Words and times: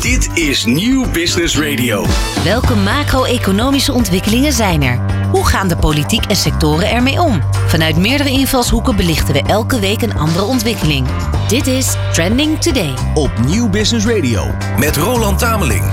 Dit 0.00 0.28
is 0.34 0.64
Nieuw 0.64 1.10
Business 1.10 1.58
Radio. 1.58 2.06
Welke 2.44 2.74
macro-economische 2.74 3.92
ontwikkelingen 3.92 4.52
zijn 4.52 4.82
er? 4.82 5.00
Hoe 5.30 5.46
gaan 5.46 5.68
de 5.68 5.76
politiek 5.76 6.24
en 6.24 6.36
sectoren 6.36 6.90
ermee 6.90 7.20
om? 7.20 7.42
Vanuit 7.66 7.96
meerdere 7.96 8.30
invalshoeken 8.30 8.96
belichten 8.96 9.34
we 9.34 9.42
elke 9.42 9.80
week 9.80 10.02
een 10.02 10.14
andere 10.14 10.44
ontwikkeling. 10.44 11.06
Dit 11.48 11.66
is 11.66 11.94
Trending 12.12 12.60
Today. 12.60 12.94
Op 13.14 13.30
Nieuw 13.46 13.68
Business 13.68 14.06
Radio. 14.06 14.54
Met 14.78 14.96
Roland 14.96 15.38
Tameling. 15.38 15.84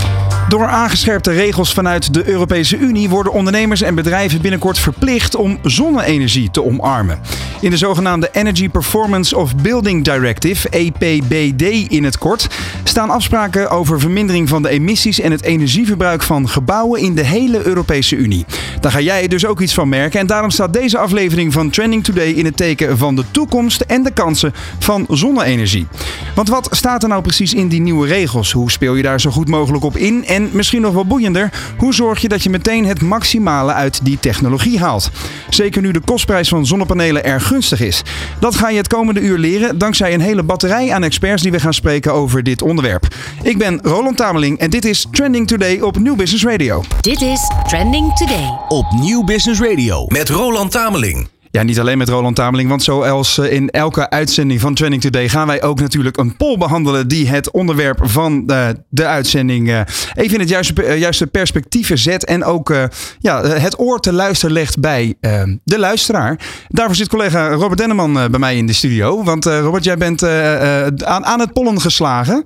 Door 0.49 0.67
aangescherpte 0.67 1.31
regels 1.31 1.73
vanuit 1.73 2.13
de 2.13 2.27
Europese 2.29 2.77
Unie 2.77 3.09
worden 3.09 3.33
ondernemers 3.33 3.81
en 3.81 3.95
bedrijven 3.95 4.41
binnenkort 4.41 4.79
verplicht 4.79 5.35
om 5.35 5.59
zonne-energie 5.63 6.51
te 6.51 6.63
omarmen. 6.63 7.19
In 7.61 7.69
de 7.69 7.77
zogenaamde 7.77 8.29
Energy 8.31 8.69
Performance 8.69 9.38
of 9.38 9.55
Building 9.55 10.03
Directive, 10.03 10.69
EPBD 10.69 11.91
in 11.91 12.03
het 12.03 12.17
kort, 12.17 12.47
staan 12.83 13.09
afspraken 13.09 13.70
over 13.70 13.99
vermindering 13.99 14.49
van 14.49 14.61
de 14.61 14.70
emissies 14.70 15.20
en 15.20 15.31
het 15.31 15.43
energieverbruik 15.43 16.23
van 16.23 16.49
gebouwen 16.49 17.02
in 17.02 17.16
de 17.16 17.23
hele 17.23 17.67
Europese 17.67 18.16
Unie. 18.16 18.45
Daar 18.80 18.91
ga 18.91 18.99
jij 18.99 19.27
dus 19.27 19.45
ook 19.45 19.61
iets 19.61 19.73
van 19.73 19.89
merken 19.89 20.20
en 20.20 20.27
daarom 20.27 20.49
staat 20.49 20.73
deze 20.73 20.97
aflevering 20.97 21.53
van 21.53 21.70
Trending 21.70 22.03
Today 22.03 22.31
in 22.31 22.45
het 22.45 22.57
teken 22.57 22.97
van 22.97 23.16
de 23.16 23.23
toekomst 23.31 23.81
en 23.81 24.03
de 24.03 24.11
kansen 24.11 24.53
van 24.80 25.05
zonne-energie. 25.09 25.88
Want 26.35 26.49
wat 26.49 26.67
staat 26.72 27.03
er 27.03 27.09
nou 27.09 27.22
precies 27.22 27.53
in 27.53 27.67
die 27.67 27.81
nieuwe 27.81 28.08
regels? 28.08 28.52
Hoe 28.52 28.72
speel 28.72 28.95
je 28.95 29.03
daar 29.03 29.22
zo 29.22 29.30
goed 29.30 29.47
mogelijk 29.47 29.83
op 29.83 29.97
in? 29.97 30.25
En 30.25 30.49
misschien 30.52 30.81
nog 30.81 30.94
wel 30.94 31.05
boeiender, 31.05 31.52
hoe 31.77 31.94
zorg 31.94 32.22
je 32.22 32.27
dat 32.27 32.44
je 32.44 32.49
meteen 32.49 32.85
het 32.85 33.02
maximale 33.02 33.73
uit 33.73 33.99
die 34.05 34.19
technologie 34.19 34.80
haalt? 34.80 35.11
Zeker 35.49 35.81
nu 35.81 35.91
de 35.91 36.02
kostprijs 36.05 36.49
van 36.49 36.66
zonnepanelen 36.66 37.23
erg 37.23 37.45
gunstig 37.45 37.80
is. 37.80 38.02
Dat 38.40 38.55
ga 38.55 38.70
je 38.70 38.77
het 38.77 38.88
komende 38.88 39.20
uur 39.20 39.38
leren 39.38 39.77
dankzij 39.77 40.13
een 40.13 40.22
hele 40.22 40.44
batterij 40.44 40.94
aan 40.94 41.03
experts 41.03 41.41
die 41.41 41.52
we 41.52 41.59
gaan 41.59 41.73
spreken 41.73 42.13
over 42.13 42.44
dit 42.44 42.62
onderwerp. 42.62 43.08
Ik 43.41 43.58
ben 43.58 43.80
Roland 43.84 44.17
Tameling 44.17 44.59
en 44.59 44.70
dit 44.70 44.86
is 44.86 45.08
Trending 45.12 45.48
Today 45.48 45.80
op 45.80 46.00
New 46.00 46.16
Business 46.16 46.45
Radio. 46.45 46.84
Dit 47.02 47.22
is 47.22 47.52
Trending 47.67 48.14
Today. 48.14 48.58
Op 48.67 48.86
Nieuw 49.00 49.23
Business 49.23 49.61
Radio. 49.61 50.06
Met 50.08 50.30
Roland 50.30 50.72
Tameling. 50.72 51.34
Ja, 51.56 51.64
niet 51.64 51.80
alleen 51.80 51.98
met 51.98 52.09
Roland 52.09 52.36
Tameling, 52.36 52.70
want 52.70 52.84
zoals 52.84 53.38
eh, 53.38 53.52
in 53.52 53.70
elke 53.70 54.09
uitzending 54.09 54.61
van 54.61 54.73
Trending 54.73 55.02
Today 55.02 55.30
gaan 55.30 55.48
wij 55.48 55.64
ook 55.64 55.80
natuurlijk 55.80 56.17
een 56.17 56.36
poll 56.38 56.58
behandelen 56.58 57.08
die 57.08 57.28
het 57.28 57.52
onderwerp 57.52 58.00
van 58.02 58.45
de, 58.45 58.75
de 58.89 59.06
uitzending 59.06 59.70
eh, 59.70 59.80
even 60.14 60.34
in 60.34 60.39
het 60.39 60.50
juiste, 60.50 60.84
eh, 60.84 61.00
juiste 61.00 61.28
perspectief 61.28 61.92
zet 61.94 62.25
en 62.25 62.44
ook 62.44 62.73
ja, 63.20 63.45
het 63.45 63.80
oor 63.80 64.00
te 64.00 64.14
luisteren 64.14 64.53
legt 64.53 64.80
bij 64.80 65.14
de 65.64 65.80
luisteraar. 65.80 66.39
Daarvoor 66.67 66.95
zit 66.95 67.08
collega 67.08 67.50
Robert 67.50 67.78
Denneman 67.78 68.14
bij 68.14 68.40
mij 68.40 68.58
in 68.58 68.67
de 68.67 68.73
studio, 68.73 69.23
want 69.23 69.45
Robert, 69.45 69.84
jij 69.84 69.97
bent 69.97 70.23
aan, 71.03 71.25
aan 71.25 71.40
het 71.40 71.53
pollen 71.53 71.81
geslagen. 71.81 72.44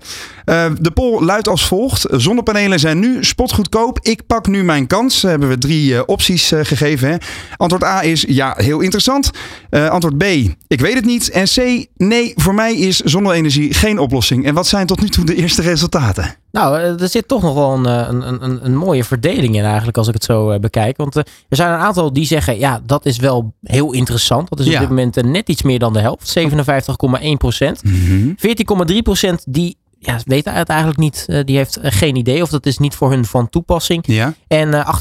de 0.79 0.91
poll 0.93 1.23
luidt 1.23 1.47
als 1.47 1.67
volgt. 1.67 2.05
Zonnepanelen 2.11 2.79
zijn 2.79 2.99
nu 2.99 3.23
spotgoedkoop. 3.23 3.99
Ik 4.01 4.25
pak 4.27 4.47
nu 4.47 4.63
mijn 4.63 4.87
kans. 4.87 5.21
Hebben 5.21 5.49
we 5.49 5.57
drie 5.57 6.07
opties 6.07 6.51
gegeven. 6.61 7.19
Antwoord 7.57 7.83
A 7.83 8.01
is 8.03 8.25
ja, 8.27 8.53
heel 8.57 8.79
interessant 8.79 8.98
interessant. 9.05 9.31
Uh, 9.69 9.89
antwoord 9.89 10.17
B, 10.17 10.23
ik 10.67 10.79
weet 10.79 10.93
het 10.93 11.05
niet. 11.05 11.29
En 11.29 11.45
C, 11.45 11.87
nee, 11.97 12.33
voor 12.35 12.53
mij 12.53 12.75
is 12.75 12.99
zonne-energie 12.99 13.73
geen 13.73 13.99
oplossing. 13.99 14.45
En 14.45 14.53
wat 14.53 14.67
zijn 14.67 14.87
tot 14.87 15.01
nu 15.01 15.09
toe 15.09 15.25
de 15.25 15.35
eerste 15.35 15.61
resultaten? 15.61 16.35
Nou, 16.51 16.77
er 16.77 17.09
zit 17.09 17.27
toch 17.27 17.41
nog 17.41 17.53
wel 17.53 17.73
een, 17.73 17.85
een, 17.85 18.43
een, 18.43 18.65
een 18.65 18.75
mooie 18.75 19.03
verdeling 19.03 19.55
in 19.55 19.63
eigenlijk 19.63 19.97
als 19.97 20.07
ik 20.07 20.13
het 20.13 20.23
zo 20.23 20.59
bekijk. 20.59 20.97
Want 20.97 21.15
er 21.15 21.25
zijn 21.49 21.73
een 21.73 21.79
aantal 21.79 22.13
die 22.13 22.25
zeggen, 22.25 22.59
ja, 22.59 22.81
dat 22.85 23.05
is 23.05 23.17
wel 23.17 23.53
heel 23.63 23.93
interessant. 23.93 24.49
Dat 24.49 24.59
is 24.59 24.65
op 24.65 24.79
dit 24.79 24.89
moment 24.89 25.23
net 25.23 25.49
iets 25.49 25.61
meer 25.61 25.79
dan 25.79 25.93
de 25.93 25.99
helft. 25.99 26.39
57,1 26.39 27.29
procent. 27.37 27.81
14,3 27.83 28.97
procent 29.03 29.43
die 29.47 29.77
ja, 29.99 30.19
weet 30.25 30.45
het 30.45 30.69
eigenlijk 30.69 30.99
niet. 30.99 31.25
Uh, 31.27 31.39
die 31.45 31.57
heeft 31.57 31.77
geen 31.81 32.15
idee 32.15 32.41
of 32.41 32.49
dat 32.49 32.65
is 32.65 32.77
niet 32.77 32.95
voor 32.95 33.09
hun 33.09 33.25
van 33.25 33.49
toepassing. 33.49 34.03
Ja. 34.07 34.33
En 34.47 34.67
uh, 34.67 34.93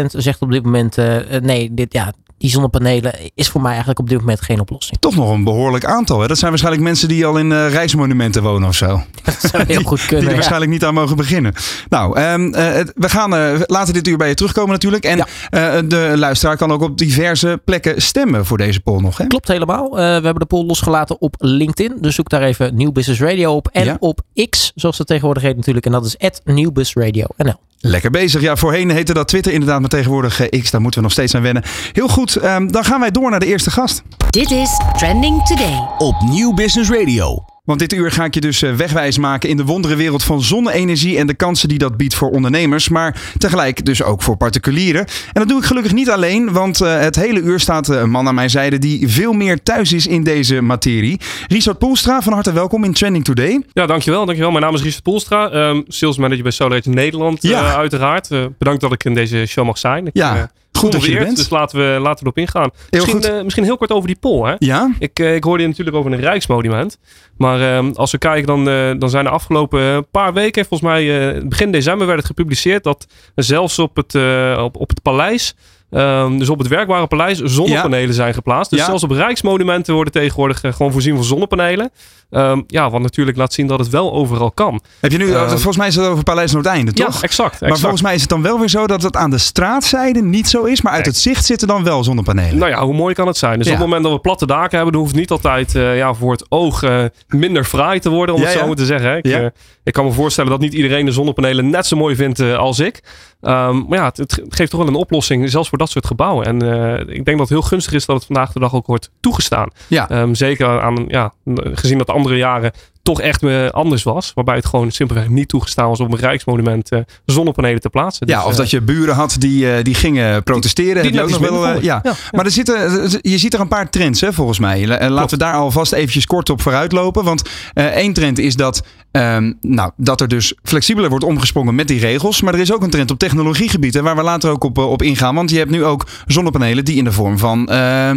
28,6% 0.00 0.04
zegt 0.06 0.42
op 0.42 0.50
dit 0.50 0.64
moment: 0.64 0.98
uh, 0.98 1.16
nee, 1.40 1.74
dit, 1.74 1.92
ja, 1.92 2.12
die 2.38 2.50
zonnepanelen 2.50 3.14
is 3.34 3.48
voor 3.48 3.60
mij 3.60 3.70
eigenlijk 3.70 4.00
op 4.00 4.08
dit 4.08 4.18
moment 4.18 4.40
geen 4.40 4.60
oplossing. 4.60 5.00
Toch 5.00 5.16
nog 5.16 5.30
een 5.30 5.44
behoorlijk 5.44 5.84
aantal. 5.84 6.20
Hè? 6.20 6.26
Dat 6.26 6.38
zijn 6.38 6.50
waarschijnlijk 6.50 6.84
mensen 6.84 7.08
die 7.08 7.26
al 7.26 7.38
in 7.38 7.50
uh, 7.50 7.72
reismonumenten 7.72 8.42
wonen 8.42 8.68
of 8.68 8.74
zo. 8.74 9.02
Dat 9.24 9.50
zou 9.50 9.64
heel 9.66 9.82
goed 9.82 10.00
kunnen. 10.00 10.18
Die 10.18 10.28
er 10.28 10.34
waarschijnlijk 10.34 10.70
niet 10.70 10.84
aan 10.84 10.94
mogen 10.94 11.16
beginnen. 11.16 11.52
Nou, 11.88 12.20
um, 12.20 12.46
uh, 12.46 12.54
we 12.94 13.08
gaan 13.08 13.34
uh, 13.34 13.60
later 13.66 13.94
dit 13.94 14.08
uur 14.08 14.16
bij 14.16 14.28
je 14.28 14.34
terugkomen 14.34 14.70
natuurlijk. 14.70 15.04
En 15.04 15.16
ja. 15.50 15.82
de 15.82 16.12
luisteraar 16.16 16.56
kan 16.56 16.72
ook 16.72 16.82
op 16.82 16.98
diverse 16.98 17.60
plekken 17.64 18.02
stemmen 18.02 18.46
voor 18.46 18.58
deze 18.58 18.80
poll 18.80 19.00
nog. 19.00 19.18
Hè? 19.18 19.26
Klopt 19.26 19.48
helemaal. 19.48 19.90
we 19.90 20.00
hebben 20.00 20.38
de 20.38 20.46
poll 20.46 20.66
losgelaten 20.66 21.20
op 21.20 21.34
LinkedIn. 21.38 21.96
Dus 22.00 22.14
zoek 22.14 22.28
daar 22.28 22.42
even 22.42 22.74
Nieuw 22.74 22.92
Business 22.92 23.20
Radio 23.20 23.54
op. 23.54 23.68
En 23.72 23.84
ja. 23.84 23.96
op 24.00 24.20
X, 24.50 24.72
zoals 24.74 24.98
het 24.98 25.06
tegenwoordig 25.06 25.42
heet 25.42 25.56
natuurlijk. 25.56 25.86
En 25.86 25.92
dat 25.92 26.04
is 26.04 26.16
@nieuwbusradio.nl. 26.44 27.60
Lekker 27.86 28.10
bezig. 28.10 28.40
Ja, 28.40 28.56
voorheen 28.56 28.90
heette 28.90 29.14
dat 29.14 29.28
Twitter 29.28 29.52
inderdaad, 29.52 29.80
maar 29.80 29.88
tegenwoordig 29.88 30.48
X. 30.48 30.70
Daar 30.70 30.80
moeten 30.80 31.00
we 31.00 31.06
nog 31.06 31.12
steeds 31.12 31.34
aan 31.34 31.42
wennen. 31.42 31.62
Heel 31.92 32.08
goed, 32.08 32.23
um, 32.32 32.72
dan 32.72 32.84
gaan 32.84 33.00
wij 33.00 33.10
door 33.10 33.30
naar 33.30 33.40
de 33.40 33.46
eerste 33.46 33.70
gast. 33.70 34.02
Dit 34.30 34.50
is 34.50 34.80
Trending 34.96 35.46
Today. 35.46 35.88
Op 35.98 36.14
Nieuw 36.30 36.54
Business 36.54 36.90
Radio. 36.90 37.44
Want 37.64 37.78
dit 37.78 37.92
uur 37.92 38.10
ga 38.10 38.24
ik 38.24 38.34
je 38.34 38.40
dus 38.40 38.60
wegwijs 38.60 39.18
maken 39.18 39.48
in 39.48 39.56
de 39.56 39.64
wonderenwereld 39.64 40.22
van 40.22 40.42
zonne-energie 40.42 41.18
en 41.18 41.26
de 41.26 41.34
kansen 41.34 41.68
die 41.68 41.78
dat 41.78 41.96
biedt 41.96 42.14
voor 42.14 42.30
ondernemers, 42.30 42.88
maar 42.88 43.20
tegelijk 43.38 43.84
dus 43.84 44.02
ook 44.02 44.22
voor 44.22 44.36
particulieren. 44.36 45.00
En 45.00 45.32
dat 45.32 45.48
doe 45.48 45.58
ik 45.58 45.64
gelukkig 45.64 45.92
niet 45.92 46.10
alleen, 46.10 46.52
want 46.52 46.78
het 46.78 47.16
hele 47.16 47.40
uur 47.40 47.60
staat 47.60 47.88
een 47.88 48.10
man 48.10 48.28
aan 48.28 48.34
mijn 48.34 48.50
zijde 48.50 48.78
die 48.78 49.08
veel 49.08 49.32
meer 49.32 49.62
thuis 49.62 49.92
is 49.92 50.06
in 50.06 50.24
deze 50.24 50.60
materie. 50.60 51.20
Richard 51.46 51.78
Poelstra, 51.78 52.22
van 52.22 52.32
harte 52.32 52.52
welkom 52.52 52.84
in 52.84 52.92
Trending 52.92 53.24
Today. 53.24 53.62
Ja, 53.72 53.86
dankjewel. 53.86 54.24
dankjewel. 54.24 54.50
Mijn 54.50 54.64
naam 54.64 54.74
is 54.74 54.82
Richard 54.82 55.02
Poelstra, 55.02 55.52
um, 55.52 55.84
sales 55.88 56.18
manager 56.18 56.42
bij 56.42 56.52
SolarEdge 56.52 56.90
Nederland 56.90 57.42
ja. 57.42 57.62
uh, 57.62 57.74
uiteraard. 57.74 58.30
Uh, 58.30 58.44
bedankt 58.58 58.80
dat 58.80 58.92
ik 58.92 59.04
in 59.04 59.14
deze 59.14 59.46
show 59.46 59.64
mag 59.64 59.78
zijn. 59.78 60.06
Ik, 60.06 60.12
ja. 60.14 60.36
Uh, 60.36 60.42
Goed 60.84 60.92
dat 60.92 61.04
je 61.04 61.18
bent. 61.18 61.36
Dus 61.36 61.50
laten 61.50 61.78
we, 61.78 62.00
laten 62.00 62.24
we 62.24 62.32
erop 62.32 62.38
ingaan. 62.38 62.70
Heel 62.90 63.00
misschien, 63.00 63.32
goed. 63.32 63.42
misschien 63.42 63.64
heel 63.64 63.76
kort 63.76 63.90
over 63.90 64.06
die 64.06 64.18
poll. 64.20 64.48
Hè? 64.48 64.54
Ja? 64.58 64.94
Ik, 64.98 65.18
ik 65.18 65.44
hoorde 65.44 65.62
je 65.62 65.68
natuurlijk 65.68 65.96
over 65.96 66.12
een 66.12 66.20
Rijksmonument. 66.20 66.98
Maar 67.36 67.84
uh, 67.84 67.90
als 67.94 68.10
we 68.10 68.18
kijken, 68.18 68.46
dan, 68.46 68.68
uh, 68.68 68.90
dan 68.98 69.10
zijn 69.10 69.24
de 69.24 69.30
afgelopen 69.30 70.10
paar 70.10 70.32
weken, 70.32 70.66
volgens 70.66 70.90
mij 70.90 71.42
begin 71.46 71.70
december 71.70 72.06
werd 72.06 72.18
het 72.18 72.26
gepubliceerd, 72.26 72.84
dat 72.84 73.06
zelfs 73.34 73.78
op 73.78 73.96
het, 73.96 74.14
op, 74.58 74.76
op 74.76 74.88
het 74.88 75.02
paleis, 75.02 75.54
um, 75.94 76.38
dus 76.38 76.48
op 76.48 76.58
het 76.58 76.68
werkbare 76.68 77.06
paleis, 77.06 77.38
zonnepanelen 77.38 78.06
ja. 78.08 78.12
zijn 78.14 78.34
geplaatst. 78.34 78.70
Dus 78.70 78.78
Ja. 78.80 78.84
zelfs 78.86 79.02
op 79.02 79.10
rijksmonumenten 79.10 79.94
worden 79.94 80.12
tegenwoordig 80.12 80.60
gewoon 80.60 80.92
voorzien 80.92 81.14
van 81.14 81.24
zonnepanelen. 81.24 81.90
Um, 82.30 82.64
ja, 82.66 82.90
wat 82.90 83.00
natuurlijk 83.00 83.36
laat 83.36 83.52
zien 83.52 83.66
dat 83.66 83.78
het 83.78 83.88
wel 83.88 84.12
overal 84.12 84.50
kan. 84.50 84.80
Heb 85.00 85.12
je 85.12 85.18
nu, 85.18 85.32
Ehm, 85.32 85.48
volgens 85.48 85.76
mij 85.76 85.86
is 85.88 85.96
het 85.96 86.06
over 86.06 86.24
Paleis 86.24 86.52
Noordeinde, 86.52 86.92
toch? 86.92 87.14
Ja, 87.14 87.20
exact. 87.22 87.60
Maar 87.60 87.78
volgens 87.78 88.02
mij 88.02 88.14
is 88.14 88.20
het 88.20 88.30
dan 88.30 88.42
wel 88.42 88.58
weer 88.58 88.68
zo 88.68 88.86
dat 88.86 89.02
het 89.02 89.16
aan 89.16 89.30
de 89.30 89.38
straatzijde 89.38 90.22
niet 90.22 90.48
zo 90.48 90.64
is, 90.64 90.82
maar 90.82 90.92
uit 90.92 91.06
het 91.06 91.16
zicht 91.16 91.44
zitten 91.44 91.68
dan 91.68 91.84
wel 91.84 92.04
zonnepanelen. 92.04 92.58
Nou 92.58 92.70
ja, 92.70 92.84
hoe 92.84 92.94
mooi 92.94 93.14
kan 93.14 93.26
het 93.26 93.36
zijn? 93.36 93.58
Dus 93.58 93.66
op 93.66 93.72
het 93.72 93.82
moment 93.82 94.02
dat 94.02 94.12
we 94.12 94.18
platte 94.18 94.46
daken 94.46 94.70
hebben, 94.76 94.92
dan 94.92 95.00
hoeft 95.00 95.12
het 95.12 95.20
niet 95.20 95.30
altijd 95.30 95.74
eh, 95.74 95.96
ja, 95.96 96.14
voor 96.14 96.32
het 96.32 96.46
oog 96.48 96.82
eh, 96.82 97.04
minder 97.28 97.64
fraai 97.64 97.98
te 98.00 98.10
worden, 98.10 98.34
om 98.34 98.40
het 98.40 98.50
zo 98.50 98.66
maar 98.66 98.76
te 98.76 98.86
zeggen. 98.86 99.10
hè. 99.10 99.16
Ik, 99.16 99.24
eh, 99.26 99.46
ik 99.84 99.92
kan 99.92 100.04
me 100.04 100.12
voorstellen 100.12 100.50
dat 100.50 100.60
niet 100.60 100.74
iedereen 100.74 101.04
de 101.04 101.12
zonnepanelen 101.12 101.70
net 101.70 101.86
zo 101.86 101.96
mooi 101.96 102.14
vindt 102.16 102.40
eh, 102.40 102.56
als 102.56 102.78
ik. 102.78 103.02
Ehm, 103.40 103.82
maar 103.88 103.98
ja, 103.98 104.04
het, 104.04 104.16
het 104.16 104.40
geeft 104.48 104.70
toch 104.70 104.80
wel 104.80 104.88
een 104.88 104.94
oplossing, 104.94 105.50
zelfs 105.50 105.68
voor 105.68 105.78
dat 105.78 105.83
soort 105.90 106.06
gebouwen. 106.06 106.46
En 106.46 106.62
eh, 106.72 107.14
ik 107.14 107.24
denk 107.24 107.38
dat 107.38 107.38
het 107.38 107.48
heel 107.48 107.62
gunstig 107.62 107.92
is 107.92 108.06
dat 108.06 108.16
het 108.16 108.24
vandaag 108.24 108.52
de 108.52 108.60
dag 108.60 108.74
ook 108.74 108.86
wordt 108.86 109.10
toegestaan. 109.20 109.68
Ja. 109.86 110.08
Ehm, 110.10 110.34
zeker 110.34 110.80
aan, 110.82 111.04
ja, 111.08 111.32
gezien 111.54 111.98
dat 111.98 112.10
andere 112.10 112.36
jaren 112.36 112.72
toch 113.02 113.20
echt 113.20 113.42
eh, 113.42 113.68
anders 113.68 114.02
was. 114.02 114.32
Waarbij 114.34 114.54
het 114.56 114.66
gewoon 114.66 114.90
simpelweg 114.90 115.28
niet 115.28 115.48
toegestaan 115.48 115.88
was 115.88 116.00
op 116.00 116.12
een 116.12 116.18
rijksmonument 116.18 116.90
eh, 116.90 116.98
zonnepanelen 117.26 117.80
te 117.80 117.88
plaatsen. 117.90 118.26
Ja, 118.26 118.38
Dus, 118.38 118.46
of 118.46 118.54
dat 118.56 118.70
je 118.70 118.80
buren 118.80 119.14
had 119.14 119.36
die, 119.38 119.82
die 119.82 119.94
gingen 119.94 120.42
protesteren. 120.42 121.02
die 121.12 121.22
ook 121.22 121.30
nog 121.30 121.38
wel, 121.38 121.80
ja. 121.80 122.00
Ja, 122.02 122.12
Maar 122.30 122.44
er 122.44 122.50
zitten, 122.50 123.08
je 123.22 123.38
ziet 123.38 123.54
er 123.54 123.60
een 123.60 123.68
paar 123.68 123.90
trends, 123.90 124.20
hè, 124.20 124.32
volgens 124.32 124.58
mij. 124.58 124.86
La- 124.86 125.08
Laten 125.10 125.38
we 125.38 125.44
daar 125.44 125.54
alvast 125.54 125.92
eventjes 125.92 126.26
kort 126.26 126.50
op 126.50 126.60
vooruit 126.62 126.92
lopen. 126.92 127.24
Want 127.24 127.42
één 127.74 128.12
trend 128.12 128.38
is 128.38 128.56
dat, 128.56 128.82
ehm, 129.14 129.52
nou, 129.60 129.90
dat 129.96 130.20
er 130.20 130.28
dus 130.28 130.54
flexibeler 130.62 131.10
wordt 131.10 131.24
omgesprongen 131.24 131.74
met 131.74 131.88
die 131.88 132.00
regels. 132.00 132.42
Maar 132.42 132.54
er 132.54 132.60
is 132.60 132.72
ook 132.72 132.82
een 132.82 132.90
trend 132.90 133.10
op 133.10 133.18
technologiegebieden 133.18 134.02
waar 134.02 134.16
we 134.16 134.22
later 134.22 134.50
ook 134.50 134.64
op, 134.64 134.78
eh, 134.78 134.90
op 134.90 135.02
ingaan. 135.02 135.34
Want 135.34 135.50
je 135.50 135.58
hebt 135.58 135.70
nu 135.70 135.84
ook 135.84 136.06
zonnepanelen 136.26 136.84
die 136.84 136.96
in 136.96 137.04
de 137.04 137.12
vorm 137.12 137.38
van, 137.38 137.68
eh, 137.68 138.10
eh, 138.10 138.16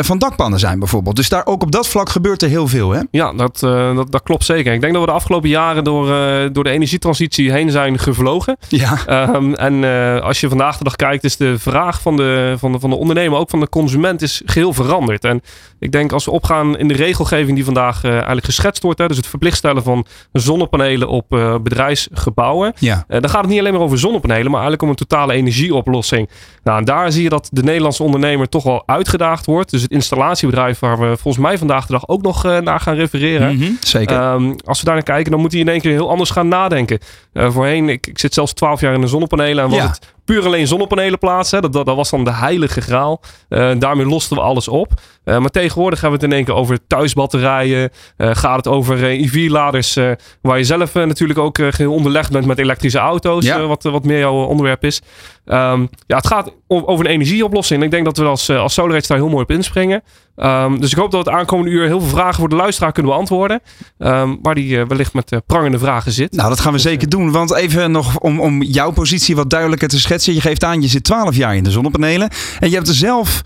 van 0.00 0.18
dakpannen 0.18 0.58
zijn 0.58 0.78
bijvoorbeeld. 0.78 1.16
Dus 1.16 1.28
daar 1.28 1.46
ook 1.46 1.62
op 1.62 1.72
dat 1.72 1.88
vlak 1.88 2.08
gebeurt 2.08 2.42
er 2.42 2.48
heel 2.48 2.68
veel, 2.68 2.90
hè? 2.90 3.00
Ja, 3.10 3.32
dat, 3.32 3.58
dat, 3.60 4.12
dat 4.12 4.22
klopt 4.22 4.44
zeker. 4.44 4.72
Ik 4.72 4.80
denk 4.80 4.92
dat 4.92 5.02
we 5.02 5.08
de 5.08 5.14
afgelopen 5.14 5.48
jaren 5.48 5.84
door, 5.84 6.06
door 6.52 6.64
de 6.64 6.70
energietransitie 6.70 7.52
heen 7.52 7.70
zijn 7.70 7.98
gevlogen. 7.98 8.56
Ja. 8.68 8.98
Ehm, 9.06 9.52
en 9.52 9.84
als 10.22 10.40
je 10.40 10.48
vandaag 10.48 10.78
de 10.78 10.84
dag 10.84 10.96
kijkt, 10.96 11.24
is 11.24 11.36
de 11.36 11.58
vraag 11.58 12.02
van 12.02 12.16
de, 12.16 12.54
van, 12.58 12.72
de, 12.72 12.80
van 12.80 12.90
de 12.90 12.96
ondernemer, 12.96 13.38
ook 13.38 13.50
van 13.50 13.60
de 13.60 13.68
consument, 13.68 14.22
is 14.22 14.42
geheel 14.44 14.72
veranderd. 14.72 15.24
En 15.24 15.42
ik 15.78 15.92
denk 15.92 16.12
als 16.12 16.24
we 16.24 16.30
opgaan 16.30 16.78
in 16.78 16.88
de 16.88 16.94
regelgeving 16.94 17.54
die 17.54 17.64
vandaag 17.64 18.04
eigenlijk 18.04 18.44
geschetst 18.44 18.82
wordt, 18.82 18.98
hè, 18.98 19.08
dus 19.08 19.16
het 19.16 19.26
verplicht 19.26 19.56
stellen 19.56 19.82
van 19.82 20.06
zonnepanelen 20.32 21.08
op 21.08 21.32
eh, 21.32 21.58
bedrijfsgebouwen. 21.58 22.72
Ja. 22.78 23.04
Eh, 23.08 23.20
dan 23.20 23.30
gaat 23.30 23.40
het 23.40 23.50
niet 23.50 23.58
alleen 23.58 23.72
maar 23.72 23.82
over 23.82 23.98
zonnepanelen, 23.98 24.44
maar 24.44 24.60
eigenlijk 24.60 24.82
om 24.82 24.88
een 24.88 24.94
totale 24.94 25.32
energieoplossing. 25.32 26.28
Nou, 26.62 26.78
en 26.78 26.84
daar 26.84 27.12
zie 27.12 27.22
je 27.22 27.28
dat 27.28 27.48
de 27.52 27.62
Nederlandse 27.62 28.02
ondernemer 28.02 28.48
toch 28.48 28.62
wel 28.62 28.82
uitgedaagd 28.86 29.46
wordt. 29.46 29.70
Dus 29.70 29.82
het 29.82 29.90
installatiebedrijf 29.90 30.78
waar 30.78 30.98
we 30.98 31.16
volgens 31.16 31.44
mij 31.44 31.58
vandaag 31.58 31.86
de 31.86 31.92
dag 31.92 32.08
ook 32.08 32.22
nog 32.22 32.44
eh, 32.44 32.58
naar 32.58 32.80
gaan 32.80 32.94
refereren. 32.94 33.54
Mhm, 33.54 33.62
zeker. 33.64 33.86
zeker. 33.86 34.16
Ehm, 34.16 34.54
als 34.64 34.78
we 34.78 34.84
daar 34.84 34.94
naar 34.94 35.02
kijken, 35.02 35.30
dan 35.30 35.40
moet 35.40 35.52
hij 35.52 35.60
in 35.60 35.68
één 35.68 35.80
keer 35.80 35.92
heel 35.92 36.10
anders 36.10 36.30
gaan 36.30 36.48
nadenken. 36.48 36.98
Voorheen, 37.34 37.88
ik, 37.88 38.06
ik 38.06 38.18
zit 38.18 38.34
zelfs 38.34 38.52
twaalf 38.52 38.80
jaar 38.80 38.94
in 38.94 39.00
de 39.00 39.06
zonnepanelen 39.06 39.64
en 39.64 39.70
was 39.70 39.82
het 39.82 40.16
puur 40.28 40.44
alleen 40.44 40.66
zonnepanelen 40.66 41.18
plaatsen. 41.18 41.62
Dat, 41.62 41.72
dat, 41.72 41.86
dat, 41.86 41.96
was 41.96 42.10
dan 42.10 42.24
de 42.24 42.32
heilige 42.32 42.80
graal. 42.80 43.20
Uh, 43.48 43.70
daarmee 43.78 44.06
losten 44.06 44.36
we 44.36 44.42
alles 44.42 44.68
op. 44.68 44.92
Uh, 45.24 45.38
maar 45.38 45.50
tegenwoordig 45.50 46.00
hebben 46.00 46.18
we 46.18 46.24
het 46.24 46.34
in 46.34 46.38
één 46.38 46.46
keer 46.46 46.62
over 46.62 46.86
thuisbatterijen. 46.86 47.90
Uh, 48.16 48.30
gaat 48.34 48.56
het 48.56 48.68
over 48.68 49.04
EV-laders, 49.04 49.98
waar 50.42 50.58
je 50.58 50.64
zelf 50.64 50.94
natuurlijk 50.94 51.38
ook 51.38 51.58
onderlegd 51.78 52.32
bent 52.32 52.46
met 52.46 52.58
elektrische 52.58 52.98
auto's. 52.98 53.44
Ja. 53.44 53.66
wat, 53.66 53.82
wat 53.82 54.04
meer 54.04 54.18
jouw 54.18 54.44
onderwerp 54.44 54.84
is. 54.84 55.00
Um, 55.50 55.88
ja, 56.06 56.16
het 56.16 56.26
gaat 56.26 56.52
over 56.66 57.04
een 57.04 57.10
energieoplossing. 57.10 57.82
Ik 57.82 57.90
denk 57.90 58.04
dat 58.04 58.16
we 58.16 58.24
als, 58.24 58.50
als 58.50 58.74
SolarEdge 58.74 59.08
daar 59.08 59.16
heel 59.16 59.28
mooi 59.28 59.42
op 59.42 59.50
inspringen. 59.50 60.02
Um, 60.36 60.80
dus 60.80 60.90
ik 60.90 60.98
hoop 60.98 61.10
dat 61.10 61.24
we 61.24 61.30
het 61.30 61.38
aankomende 61.38 61.70
uur 61.70 61.86
heel 61.86 62.00
veel 62.00 62.08
vragen 62.08 62.34
voor 62.34 62.48
de 62.48 62.56
luisteraar 62.56 62.92
kunnen 62.92 63.12
beantwoorden. 63.12 63.60
Um, 63.98 64.38
waar 64.42 64.54
die 64.54 64.84
wellicht 64.84 65.12
met 65.12 65.40
prangende 65.46 65.78
vragen 65.78 66.12
zit. 66.12 66.32
Nou, 66.32 66.48
dat 66.48 66.60
gaan 66.60 66.72
we 66.72 66.78
zeker 66.78 67.08
doen. 67.08 67.30
Want 67.30 67.54
even 67.54 67.90
nog 67.90 68.18
om, 68.18 68.40
om 68.40 68.62
jouw 68.62 68.90
positie 68.90 69.36
wat 69.36 69.50
duidelijker 69.50 69.88
te 69.88 70.00
schetsen. 70.00 70.34
Je 70.34 70.40
geeft 70.40 70.64
aan, 70.64 70.82
je 70.82 70.88
zit 70.88 71.04
12 71.04 71.36
jaar 71.36 71.56
in 71.56 71.64
de 71.64 71.70
zonnepanelen. 71.70 72.28
En 72.60 72.68
je 72.68 72.74
hebt 72.74 72.88
er 72.88 72.94
zelf 72.94 73.42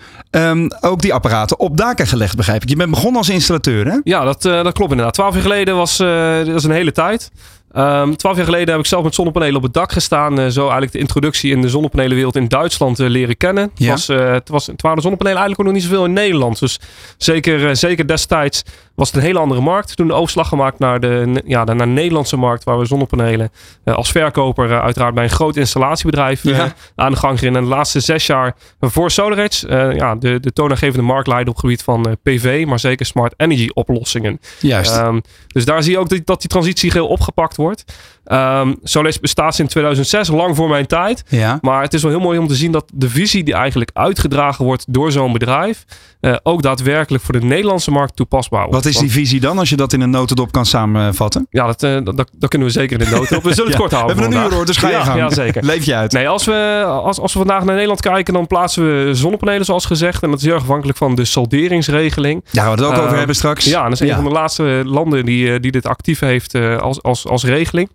ook 0.80 1.02
die 1.02 1.14
apparaten 1.14 1.58
op 1.58 1.76
daken 1.76 2.06
gelegd, 2.06 2.36
begrijp 2.36 2.62
ik. 2.62 2.68
Je 2.68 2.76
bent 2.76 2.90
begonnen 2.90 3.16
als 3.16 3.28
installateur, 3.28 3.86
hè? 3.86 3.98
Ja, 4.04 4.24
dat, 4.24 4.44
uh, 4.44 4.62
dat 4.62 4.72
klopt 4.72 4.90
inderdaad. 4.90 5.14
12 5.14 5.32
jaar 5.32 5.42
geleden 5.42 5.76
was, 5.76 5.96
dat 5.96 6.46
was 6.46 6.64
een 6.64 6.70
hele 6.70 6.92
tijd. 6.92 7.30
Um, 7.76 8.16
twaalf 8.16 8.36
jaar 8.36 8.44
geleden 8.44 8.68
heb 8.68 8.78
ik 8.78 8.86
zelf 8.86 9.04
met 9.04 9.14
zonnepanelen 9.14 9.56
op 9.56 9.62
het 9.62 9.72
dak 9.72 9.92
gestaan. 9.92 10.40
Uh, 10.40 10.46
zo 10.46 10.60
eigenlijk 10.60 10.92
de 10.92 10.98
introductie 10.98 11.50
in 11.50 11.62
de 11.62 11.68
zonnepanelenwereld 11.68 12.36
in 12.36 12.48
Duitsland 12.48 13.00
uh, 13.00 13.08
leren 13.08 13.36
kennen. 13.36 13.70
Ja. 13.74 13.90
Het, 13.90 14.06
was, 14.06 14.18
uh, 14.18 14.32
het, 14.32 14.48
was, 14.48 14.66
het 14.66 14.82
waren 14.82 14.96
de 14.96 15.02
zonnepanelen 15.02 15.38
eigenlijk 15.38 15.60
ook 15.60 15.74
nog 15.74 15.82
niet 15.82 15.92
zoveel 15.92 16.06
in 16.08 16.12
Nederland. 16.12 16.58
Dus 16.58 16.80
zeker, 17.16 17.76
zeker 17.76 18.06
destijds 18.06 18.62
was 18.94 19.08
het 19.08 19.16
een 19.16 19.22
hele 19.22 19.38
andere 19.38 19.60
markt. 19.60 19.96
Toen 19.96 20.06
de 20.06 20.12
overslag 20.12 20.48
gemaakt 20.48 20.78
naar 20.78 21.00
de, 21.00 21.42
ja, 21.44 21.64
naar 21.64 21.78
de 21.78 21.86
Nederlandse 21.86 22.36
markt. 22.36 22.64
Waar 22.64 22.78
we 22.78 22.84
zonnepanelen 22.84 23.50
als 23.84 24.10
verkoper 24.10 24.80
uiteraard 24.80 25.14
bij 25.14 25.24
een 25.24 25.30
groot 25.30 25.56
installatiebedrijf 25.56 26.42
ja. 26.42 26.74
aan 26.96 27.12
de 27.12 27.18
gang 27.18 27.38
gingen. 27.38 27.56
En 27.56 27.62
de 27.62 27.68
laatste 27.68 28.00
zes 28.00 28.26
jaar 28.26 28.56
voor 28.80 29.10
SolarEdge. 29.10 29.94
ja, 29.96 30.14
de, 30.14 30.40
de 30.40 30.52
toonaangevende 30.52 31.02
marktleider 31.02 31.48
op 31.48 31.54
het 31.54 31.64
gebied 31.64 31.82
van 31.82 32.16
PV. 32.22 32.64
Maar 32.66 32.78
zeker 32.78 33.06
smart 33.06 33.34
energy 33.36 33.68
oplossingen. 33.74 34.40
Juist. 34.60 34.96
Um, 34.96 35.22
dus 35.46 35.64
daar 35.64 35.82
zie 35.82 35.92
je 35.92 35.98
ook 35.98 36.08
dat, 36.08 36.20
dat 36.24 36.40
die 36.40 36.50
transitie 36.50 36.90
geheel 36.90 37.08
opgepakt 37.08 37.56
wordt 37.56 37.61
wordt. 37.62 37.84
Um, 38.24 38.76
Solis 38.82 39.20
bestaat 39.20 39.58
in 39.58 39.66
2006, 39.66 40.28
lang 40.28 40.56
voor 40.56 40.68
mijn 40.68 40.86
tijd. 40.86 41.24
Ja. 41.28 41.58
Maar 41.60 41.82
het 41.82 41.94
is 41.94 42.02
wel 42.02 42.10
heel 42.10 42.20
mooi 42.20 42.38
om 42.38 42.46
te 42.46 42.54
zien 42.54 42.72
dat 42.72 42.90
de 42.94 43.08
visie 43.08 43.44
die 43.44 43.54
eigenlijk 43.54 43.90
uitgedragen 43.94 44.64
wordt 44.64 44.84
door 44.88 45.12
zo'n 45.12 45.32
bedrijf, 45.32 45.84
uh, 46.20 46.36
ook 46.42 46.62
daadwerkelijk 46.62 47.24
voor 47.24 47.40
de 47.40 47.46
Nederlandse 47.46 47.90
markt 47.90 48.16
toepasbaar 48.16 48.60
wordt. 48.60 48.84
Wat 48.84 48.94
is 48.94 49.00
die 49.00 49.10
visie 49.10 49.40
dan, 49.40 49.58
als 49.58 49.68
je 49.68 49.76
dat 49.76 49.92
in 49.92 50.00
een 50.00 50.10
notendop 50.10 50.52
kan 50.52 50.66
samenvatten? 50.66 51.46
Ja, 51.50 51.66
dat, 51.66 51.82
uh, 51.82 51.98
dat, 52.04 52.30
dat, 52.38 52.48
kunnen 52.48 52.68
we 52.68 52.74
zeker 52.74 53.00
in 53.00 53.04
de 53.04 53.10
notendop. 53.10 53.42
We 53.42 53.54
zullen 53.54 53.70
het 53.72 53.72
ja, 53.72 53.78
kort 53.78 53.92
houden. 53.92 54.16
We 54.16 54.22
hebben 54.22 54.40
een 54.40 54.46
uur 54.46 54.54
hoor, 54.54 54.66
dus 54.66 54.76
ga 54.76 54.88
je 54.88 54.94
ja, 54.94 55.04
gang. 55.04 55.18
Ja, 55.18 55.30
zeker. 55.30 55.64
Leef 55.72 55.84
je 55.84 55.94
uit. 55.94 56.12
Nee, 56.12 56.28
als 56.28 56.44
we, 56.44 56.82
als, 56.86 57.20
als 57.20 57.32
we 57.32 57.38
vandaag 57.38 57.64
naar 57.64 57.72
Nederland 57.72 58.00
kijken, 58.00 58.34
dan 58.34 58.46
plaatsen 58.46 59.06
we 59.06 59.14
zonnepanelen 59.14 59.64
zoals 59.64 59.84
gezegd. 59.84 60.22
En 60.22 60.30
dat 60.30 60.38
is 60.38 60.44
heel 60.44 60.54
erg 60.54 60.62
afhankelijk 60.62 60.98
van 60.98 61.14
de 61.14 61.24
solderingsregeling. 61.24 62.44
Ja, 62.50 62.64
we 62.64 62.70
het 62.70 62.82
ook 62.82 62.92
uh, 62.92 63.02
over 63.04 63.16
hebben 63.16 63.36
straks. 63.36 63.64
Ja, 63.64 63.84
en 63.84 63.90
dat 63.90 64.00
is 64.00 64.08
een 64.08 64.14
van 64.14 64.24
de 64.24 64.30
laatste 64.30 64.82
landen 64.84 65.24
die, 65.24 65.60
die 65.60 65.70
dit 65.70 65.86
actief 65.86 66.20
heeft 66.20 66.54
als, 66.54 67.02
als, 67.02 67.26
als 67.26 67.44
regeling. 67.44 67.88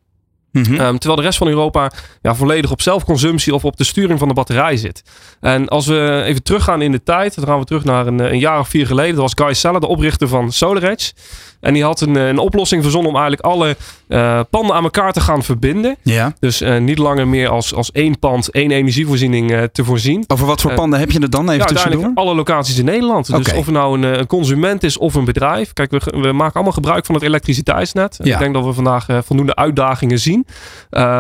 -hmm. 0.51 0.79
um, 0.79 0.97
terwijl 0.97 1.15
de 1.15 1.25
rest 1.25 1.37
van 1.37 1.47
Europa 1.47 1.91
ja, 2.21 2.35
volledig 2.35 2.71
op 2.71 2.81
zelfconsumptie 2.81 3.53
of 3.53 3.65
op 3.65 3.77
de 3.77 3.83
sturing 3.83 4.19
van 4.19 4.27
de 4.27 4.33
batterij 4.33 4.77
zit. 4.77 5.03
En 5.39 5.67
als 5.67 5.85
we 5.85 6.21
even 6.25 6.43
teruggaan 6.43 6.81
in 6.81 6.91
de 6.91 7.03
tijd, 7.03 7.35
dan 7.35 7.45
gaan 7.45 7.59
we 7.59 7.65
terug 7.65 7.83
naar 7.83 8.07
een, 8.07 8.19
een 8.19 8.39
jaar 8.39 8.59
of 8.59 8.67
vier 8.67 8.87
geleden. 8.87 9.15
Dat 9.15 9.33
was 9.33 9.45
Guy 9.45 9.53
Seller, 9.53 9.79
de 9.79 9.87
oprichter 9.87 10.27
van 10.27 10.51
SolarEdge. 10.51 11.13
En 11.59 11.73
die 11.73 11.83
had 11.83 12.01
een, 12.01 12.15
een 12.15 12.37
oplossing 12.37 12.81
verzonnen 12.81 13.11
om 13.11 13.17
eigenlijk 13.17 13.45
alle 13.45 13.75
uh, 14.07 14.39
panden 14.49 14.75
aan 14.75 14.83
elkaar 14.83 15.13
te 15.13 15.19
gaan 15.19 15.43
verbinden. 15.43 15.95
Ja. 16.01 16.33
Dus 16.39 16.61
uh, 16.61 16.77
niet 16.77 16.97
langer 16.97 17.27
meer 17.27 17.49
als, 17.49 17.73
als 17.73 17.91
één 17.91 18.19
pand, 18.19 18.51
één 18.51 18.71
energievoorziening 18.71 19.51
uh, 19.51 19.63
te 19.63 19.83
voorzien. 19.83 20.23
Over 20.27 20.45
wat 20.45 20.61
voor 20.61 20.73
panden 20.73 20.99
heb 20.99 21.11
je 21.11 21.19
er 21.19 21.29
dan 21.29 21.49
even 21.49 21.57
ja, 21.57 21.65
tussendoor? 21.65 22.11
alle 22.15 22.35
locaties 22.35 22.77
in 22.77 22.85
Nederland. 22.85 23.29
Okay. 23.29 23.43
Dus 23.43 23.53
of 23.53 23.65
het 23.65 23.73
nou 23.73 23.97
een, 23.97 24.19
een, 24.19 24.27
consument 24.27 24.83
is 24.83 24.97
of 24.97 25.15
een 25.15 25.25
bedrijf. 25.25 25.73
Kijk, 25.73 25.91
we, 25.91 25.99
we 26.21 26.31
maken 26.31 26.53
allemaal 26.53 26.73
gebruik 26.73 27.05
van 27.05 27.15
het 27.15 27.23
elektriciteitsnet. 27.23 28.19
Ja. 28.23 28.33
Ik 28.33 28.39
denk 28.39 28.53
dat 28.53 28.65
we 28.65 28.73
vandaag 28.73 29.05
voldoende 29.25 29.55
uitdagingen 29.55 30.19
zien. 30.19 30.45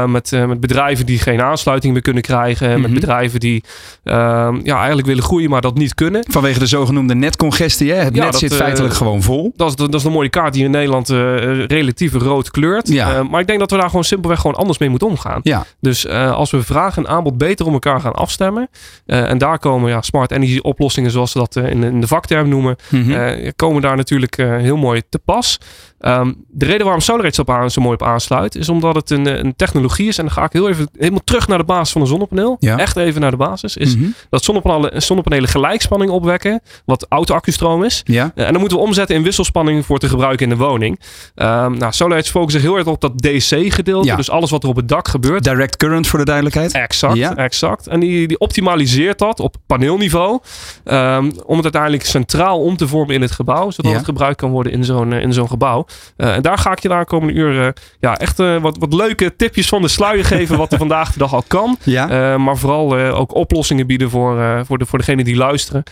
met, 0.05 0.31
met 0.31 0.59
bedrijven 0.59 1.05
die 1.05 1.19
geen 1.19 1.41
aansluiting 1.41 1.93
meer 1.93 2.01
kunnen 2.01 2.23
krijgen. 2.23 2.67
Mm 2.67 2.73
-hmm. 2.73 2.81
Met 2.81 2.93
bedrijven 2.93 3.39
die 3.39 3.63
ja, 4.03 4.77
eigenlijk 4.77 5.07
willen 5.07 5.23
groeien, 5.23 5.49
maar 5.49 5.61
dat 5.61 5.75
niet 5.75 5.93
kunnen. 5.93 6.23
Vanwege 6.27 6.59
de 6.59 6.65
zogenoemde 6.65 7.15
netcongestie. 7.15 7.91
Hè? 7.91 7.97
Het 7.97 8.15
ja, 8.15 8.23
net 8.23 8.31
dat, 8.31 8.41
zit 8.41 8.55
feitelijk 8.55 8.93
gewoon 8.93 9.21
vol. 9.21 9.53
Dat 9.55 9.69
is, 9.69 9.75
dat 9.75 9.93
is 9.93 10.03
een 10.03 10.11
mooie 10.11 10.26
kaart 10.29 10.53
die 10.53 10.63
in 10.63 10.71
Nederland 10.71 11.09
uh, 11.09 11.65
relatief 11.65 12.13
rood 12.13 12.51
kleurt. 12.51 12.87
Ja. 12.87 13.19
Uh, 13.19 13.29
maar 13.29 13.41
ik 13.41 13.47
denk 13.47 13.59
dat 13.59 13.71
we 13.71 13.77
daar 13.77 13.89
gewoon 13.89 14.03
simpelweg 14.03 14.39
gewoon 14.39 14.55
anders 14.55 14.77
mee 14.77 14.89
moeten 14.89 15.07
omgaan. 15.07 15.39
Ja. 15.43 15.65
Dus 15.79 16.05
uh, 16.05 16.31
als 16.31 16.51
we 16.51 16.63
vraag 16.63 16.97
en 16.97 17.07
aanbod 17.07 17.37
beter 17.37 17.65
om 17.65 17.73
elkaar 17.73 17.99
gaan 17.99 18.13
afstemmen. 18.13 18.69
en 19.05 19.37
daar 19.37 19.59
komen 19.59 19.89
ja, 19.89 20.01
smart 20.01 20.31
energy 20.31 20.59
oplossingen 20.61 21.11
zoals 21.11 21.31
ze 21.31 21.37
dat 21.37 21.55
in, 21.55 21.83
in, 21.83 22.01
de 22.01 22.07
vakterm 22.07 22.49
noemen. 22.49 22.75
Mhm. 22.89 23.01
Mm 23.01 23.13
-hmm. 23.13 23.51
komen 23.55 23.81
daar 23.81 23.95
natuurlijk 23.95 24.35
heel 24.35 24.77
mooi 24.77 25.01
te 25.09 25.19
pas. 25.19 25.59
Um, 25.99 26.45
de 26.47 26.65
reden 26.65 26.83
waarom 26.83 27.01
SolarEdge 27.01 27.41
op 27.41 27.49
aan, 27.49 27.71
zo 27.71 27.81
mooi 27.81 27.93
op 27.93 28.03
aansluit, 28.03 28.55
is 28.55 28.69
omdat 28.69 28.95
het 28.95 29.09
een, 29.09 29.45
een, 29.45 29.55
technologie 29.55 30.07
is. 30.07 30.17
En 30.17 30.25
dan 30.25 30.33
ga 30.33 30.43
ik 30.43 30.53
heel 30.53 30.69
even 30.69 30.89
helemaal 30.97 31.23
terug 31.23 31.47
naar 31.47 31.57
de 31.57 31.63
basis 31.63 31.91
van 31.91 32.01
een 32.01 32.07
zonnepaneel. 32.07 32.57
Ja. 32.59 32.77
Echt 32.77 32.97
even 32.97 33.21
naar 33.21 33.31
de 33.31 33.37
basis. 33.37 33.77
Is 33.77 33.95
Mm 33.95 34.01
-hmm. 34.01 34.13
dat 34.29 34.43
zonnepanelen, 34.43 35.01
zonnepanelen 35.01 35.49
gelijkspanning 35.49 36.11
opwekken. 36.11 36.61
Wat 36.85 37.05
auto-accustroom 37.09 37.83
is. 37.83 38.01
Ja. 38.05 38.31
Uh, 38.35 38.45
en 38.45 38.51
dan 38.51 38.59
moeten 38.59 38.77
we 38.77 38.83
omzetten 38.83 39.15
in 39.15 39.23
wisselspanning 39.23 39.85
voor 39.85 39.99
te 39.99 40.09
gebruiken 40.09 40.49
in 40.51 40.57
de 40.57 40.63
woning. 40.63 40.99
Um, 41.35 41.77
nou, 41.77 41.91
SolarEdge 41.93 42.31
focust 42.31 42.51
zich 42.51 42.61
heel 42.61 42.75
erg 42.75 42.87
op 42.87 43.01
dat 43.01 43.21
DC-gedeelte. 43.21 44.07
Ja. 44.07 44.15
Dus 44.15 44.29
alles 44.29 44.49
wat 44.49 44.63
er 44.63 44.69
op 44.69 44.75
het 44.75 44.87
dak 44.87 45.07
gebeurt. 45.07 45.43
Direct 45.43 45.77
current 45.77 46.07
voor 46.07 46.19
de 46.19 46.25
duidelijkheid. 46.25 46.73
Exact, 46.73 47.35
exact. 47.35 47.87
En 47.87 47.99
die, 47.99 48.27
die 48.27 48.39
optimaliseert 48.39 49.19
dat 49.19 49.39
op 49.39 49.55
paneelniveau. 49.65 50.39
Um, 50.85 51.31
om 51.45 51.55
het 51.55 51.63
uiteindelijk 51.63 52.05
centraal 52.05 52.61
om 52.61 52.77
te 52.77 52.87
vormen 52.87 53.15
in 53.15 53.21
het 53.21 53.31
gebouw. 53.31 53.71
Zodat 53.71 53.93
het 53.93 54.05
gebruikt 54.05 54.37
kan 54.37 54.51
worden 54.51 54.71
in 54.71 54.83
zo'n 54.83 55.13
in 55.13 55.33
zo'n 55.33 55.49
gebouw. 55.49 55.85
Uh, 56.17 56.35
en 56.35 56.41
daar 56.41 56.57
ga 56.57 56.71
ik 56.71 56.79
je 56.79 56.87
de 56.87 56.93
aankomende 56.93 57.33
uur 57.33 57.53
uh, 57.53 57.67
ja, 57.99 58.17
echt 58.17 58.39
uh, 58.39 58.61
wat, 58.61 58.77
wat 58.77 58.93
leuke 58.93 59.35
tipjes 59.35 59.69
van 59.69 59.81
de 59.81 59.87
sluier 59.87 60.25
geven. 60.35 60.57
wat 60.57 60.71
er 60.71 60.77
vandaag 60.77 61.11
de 61.11 61.19
dag 61.19 61.33
al 61.33 61.43
kan. 61.47 61.77
Ja. 61.83 62.37
Maar 62.37 62.57
vooral 62.57 62.97
ook 62.97 63.35
oplossingen 63.35 63.87
bieden 63.87 64.09
voor, 64.09 64.65
voor, 64.65 64.77
de, 64.77 64.85
voor 64.85 64.99
degenen 64.99 65.25
die 65.25 65.35
luisteren. 65.35 65.83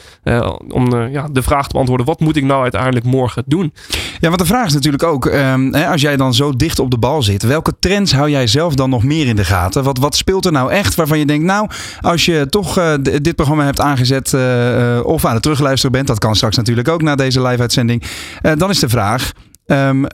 Om 0.69 1.07
ja, 1.07 1.27
de 1.31 1.43
vraag 1.43 1.67
te 1.67 1.73
beantwoorden: 1.73 2.05
wat 2.05 2.19
moet 2.19 2.35
ik 2.35 2.43
nou 2.43 2.61
uiteindelijk 2.61 3.05
morgen 3.05 3.43
doen? 3.45 3.73
Ja, 4.19 4.27
want 4.27 4.39
de 4.39 4.45
vraag 4.45 4.65
is 4.65 4.73
natuurlijk 4.73 5.03
ook, 5.03 5.31
hè, 5.31 5.87
als 5.87 6.01
jij 6.01 6.17
dan 6.17 6.33
zo 6.33 6.51
dicht 6.51 6.79
op 6.79 6.91
de 6.91 6.97
bal 6.97 7.23
zit, 7.23 7.43
welke 7.43 7.73
trends 7.79 8.13
hou 8.13 8.29
jij 8.29 8.47
zelf 8.47 8.75
dan 8.75 8.89
nog 8.89 9.03
meer 9.03 9.27
in 9.27 9.35
de 9.35 9.45
gaten? 9.45 9.83
Wat, 9.83 9.97
wat 9.97 10.15
speelt 10.15 10.45
er 10.45 10.51
nou 10.51 10.71
echt 10.71 10.95
waarvan 10.95 11.19
je 11.19 11.25
denkt, 11.25 11.45
nou, 11.45 11.69
als 12.01 12.25
je 12.25 12.47
toch 12.49 12.77
uh, 12.77 12.93
dit 13.21 13.35
programma 13.35 13.63
hebt 13.63 13.79
aangezet 13.79 14.31
uh, 14.31 14.99
of 15.03 15.25
aan 15.25 15.33
het 15.33 15.41
terugluisteren 15.41 15.91
bent, 15.91 16.07
dat 16.07 16.19
kan 16.19 16.35
straks 16.35 16.55
natuurlijk 16.55 16.87
ook 16.87 17.01
na 17.01 17.15
deze 17.15 17.41
live-uitzending, 17.41 18.03
uh, 18.41 18.51
dan 18.57 18.69
is 18.69 18.79
de 18.79 18.89
vraag, 18.89 19.31
um, 19.65 20.07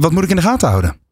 wat 0.00 0.12
moet 0.12 0.22
ik 0.22 0.30
in 0.30 0.36
de 0.36 0.42
gaten 0.42 0.68
houden? 0.68 1.04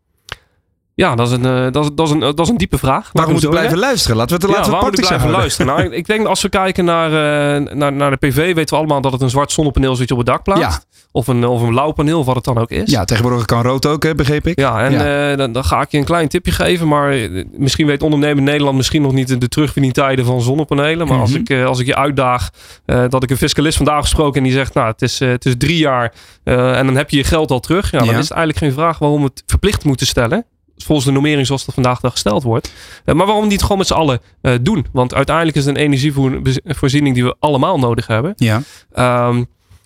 Ja, 0.95 1.15
dat 1.15 1.27
is 1.27 1.33
een, 1.33 1.45
uh, 1.45 1.73
dat 1.73 1.85
is, 1.85 1.91
dat 1.95 2.07
is 2.07 2.13
een, 2.13 2.21
dat 2.21 2.41
is 2.41 2.49
een 2.49 2.57
diepe 2.57 2.79
vraag. 2.79 3.11
Waarom 3.13 3.35
moet 3.35 3.43
ik 3.43 3.51
blijven 3.51 3.79
luisteren? 3.79 4.17
Laten 4.17 4.41
we 4.41 4.47
het, 4.47 4.51
ja, 4.51 4.59
laten 4.59 4.73
we 4.73 4.79
waarom 4.79 4.91
blijven 4.91 5.19
houden. 5.19 5.39
luisteren? 5.39 5.77
Nou, 5.77 5.95
ik 5.95 6.07
denk 6.07 6.27
als 6.27 6.43
we 6.43 6.49
kijken 6.49 6.85
naar, 6.85 7.09
uh, 7.11 7.73
naar, 7.73 7.93
naar 7.93 8.11
de 8.11 8.17
PV, 8.17 8.55
weten 8.55 8.75
we 8.75 8.77
allemaal 8.77 9.01
dat 9.01 9.13
het 9.13 9.21
een 9.21 9.31
zwart 9.31 9.53
zonnepaneel 9.53 9.97
je 9.99 10.11
op 10.11 10.17
het 10.17 10.27
dak 10.27 10.43
plaatst. 10.43 10.87
Of 11.17 11.27
een, 11.27 11.45
of 11.47 11.63
een 11.63 11.69
blauw 11.69 11.93
paneel, 11.93 12.19
of 12.19 12.27
wat 12.27 12.35
het 12.35 12.45
dan 12.45 12.59
ook 12.59 12.71
is. 12.71 12.91
Ja, 12.91 13.05
tegenwoordig 13.05 13.45
kan 13.45 13.63
rood 13.63 13.87
ook, 13.87 14.03
hè, 14.03 14.15
begreep 14.15 14.47
ik. 14.47 14.59
Ja, 14.59 14.81
en 14.85 14.93
Ja. 14.93 15.31
uh, 15.33 15.37
dan, 15.37 15.53
dan 15.53 15.65
ga 15.65 15.81
ik 15.81 15.91
je 15.91 15.99
een 15.99 16.05
klein 16.05 16.29
tipje 16.29 16.53
geven. 16.53 16.89
Maar 16.89 17.11
eh, 17.13 17.45
misschien 17.57 17.87
weet 17.87 18.03
ondernemer 18.03 18.43
Nederland 18.43 18.77
misschien 18.77 19.03
nog 19.03 19.13
niet 19.13 19.41
de 19.41 19.49
terugwinningtijden 19.49 20.25
van 20.25 20.41
zonnepanelen. 20.43 21.07
Maar 21.09 21.19
als, 21.19 21.31
Mhm. 21.31 21.41
ik, 21.41 21.51
eh, 21.51 21.65
als 21.67 21.79
ik 21.79 21.87
je 21.87 21.95
uitdaag 21.97 22.51
eh, 22.87 23.05
dat 23.09 23.23
ik 23.23 23.31
een 23.31 23.37
fiscalist 23.37 23.77
vandaag 23.77 24.01
gesproken 24.03 24.37
en 24.37 24.43
die 24.43 24.53
zegt, 24.53 24.75
nou, 24.75 24.87
het 24.89 25.03
is, 25.03 25.21
eh, 25.21 25.29
het 25.29 25.45
is 25.45 25.55
drie 25.59 25.79
jaar 25.79 26.13
eh, 26.45 26.79
en 26.79 26.87
dan 26.87 26.97
heb 26.97 27.11
je 27.11 27.17
je 27.17 27.25
geld 27.25 27.51
al 27.51 27.61
terug. 27.61 27.91
Ja, 27.91 27.99
dan 27.99 28.07
Ja. 28.09 28.13
is 28.19 28.29
het 28.29 28.37
eigenlijk 28.37 28.59
geen 28.59 28.73
vraag 28.83 28.99
waarom 28.99 29.19
we 29.19 29.25
het 29.35 29.43
verplicht 29.47 29.85
moeten 29.85 30.07
stellen. 30.07 30.45
Volgens 30.77 31.07
de 31.07 31.13
normering 31.13 31.47
zoals 31.47 31.65
dat 31.65 31.75
vandaag 31.75 32.01
dag 32.01 32.13
gesteld 32.13 32.43
wordt. 32.43 32.73
Eh, 33.05 33.15
maar 33.15 33.27
waarom 33.27 33.47
niet 33.49 33.63
gewoon 33.63 33.79
met 33.79 33.87
z'n 33.87 33.95
allen 33.95 34.21
eh, 34.41 34.53
doen? 34.61 34.87
Want 34.93 35.15
uiteindelijk 35.15 35.57
is 35.57 35.65
het 35.65 35.77
een 35.77 35.83
energievoorziening 35.83 37.15
die 37.15 37.25
we 37.25 37.37
allemaal 37.39 37.79
nodig 37.79 38.07
hebben. 38.07 38.33
Ja, 38.37 38.63
Ehm, 38.93 39.45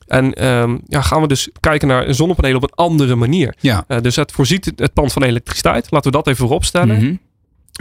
en 0.08 0.46
um, 0.46 0.80
ja, 0.86 1.00
gaan 1.00 1.20
we 1.20 1.28
dus 1.28 1.48
kijken 1.60 1.88
naar 1.88 2.14
zonnepanelen 2.14 2.56
op 2.56 2.62
een 2.62 2.84
andere 2.84 3.14
manier. 3.14 3.54
ja. 3.60 3.84
Uh, 3.88 4.00
dus 4.00 4.16
het 4.16 4.32
voorziet 4.32 4.64
het, 4.64 4.78
het 4.78 4.92
pand 4.92 5.12
van 5.12 5.22
elektriciteit. 5.22 5.90
Laten 5.90 6.10
we 6.10 6.16
dat 6.16 6.26
even 6.26 6.38
voorop 6.38 6.64
stellen. 6.64 6.96
Mhm. 6.96 7.14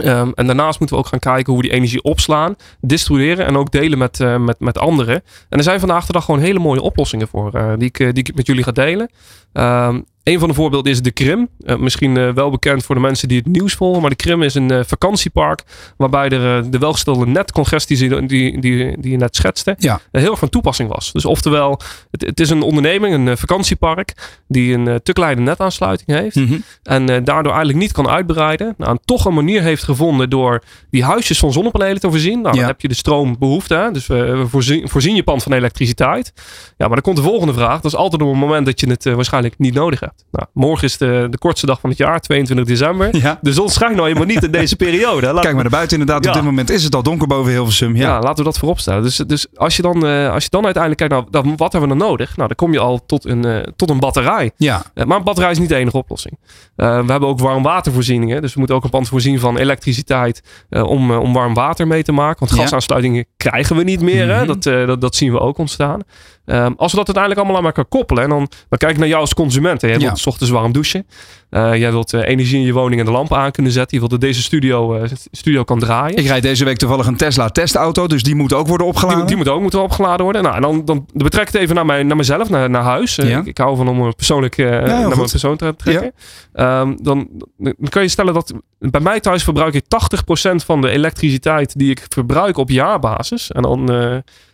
Um, 0.04 0.32
en 0.34 0.46
daarnaast 0.46 0.78
moeten 0.78 0.96
we 0.96 1.02
ook 1.02 1.08
gaan 1.08 1.18
kijken 1.18 1.52
hoe 1.52 1.62
we 1.62 1.68
die 1.68 1.76
energie 1.76 2.02
opslaan, 2.02 2.56
distribueren 2.80 3.46
en 3.46 3.56
ook 3.56 3.70
delen 3.70 3.98
met, 3.98 4.20
uh, 4.20 4.36
met, 4.36 4.60
met 4.60 4.78
anderen. 4.78 5.22
En 5.48 5.58
er 5.58 5.62
zijn 5.62 5.80
vandaag 5.80 6.06
de 6.06 6.12
dag 6.12 6.24
gewoon 6.24 6.40
hele 6.40 6.58
mooie 6.58 6.80
oplossingen 6.80 7.28
voor, 7.28 7.54
uh, 7.54 7.72
die, 7.76 7.88
ik, 7.88 7.96
die 7.96 8.12
ik 8.12 8.34
met 8.34 8.46
jullie 8.46 8.62
ga 8.62 8.72
delen. 8.72 9.10
Um, 9.52 10.04
een 10.28 10.38
van 10.38 10.48
de 10.48 10.54
voorbeelden 10.54 10.92
is 10.92 11.02
de 11.02 11.10
Krim. 11.10 11.48
misschien 11.78 12.34
wel 12.34 12.50
bekend 12.50 12.84
voor 12.84 12.94
de 12.94 13.00
mensen 13.00 13.28
die 13.28 13.38
het 13.38 13.46
nieuws 13.46 13.74
volgen. 13.74 14.00
Maar 14.00 14.10
de 14.10 14.16
Krim 14.16 14.42
is 14.42 14.54
een 14.54 14.84
vakantiepark 14.84 15.62
waarbij 15.96 16.28
er 16.28 16.70
de 16.70 16.78
welgestelde 16.78 17.26
netcongestie 17.26 17.96
die, 17.96 18.26
die, 18.26 18.60
die, 18.60 19.00
die 19.00 19.10
je 19.10 19.16
net 19.16 19.36
schetste, 19.36 19.76
heel 20.10 20.30
erg 20.30 20.38
van 20.38 20.48
toepassing 20.48 20.88
was. 20.88 21.12
Dus 21.12 21.24
oftewel, 21.24 21.80
het, 22.10 22.20
het 22.20 22.40
is 22.40 22.50
een 22.50 22.62
onderneming, 22.62 23.14
een 23.14 23.38
vakantiepark, 23.38 24.38
die 24.48 24.74
een 24.74 25.00
te 25.02 25.12
kleine 25.12 25.40
netaansluiting 25.40 26.18
heeft. 26.18 26.36
Mhm. 26.36 26.58
En 26.82 27.06
daardoor 27.06 27.52
eigenlijk 27.52 27.78
niet 27.78 27.92
kan 27.92 28.08
uitbreiden. 28.08 28.74
Nou, 28.78 28.98
toch 29.04 29.24
een 29.24 29.34
manier 29.34 29.62
heeft 29.62 29.82
gevonden 29.82 30.30
door 30.30 30.62
die 30.90 31.04
huisjes 31.04 31.38
van 31.38 31.52
zonnepanelen 31.52 32.00
te 32.00 32.10
voorzien. 32.10 32.40
Nou, 32.40 32.56
dan 32.56 32.64
heb 32.64 32.80
je 32.80 32.88
de 32.88 32.94
stroombehoefte. 32.94 33.74
Hè? 33.74 33.90
Dus 33.90 34.06
we 34.06 34.44
voorzien, 34.48 34.88
voorzien 34.88 35.14
je 35.14 35.22
pand 35.22 35.42
van 35.42 35.52
elektriciteit. 35.52 36.32
Ja, 36.76 36.86
maar 36.86 36.94
dan 36.94 37.00
komt 37.00 37.16
de 37.16 37.22
volgende 37.22 37.52
vraag. 37.52 37.80
Dat 37.80 37.92
is 37.92 37.98
altijd 37.98 38.22
op 38.22 38.28
het 38.28 38.38
moment 38.38 38.66
dat 38.66 38.80
je 38.80 38.88
het 38.88 39.04
waarschijnlijk 39.04 39.54
niet 39.58 39.74
nodig 39.74 40.00
hebt. 40.00 40.17
Nou, 40.30 40.46
morgen 40.52 40.84
is 40.84 40.96
de, 40.96 41.26
de 41.30 41.38
kortste 41.38 41.66
dag 41.66 41.80
van 41.80 41.90
het 41.90 41.98
jaar, 41.98 42.20
22 42.20 42.66
december. 42.66 43.16
Ja. 43.16 43.38
De 43.40 43.52
zon 43.52 43.68
schijnt 43.68 43.94
nou 43.94 44.06
helemaal 44.06 44.28
niet 44.28 44.44
in 44.44 44.50
deze 44.50 44.76
periode. 44.86 45.32
Laat 45.32 45.42
Kijk 45.42 45.54
maar 45.54 45.62
naar 45.62 45.72
buiten 45.72 46.00
inderdaad. 46.00 46.26
Op 46.26 46.32
dit 46.32 46.42
moment 46.42 46.70
is 46.70 46.84
het 46.84 46.94
al 46.94 47.02
donker 47.02 47.26
boven 47.26 47.52
Hilversum. 47.52 47.96
Ja, 47.96 48.02
ja 48.02 48.20
laten 48.20 48.36
we 48.36 48.42
dat 48.42 48.58
voorop 48.58 48.78
stellen. 48.78 49.02
Dus, 49.02 49.16
dus 49.16 49.46
als, 49.54 49.76
je 49.76 49.82
dan, 49.82 50.06
uh, 50.06 50.32
als 50.32 50.44
je 50.44 50.50
dan 50.50 50.64
uiteindelijk 50.64 51.08
kijkt, 51.08 51.30
nou, 51.32 51.54
wat 51.56 51.72
hebben 51.72 51.90
we 51.90 51.96
dan 51.96 52.08
nodig? 52.08 52.36
Nou, 52.36 52.48
dan 52.48 52.56
kom 52.56 52.72
je 52.72 52.78
al 52.78 53.06
tot 53.06 53.24
een, 53.24 53.46
uh, 53.46 53.58
tot 53.76 53.90
een 53.90 53.98
batterij. 53.98 54.50
Ja. 54.56 54.82
maar 54.94 55.16
een 55.16 55.24
batterij 55.24 55.50
is 55.50 55.58
niet 55.58 55.68
de 55.68 55.76
enige 55.76 55.96
oplossing. 55.96 56.38
we 56.76 56.84
hebben 56.84 57.28
ook 57.28 57.38
warmwatervoorzieningen. 57.38 58.42
Dus 58.42 58.52
we 58.52 58.58
moeten 58.58 58.76
ook 58.76 58.84
een 58.84 58.90
pand 58.90 59.08
voorzien 59.08 59.40
van 59.40 59.58
elektriciteit 59.58 60.42
om, 60.70 61.10
om 61.10 61.32
warm 61.32 61.54
water 61.54 61.86
mee 61.86 62.02
te 62.02 62.12
maken. 62.12 62.46
Want 62.46 62.60
gasaansluitingen 62.60 63.24
krijgen 63.36 63.76
we 63.76 63.82
niet 63.82 64.00
meer. 64.00 64.28
hè? 64.28 64.44
Mhm. 64.44 64.46
Dat, 64.46 64.62
dat, 64.62 65.00
dat 65.00 65.14
zien 65.14 65.32
we 65.32 65.40
ook 65.40 65.58
ontstaan. 65.58 66.02
Um, 66.50 66.74
als 66.76 66.90
we 66.90 66.96
dat 66.96 67.06
uiteindelijk 67.06 67.38
allemaal 67.38 67.56
aan 67.56 67.64
elkaar 67.64 67.84
koppelen. 67.84 68.22
En 68.22 68.28
dan, 68.28 68.48
dan 68.68 68.78
kijk 68.78 68.92
ik 68.92 68.98
naar 68.98 69.08
jou 69.08 69.20
als 69.20 69.34
consument. 69.34 69.80
Hè. 69.80 69.88
Jij 69.88 69.98
wilt 69.98 70.18
s 70.18 70.26
ochtends 70.26 70.52
warm 70.52 70.72
douchen. 70.72 71.06
Uh, 71.50 71.76
jij 71.76 71.90
wilt 71.90 72.12
uh, 72.12 72.28
energie 72.28 72.58
in 72.58 72.64
je 72.64 72.72
woning 72.72 73.00
en 73.00 73.06
de 73.06 73.12
lampen 73.12 73.36
aan 73.36 73.50
kunnen 73.50 73.72
zetten. 73.72 73.94
Je 73.94 73.98
wilt 73.98 74.10
dat 74.10 74.20
deze 74.20 74.42
studio, 74.42 74.96
uh, 74.96 75.02
studio 75.30 75.64
kan 75.64 75.78
draaien. 75.78 76.16
Ik 76.16 76.26
rijd 76.26 76.42
deze 76.42 76.64
week 76.64 76.76
toevallig 76.76 77.06
een 77.06 77.16
Tesla 77.16 77.48
testauto. 77.48 78.06
Dus 78.06 78.22
die 78.22 78.34
moet 78.34 78.52
ook 78.52 78.66
worden 78.66 78.86
opgeladen. 78.86 79.18
Die, 79.18 79.26
die 79.26 79.36
moet 79.36 79.48
ook 79.48 79.60
moeten 79.60 79.82
opgeladen 79.82 80.24
worden. 80.24 80.42
Nou, 80.42 80.54
en 80.54 80.62
dan, 80.62 80.84
dan 80.84 81.06
betrek 81.12 81.46
ik 81.46 81.52
het 81.52 81.62
even 81.62 81.74
naar, 81.74 81.86
mij, 81.86 82.02
naar 82.02 82.16
mezelf, 82.16 82.48
naar, 82.48 82.70
naar 82.70 82.82
huis. 82.82 83.14
Ja. 83.14 83.38
Ik, 83.38 83.46
ik, 83.46 83.58
hou 83.58 83.76
van 83.76 83.88
om 83.88 84.00
een 84.00 84.14
persoonlijk 84.14 84.56
naar 84.56 85.08
mijn 85.08 85.30
persoon 85.30 85.56
te 85.56 85.74
trekken. 85.76 86.12
Um, 86.54 87.02
dan, 87.02 87.28
dan 87.56 87.74
kan 87.88 88.02
je 88.02 88.08
stellen 88.08 88.34
dat 88.34 88.52
bij 88.78 89.00
mij 89.00 89.20
thuis 89.20 89.42
verbruik 89.42 89.74
ik 89.74 89.84
80% 89.84 90.54
van 90.54 90.80
de 90.80 90.88
elektriciteit 90.88 91.78
die 91.78 91.90
ik 91.90 92.06
verbruik 92.08 92.56
op 92.56 92.70
jaarbasis. 92.70 93.50
En 93.50 93.62
dan 93.62 93.90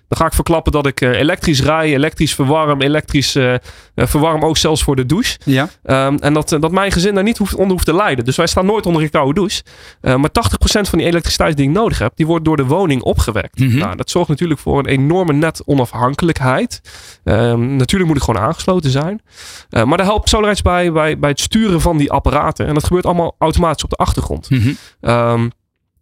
dan 0.09 0.19
ga 0.19 0.27
ik 0.27 0.33
verklappen 0.33 0.73
dat 0.73 0.87
ik 0.87 1.01
uh, 1.01 1.19
elektrisch 1.19 1.63
rij, 1.63 1.95
elektrisch 1.95 2.35
verwarm, 2.35 2.81
elektrisch 2.81 3.37
uh, 3.37 3.55
verwarm 3.95 4.45
ook 4.45 4.57
zelfs 4.57 4.83
voor 4.83 4.97
de 4.97 5.07
douche. 5.07 5.39
Ja. 5.45 5.69
Um, 6.07 6.19
en 6.19 6.33
dat, 6.33 6.49
dat 6.49 6.71
mijn 6.71 6.93
gezin 6.93 7.15
daar 7.15 7.25
niet 7.25 7.39
hoeft, 7.39 7.55
onder 7.55 7.73
hoeft 7.73 7.85
te 7.85 7.95
lijden. 7.95 8.25
Dus 8.25 8.37
wij 8.37 8.47
staan 8.47 8.67
nooit 8.67 8.87
onder 8.87 9.03
een 9.03 9.11
koude 9.11 9.35
douche. 9.35 9.63
Uh, 10.03 10.17
maar 10.17 10.31
80% 10.31 10.81
van 10.81 10.99
die 10.99 11.07
elektriciteit 11.07 11.57
die 11.57 11.67
ik 11.69 11.73
nodig 11.73 11.99
heb, 11.99 12.13
die 12.17 12.27
wordt 12.27 12.45
door 12.45 12.57
de 12.57 12.67
woning 12.67 13.03
opgewekt. 13.03 13.59
Mm 13.59 13.69
-hmm. 13.69 13.79
nou, 13.79 13.97
dat 13.97 14.11
zorgt 14.11 14.29
natuurlijk 14.29 14.61
voor 14.61 14.79
een 14.79 14.87
enorme 14.87 15.33
net 15.33 15.63
onafhankelijkheid. 15.65 16.81
Um, 17.25 17.77
natuurlijk 17.77 18.09
moet 18.11 18.19
ik 18.19 18.25
gewoon 18.25 18.43
aangesloten 18.43 18.91
zijn. 18.91 19.23
maar 19.71 19.97
daar 19.97 20.07
helpt 20.07 20.29
SolarEdge 20.29 20.63
bij, 20.63 20.93
bij, 20.93 21.19
bij 21.19 21.31
het 21.31 21.41
sturen 21.41 21.81
van 21.81 21.97
die 21.97 22.13
apparaten. 22.13 22.67
En 22.67 22.75
dat 22.75 22.85
gebeurt 22.85 23.07
allemaal 23.07 23.35
automatisch 23.39 23.85
op 23.85 23.91
de 23.91 23.97
achtergrond. 23.97 24.51
Mm 24.51 24.61
-hmm. 24.61 25.11
um, 25.11 25.53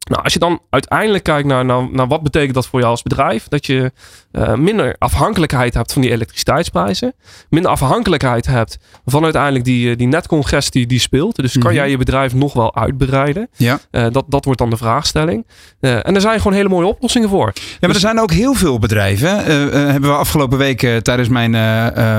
nou, 0.08 0.22
als 0.22 0.32
je 0.32 0.38
dan 0.38 0.60
uiteindelijk 0.70 1.24
kijkt 1.24 1.48
naar, 1.48 1.64
naar, 1.64 1.88
naar 1.90 2.08
wat 2.08 2.22
betekent 2.22 2.54
dat 2.54 2.66
voor 2.66 2.78
jou 2.78 2.90
als 2.90 3.02
bedrijf, 3.02 3.48
dat 3.48 3.66
je 3.66 3.92
uh, 4.32 4.54
minder 4.54 4.96
afhankelijkheid 4.98 5.74
hebt 5.74 5.92
van 5.92 6.02
die 6.02 6.10
elektriciteitsprijzen, 6.10 7.14
minder 7.50 7.70
afhankelijkheid 7.70 8.46
hebt 8.46 8.78
van 9.04 9.24
uiteindelijk 9.24 9.64
die, 9.64 9.90
eh, 9.90 9.96
die 9.96 10.06
netcongestie 10.06 10.86
die 10.86 10.98
speelt. 10.98 11.36
Dus 11.36 11.52
kan 11.52 11.62
mhm. 11.62 11.74
jij 11.74 11.90
je 11.90 11.96
bedrijf 11.96 12.34
nog 12.34 12.52
wel 12.52 12.76
uitbreiden? 12.76 13.48
Ja. 13.56 13.80
Uh, 13.90 14.06
dat, 14.10 14.24
dat 14.28 14.44
wordt 14.44 14.58
dan 14.58 14.70
de 14.70 14.76
vraagstelling. 14.76 15.46
Uh, 15.80 16.06
en 16.06 16.14
er 16.14 16.20
zijn 16.20 16.38
gewoon 16.38 16.56
hele 16.56 16.68
mooie 16.68 16.86
oplossingen 16.86 17.28
voor. 17.28 17.50
Ja, 17.54 17.60
maar 17.62 17.76
er 17.80 17.92
dus- 17.92 18.00
zijn 18.00 18.20
ook 18.20 18.32
heel 18.32 18.54
veel 18.54 18.78
bedrijven. 18.78 19.44
hebben 19.90 20.10
we 20.10 20.16
afgelopen 20.16 20.58
week 20.58 20.78
tijdens 21.02 21.28
mijn 21.28 21.50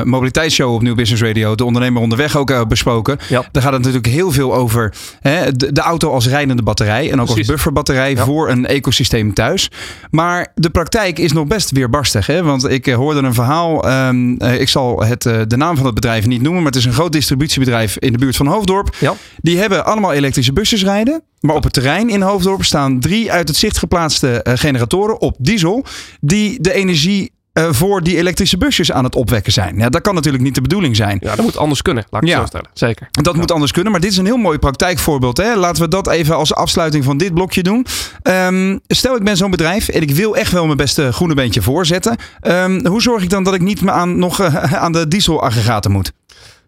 mobiliteitsshow 0.08 0.74
op 0.74 0.82
Nieuw 0.82 0.96
Business 0.96 1.24
Radio, 1.24 1.56
de 1.56 1.66
ondernemer 1.66 2.02
onderweg 2.02 2.36
ook 2.36 2.68
besproken. 2.68 3.18
Ja. 3.30 3.44
Daar 3.52 3.64
gaat 3.64 3.74
het 3.74 3.82
natuurlijk 3.82 4.14
heel 4.14 4.32
veel 4.32 4.56
over 4.56 4.94
hè, 5.20 5.52
de, 5.52 5.72
de, 5.72 5.82
auto 5.82 6.12
als 6.12 6.28
rijdende 6.28 6.64
batterij 6.64 7.12
en 7.12 7.22
ook 7.22 7.30
als 7.30 7.48
buffer 7.48 7.73
batterij 7.74 8.18
voor 8.18 8.50
een 8.50 8.66
ecosysteem 8.66 9.34
thuis. 9.34 9.72
Maar 10.12 10.52
de 10.56 10.70
praktijk 10.70 11.20
is 11.20 11.32
nog 11.32 11.48
best 11.48 11.72
weerbarstig. 11.72 12.28
Hè? 12.28 12.44
Want 12.44 12.70
ik 12.70 12.88
eh, 12.88 12.96
hoorde 12.96 13.20
een 13.20 13.34
verhaal. 13.34 13.92
Um, 14.08 14.42
ik 14.42 14.70
zal 14.70 15.04
het, 15.04 15.26
uh, 15.26 15.42
de 15.48 15.58
naam 15.58 15.76
van 15.76 15.86
het 15.86 15.96
bedrijf 15.96 16.26
niet 16.26 16.42
noemen. 16.42 16.64
Maar 16.64 16.72
het 16.72 16.80
is 16.80 16.86
een 16.86 16.94
groot 16.94 17.12
distributiebedrijf 17.12 17.98
in 17.98 18.12
de 18.12 18.18
buurt 18.18 18.36
van 18.36 18.48
Hoofddorp. 18.48 18.96
Ja. 19.00 19.14
Die 19.42 19.58
hebben 19.58 19.86
allemaal 19.86 20.14
elektrische 20.14 20.54
busjes 20.54 20.84
rijden. 20.84 21.24
Maar 21.40 21.56
op 21.56 21.64
het 21.64 21.74
terrein 21.74 22.10
in 22.10 22.22
Hoofddorp 22.22 22.64
staan 22.64 23.00
drie 23.00 23.32
uit 23.32 23.48
het 23.48 23.58
zicht 23.58 23.78
geplaatste 23.78 24.46
generatoren 24.54 25.22
op 25.22 25.36
diesel. 25.40 25.86
Die 26.20 26.62
de 26.62 26.74
energie 26.74 27.32
uh, 27.54 27.68
voor 27.72 28.04
die 28.04 28.18
elektrische 28.18 28.58
busjes 28.58 28.92
aan 28.92 29.04
het 29.04 29.16
opwekken 29.16 29.54
zijn. 29.54 29.78
Ja, 29.78 29.90
dat 29.90 30.02
kan 30.02 30.16
natuurlijk 30.16 30.44
niet 30.44 30.56
de 30.56 30.62
bedoeling 30.62 30.96
zijn. 30.96 31.18
Ja, 31.22 31.36
dat 31.36 31.46
moet 31.46 31.58
anders 31.58 31.82
kunnen, 31.82 32.06
laat 32.10 32.24
ik 32.24 32.30
ja. 32.30 32.40
zo 32.40 32.46
stellen. 32.46 32.70
Zeker. 32.74 33.08
Dat 33.12 33.36
moet 33.36 33.52
anders 33.52 33.72
kunnen, 33.72 33.92
maar 33.92 34.02
dit 34.02 34.12
is 34.12 34.18
een 34.18 34.26
heel 34.26 34.38
mooi 34.38 34.58
praktijkvoorbeeld. 34.58 35.38
Hè? 35.38 35.56
Laten 35.56 35.84
we 35.84 35.90
dat 35.90 36.08
even 36.08 36.36
als 36.36 36.54
afsluiting 36.54 37.04
van 37.04 37.18
dit 37.18 37.34
blokje 37.34 37.64
doen. 37.64 37.86
Um, 38.24 38.80
stel, 38.88 39.16
ik 39.16 39.24
ben 39.24 39.38
zo'n 39.38 39.52
bedrijf 39.52 39.90
en 39.90 40.02
ik 40.02 40.12
wil 40.12 40.36
echt 40.36 40.52
wel 40.52 40.66
mijn 40.66 40.78
beste 40.78 41.12
groene 41.12 41.34
beentje 41.34 41.62
voorzetten. 41.62 42.18
Um, 42.42 42.88
hoe 42.88 43.02
zorg 43.02 43.24
ik 43.24 43.30
dan 43.30 43.44
dat 43.44 43.54
ik 43.54 43.62
niet 43.62 43.82
meer 43.82 43.94
aan, 43.94 44.20
nog 44.20 44.42
uh, 44.42 44.74
aan 44.84 44.92
de 44.92 45.08
dieselaggregaten 45.08 45.92
moet? 45.92 46.12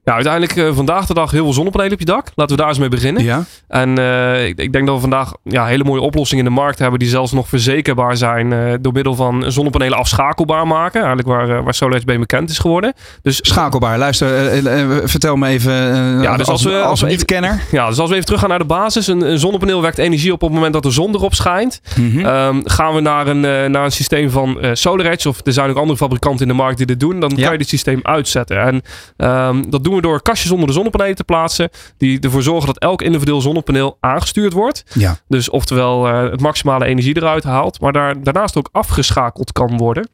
Ja, 0.05 0.13
uiteindelijk 0.13 0.55
uh, 0.55 0.75
vandaag 0.75 1.05
de 1.05 1.13
dag 1.13 1.31
heel 1.31 1.43
veel 1.43 1.53
zonnepanelen 1.53 1.93
op 1.93 1.99
je 1.99 2.05
dak. 2.05 2.31
Laten 2.35 2.55
we 2.55 2.61
daar 2.61 2.69
eens 2.69 2.79
mee 2.79 2.89
beginnen. 2.89 3.23
Ja. 3.23 3.43
En 3.67 3.99
uh, 3.99 4.47
ik, 4.47 4.59
ik, 4.59 4.73
denk 4.73 4.85
dat 4.85 4.95
we 4.95 5.01
vandaag 5.01 5.33
ja, 5.43 5.65
hele 5.65 5.83
mooie 5.83 6.01
oplossingen 6.01 6.45
in 6.45 6.53
de 6.53 6.59
markt 6.59 6.79
hebben 6.79 6.99
die 6.99 7.09
zelfs 7.09 7.31
nog 7.31 7.47
verzekerbaar 7.47 8.17
zijn 8.17 8.51
uh, 8.51 8.73
door 8.81 8.93
middel 8.93 9.15
van 9.15 9.51
zonnepanelen 9.51 9.97
afschakelbaar 9.97 10.67
maken. 10.67 10.99
Eigenlijk 10.99 11.27
waar, 11.27 11.63
waar 11.63 11.73
SolarEdge 11.73 12.05
bij 12.05 12.19
bekend 12.19 12.49
is 12.49 12.59
geworden. 12.59 12.93
Dus, 13.21 13.39
Schakelbaar, 13.41 13.97
luister, 13.97 14.27
vertel 15.09 15.35
me 15.35 15.47
even 15.47 15.73
ja, 16.21 16.37
dus 16.37 16.47
als, 16.47 16.47
als, 16.47 16.63
we, 16.63 16.81
als, 16.81 17.01
we 17.01 17.07
niet-kenner. 17.07 17.61
Ja, 17.71 17.87
dus 17.87 17.99
als 17.99 18.09
we 18.09 18.13
even 18.13 18.25
teruggaan 18.25 18.49
naar 18.49 18.59
de 18.59 18.65
basis. 18.65 19.07
Een, 19.07 19.21
een, 19.21 19.39
zonnepaneel 19.39 19.81
wekt 19.81 19.97
energie 19.97 20.33
op 20.33 20.43
op 20.43 20.49
het 20.49 20.57
moment 20.57 20.73
dat 20.73 20.83
de 20.83 20.91
zon 20.91 21.13
erop 21.13 21.33
schijnt. 21.33 21.81
Mm 21.95 22.11
-hmm. 22.11 22.25
um, 22.25 22.61
gaan 22.65 22.93
we 22.95 23.01
naar 23.01 23.27
een, 23.27 23.71
naar 23.71 23.85
een 23.85 23.91
systeem 23.91 24.29
van 24.29 24.57
SolarEdge 24.73 25.29
of 25.29 25.45
er 25.45 25.53
zijn 25.53 25.69
ook 25.69 25.77
andere 25.77 25.97
fabrikanten 25.97 26.41
in 26.41 26.47
de 26.47 26.61
markt 26.61 26.77
die 26.77 26.85
dit 26.85 26.99
doen. 26.99 27.19
Dan 27.19 27.31
ja. 27.35 27.43
kan 27.43 27.51
je 27.51 27.57
dit 27.57 27.69
systeem 27.69 27.99
uitzetten. 28.03 28.61
En 28.61 28.81
um, 29.27 29.69
dat 29.69 29.83
doen 29.83 29.94
we 29.95 30.01
door 30.01 30.21
kastjes 30.21 30.51
onder 30.51 30.67
de 30.67 30.73
zonnepanelen 30.73 31.15
te 31.15 31.23
plaatsen. 31.23 31.69
Die 31.97 32.19
ervoor 32.19 32.43
zorgen 32.43 32.67
dat 32.67 32.79
elk 32.79 33.01
individueel 33.01 33.41
zonnepaneel 33.41 33.97
aangestuurd 33.99 34.53
wordt. 34.53 34.83
Ja. 34.93 35.17
Dus 35.27 35.49
oftewel 35.49 36.07
uh, 36.07 36.31
het 36.31 36.41
maximale 36.41 36.85
energie 36.85 37.17
eruit 37.17 37.43
haalt. 37.43 37.79
Maar 37.79 37.93
daar, 37.93 38.23
daarnaast 38.23 38.57
ook 38.57 38.69
afgeschakeld 38.71 39.51
kan 39.51 39.77
worden. 39.77 40.09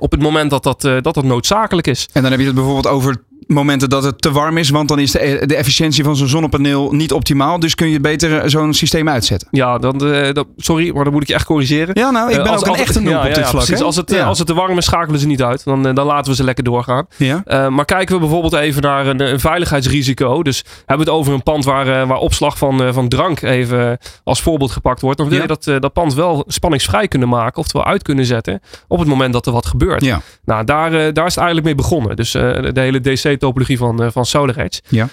Op 0.00 0.10
het 0.10 0.22
moment 0.22 0.50
dat 0.50 0.62
dat, 0.62 0.84
uh, 0.84 0.96
dat, 1.00 1.14
dat 1.14 1.24
noodzakelijk 1.24 1.86
is. 1.86 2.08
En 2.12 2.22
dan 2.22 2.30
heb 2.30 2.40
je 2.40 2.46
het 2.46 2.54
bijvoorbeeld 2.54 2.86
over 2.86 3.24
momenten 3.46 3.88
dat 3.90 4.04
het 4.04 4.22
te 4.22 4.32
warm 4.32 4.56
is, 4.56 4.70
want 4.70 4.88
dan 4.88 4.98
is 4.98 5.10
de, 5.10 5.42
de 5.46 5.56
efficiëntie 5.56 6.04
van 6.04 6.16
zo'n 6.16 6.28
zonnepaneel 6.28 6.92
niet 6.92 7.12
optimaal. 7.12 7.58
Dus 7.58 7.74
kun 7.74 7.88
je 7.88 8.00
beter 8.00 8.50
zo'n 8.50 8.74
systeem 8.74 9.08
uitzetten. 9.08 9.48
Ja, 9.50 9.78
dan, 9.78 10.06
uh, 10.06 10.32
dat, 10.32 10.46
sorry, 10.56 10.94
maar 10.94 11.04
dan 11.04 11.12
moet 11.12 11.22
ik 11.22 11.28
je 11.28 11.34
echt 11.34 11.44
corrigeren. 11.44 11.90
Ja, 11.98 12.10
nou, 12.10 12.30
ik 12.30 12.36
ben 12.36 12.46
uh, 12.46 12.52
als, 12.52 12.64
ook 12.64 12.74
een 12.74 12.80
echte 12.80 13.00
noob 13.00 13.12
ja, 13.12 13.18
op 13.18 13.26
dit 13.26 13.36
ja, 13.36 13.46
vlak. 13.46 13.64
Precies, 13.64 13.84
als, 13.84 13.96
het, 13.96 14.20
als 14.20 14.38
het 14.38 14.46
te 14.46 14.54
warm 14.54 14.78
is, 14.78 14.84
schakelen 14.84 15.20
ze 15.20 15.26
niet 15.26 15.42
uit. 15.42 15.64
Dan, 15.64 15.82
dan 15.82 16.06
laten 16.06 16.30
we 16.30 16.36
ze 16.36 16.44
lekker 16.44 16.64
doorgaan. 16.64 17.06
Maar 17.48 17.84
kijken 17.84 18.14
we 18.14 18.20
bijvoorbeeld 18.20 18.52
even 18.52 18.82
naar 18.82 19.06
een, 19.06 19.20
een, 19.20 19.40
veiligheidsrisico. 19.40 20.42
Dus 20.42 20.64
hebben 20.86 21.06
we 21.06 21.12
het 21.12 21.20
over 21.20 21.32
een 21.32 21.42
pand 21.42 21.64
waar, 21.64 22.06
waar 22.06 22.18
opslag 22.18 22.58
van, 22.58 22.94
van 22.94 23.08
drank 23.08 23.42
even 23.42 23.98
als 24.24 24.42
voorbeeld 24.42 24.70
gepakt 24.70 25.00
wordt. 25.00 25.18
Dan 25.18 25.28
wil 25.28 25.40
je 25.40 25.46
dat, 25.46 25.64
dat 25.64 25.92
pand 25.92 26.14
wel 26.14 26.44
spanningsvrij 26.46 27.08
kunnen 27.08 27.28
maken. 27.28 27.58
Oftewel 27.58 27.86
uit 27.86 28.02
kunnen 28.02 28.24
zetten 28.24 28.60
op 28.88 28.98
het 28.98 29.08
moment 29.08 29.32
dat 29.32 29.46
er 29.46 29.52
wat 29.52 29.66
gebeurt. 29.66 30.04
Ja. 30.04 30.20
Nou, 30.44 30.64
daar, 30.64 30.90
daar 30.90 31.26
is 31.26 31.34
het 31.34 31.44
eigenlijk 31.44 31.64
mee 31.64 31.74
begonnen. 31.74 32.16
Dus 32.16 32.30
de 32.30 32.70
hele 32.74 33.00
DC-topologie 33.34 33.78
van 33.78 34.12
van 34.12 34.26
SolarEdge. 34.26 34.80
Ja. 34.88 35.08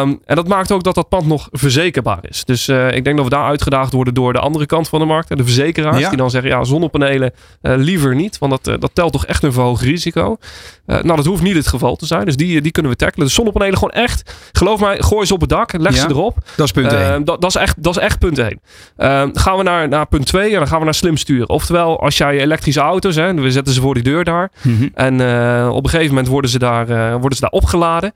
Um, 0.00 0.20
en 0.24 0.36
dat 0.36 0.48
maakt 0.48 0.72
ook 0.72 0.82
dat 0.82 0.94
dat 0.94 1.08
pand 1.08 1.26
nog 1.26 1.48
verzekerbaar 1.50 2.18
is. 2.28 2.44
Dus 2.44 2.68
uh, 2.68 2.92
ik 2.92 3.04
denk 3.04 3.16
dat 3.16 3.24
we 3.24 3.30
daar 3.30 3.46
uitgedaagd 3.46 3.92
worden 3.92 4.14
door 4.14 4.32
de 4.32 4.38
andere 4.38 4.66
kant 4.66 4.88
van 4.88 5.00
de 5.00 5.06
markt. 5.06 5.36
De 5.36 5.44
verzekeraars 5.44 5.98
ja. 5.98 6.08
die 6.08 6.18
dan 6.18 6.30
zeggen, 6.30 6.50
ja, 6.50 6.64
zonnepanelen 6.64 7.32
uh, 7.62 7.74
liever 7.76 8.14
niet. 8.14 8.38
Want 8.38 8.52
dat, 8.52 8.74
uh, 8.74 8.80
dat 8.80 8.90
telt 8.94 9.12
toch 9.12 9.26
echt 9.26 9.42
een 9.42 9.52
verhoogd 9.52 9.82
risico. 9.82 10.36
nou, 10.86 11.16
dat 11.16 11.24
hoeft 11.24 11.42
niet 11.42 11.54
het 11.54 11.66
geval 11.66 11.96
te 11.96 12.06
zijn. 12.06 12.24
Dus 12.24 12.36
die, 12.36 12.60
die 12.60 12.72
kunnen 12.72 12.92
we 12.92 12.96
tackelen. 12.96 13.26
De 13.26 13.32
zonnepanelen 13.32 13.74
gewoon 13.74 13.90
echt, 13.90 14.34
geloof 14.52 14.80
mij, 14.80 15.02
gooi 15.02 15.26
ze 15.26 15.34
op 15.34 15.40
het 15.40 15.48
dak. 15.48 15.72
Leg 15.72 15.94
ja. 15.94 16.00
ze 16.00 16.08
erop. 16.08 16.36
Dat 16.56 16.66
is 16.66 16.72
punt 16.72 16.92
1. 16.92 17.24
Dat, 17.24 17.40
dat, 17.40 17.50
is 17.50 17.56
echt, 17.56 17.82
dat 17.82 17.96
is 17.96 18.02
echt 18.02 18.18
punt 18.18 18.38
1. 18.38 18.60
gaan 19.32 19.56
we 19.56 19.62
naar, 19.62 19.88
naar 19.88 20.06
punt 20.06 20.26
2 20.26 20.52
en 20.52 20.58
dan 20.58 20.66
gaan 20.66 20.78
we 20.78 20.84
naar 20.84 20.94
slim 20.94 21.16
sturen. 21.16 21.48
Oftewel, 21.48 22.00
als 22.00 22.16
jij 22.16 22.40
elektrische 22.40 22.80
auto's, 22.80 23.16
hè, 23.16 23.34
we 23.34 23.50
zetten 23.50 23.74
ze 23.74 23.80
voor 23.80 23.94
die 23.94 24.02
deur 24.02 24.24
daar. 24.24 24.50
Mm 24.62 24.76
-hmm. 24.76 24.90
En 24.94 25.14
op 25.70 25.84
een 25.84 25.90
gegeven 25.90 26.08
moment 26.14 26.28
worden 26.28 26.50
ze 26.50 26.58
daar, 26.58 26.86
worden 27.10 27.34
ze 27.34 27.40
daar 27.40 27.50
opgeladen. 27.62 28.12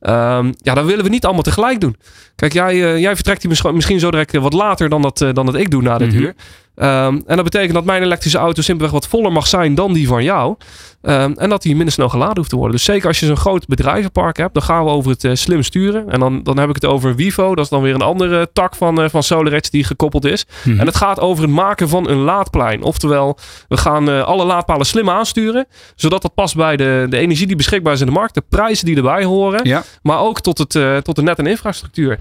Um, 0.00 0.54
ja, 0.56 0.74
dan 0.74 0.86
willen 0.86 1.04
we 1.04 1.10
niet 1.10 1.24
allemaal 1.24 1.42
tegelijk 1.42 1.80
doen. 1.80 1.96
Kijk, 2.36 2.52
jij, 2.52 2.74
uh, 2.74 2.98
jij 2.98 3.14
vertrekt 3.14 3.40
hier 3.40 3.50
misschien, 3.50 3.74
misschien 3.74 4.00
zo 4.00 4.10
direct 4.10 4.36
wat 4.36 4.52
later 4.52 4.88
dan 4.88 5.02
dat, 5.02 5.20
uh, 5.20 5.32
dan 5.32 5.46
dat 5.46 5.54
ik 5.54 5.70
doe 5.70 5.82
na 5.82 5.98
dit 5.98 6.08
mm 6.08 6.14
-hmm. 6.14 6.24
uur. 6.24 6.34
Ehm, 6.78 7.20
en 7.26 7.34
dat 7.36 7.44
betekent 7.44 7.74
dat 7.74 7.84
mijn 7.84 8.02
elektrische 8.02 8.38
auto 8.38 8.62
simpelweg 8.62 8.94
wat 8.94 9.08
voller 9.08 9.32
mag 9.32 9.46
zijn 9.46 9.74
dan 9.74 9.92
die 9.92 10.08
van 10.08 10.22
jou. 10.22 10.56
Ehm, 11.02 11.32
en 11.36 11.48
dat 11.48 11.62
die 11.62 11.74
minder 11.76 11.92
snel 11.92 12.08
geladen 12.08 12.36
hoeft 12.36 12.48
te 12.50 12.56
worden. 12.56 12.74
Dus 12.74 12.84
zeker 12.84 13.08
als 13.08 13.20
je 13.20 13.26
zo'n 13.26 13.36
groot 13.36 13.66
bedrijvenpark 13.66 14.36
hebt, 14.36 14.54
dan 14.54 14.62
gaan 14.62 14.84
we 14.84 14.90
over 14.90 15.16
het 15.18 15.38
slim 15.38 15.62
sturen. 15.62 16.10
En 16.10 16.20
dan, 16.20 16.42
dan 16.42 16.58
heb 16.58 16.68
ik 16.68 16.74
het 16.74 16.84
over 16.84 17.14
Vivo. 17.14 17.54
Dat 17.54 17.64
is 17.64 17.70
dan 17.70 17.82
weer 17.82 17.94
een 17.94 18.02
andere 18.02 18.50
tak 18.52 18.74
van, 18.74 19.10
van 19.10 19.22
SolarEdge 19.22 19.70
die 19.70 19.84
gekoppeld 19.84 20.24
is. 20.24 20.46
Mhm. 20.64 20.80
En 20.80 20.86
het 20.86 20.96
gaat 20.96 21.20
over 21.20 21.42
het 21.44 21.52
maken 21.52 21.88
van 21.88 22.08
een 22.08 22.16
laadplein. 22.16 22.82
Oftewel, 22.82 23.38
we 23.68 23.76
gaan 23.76 24.24
alle 24.24 24.44
laadpalen 24.44 24.86
slim 24.86 25.10
aansturen. 25.10 25.66
Zodat 25.94 26.22
dat 26.22 26.34
past 26.34 26.56
bij 26.56 26.76
de, 26.76 27.06
de 27.10 27.16
energie 27.18 27.46
die 27.46 27.56
beschikbaar 27.56 27.92
is 27.92 28.00
in 28.00 28.06
de 28.06 28.12
markt. 28.12 28.34
De 28.34 28.42
prijzen 28.48 28.86
die 28.86 28.96
erbij 28.96 29.24
horen. 29.24 29.84
Maar 30.02 30.20
ook 30.20 30.40
tot, 30.40 30.58
het, 30.58 31.04
tot 31.04 31.16
de 31.16 31.22
net- 31.22 31.38
en 31.38 31.46
infrastructuur. 31.46 32.18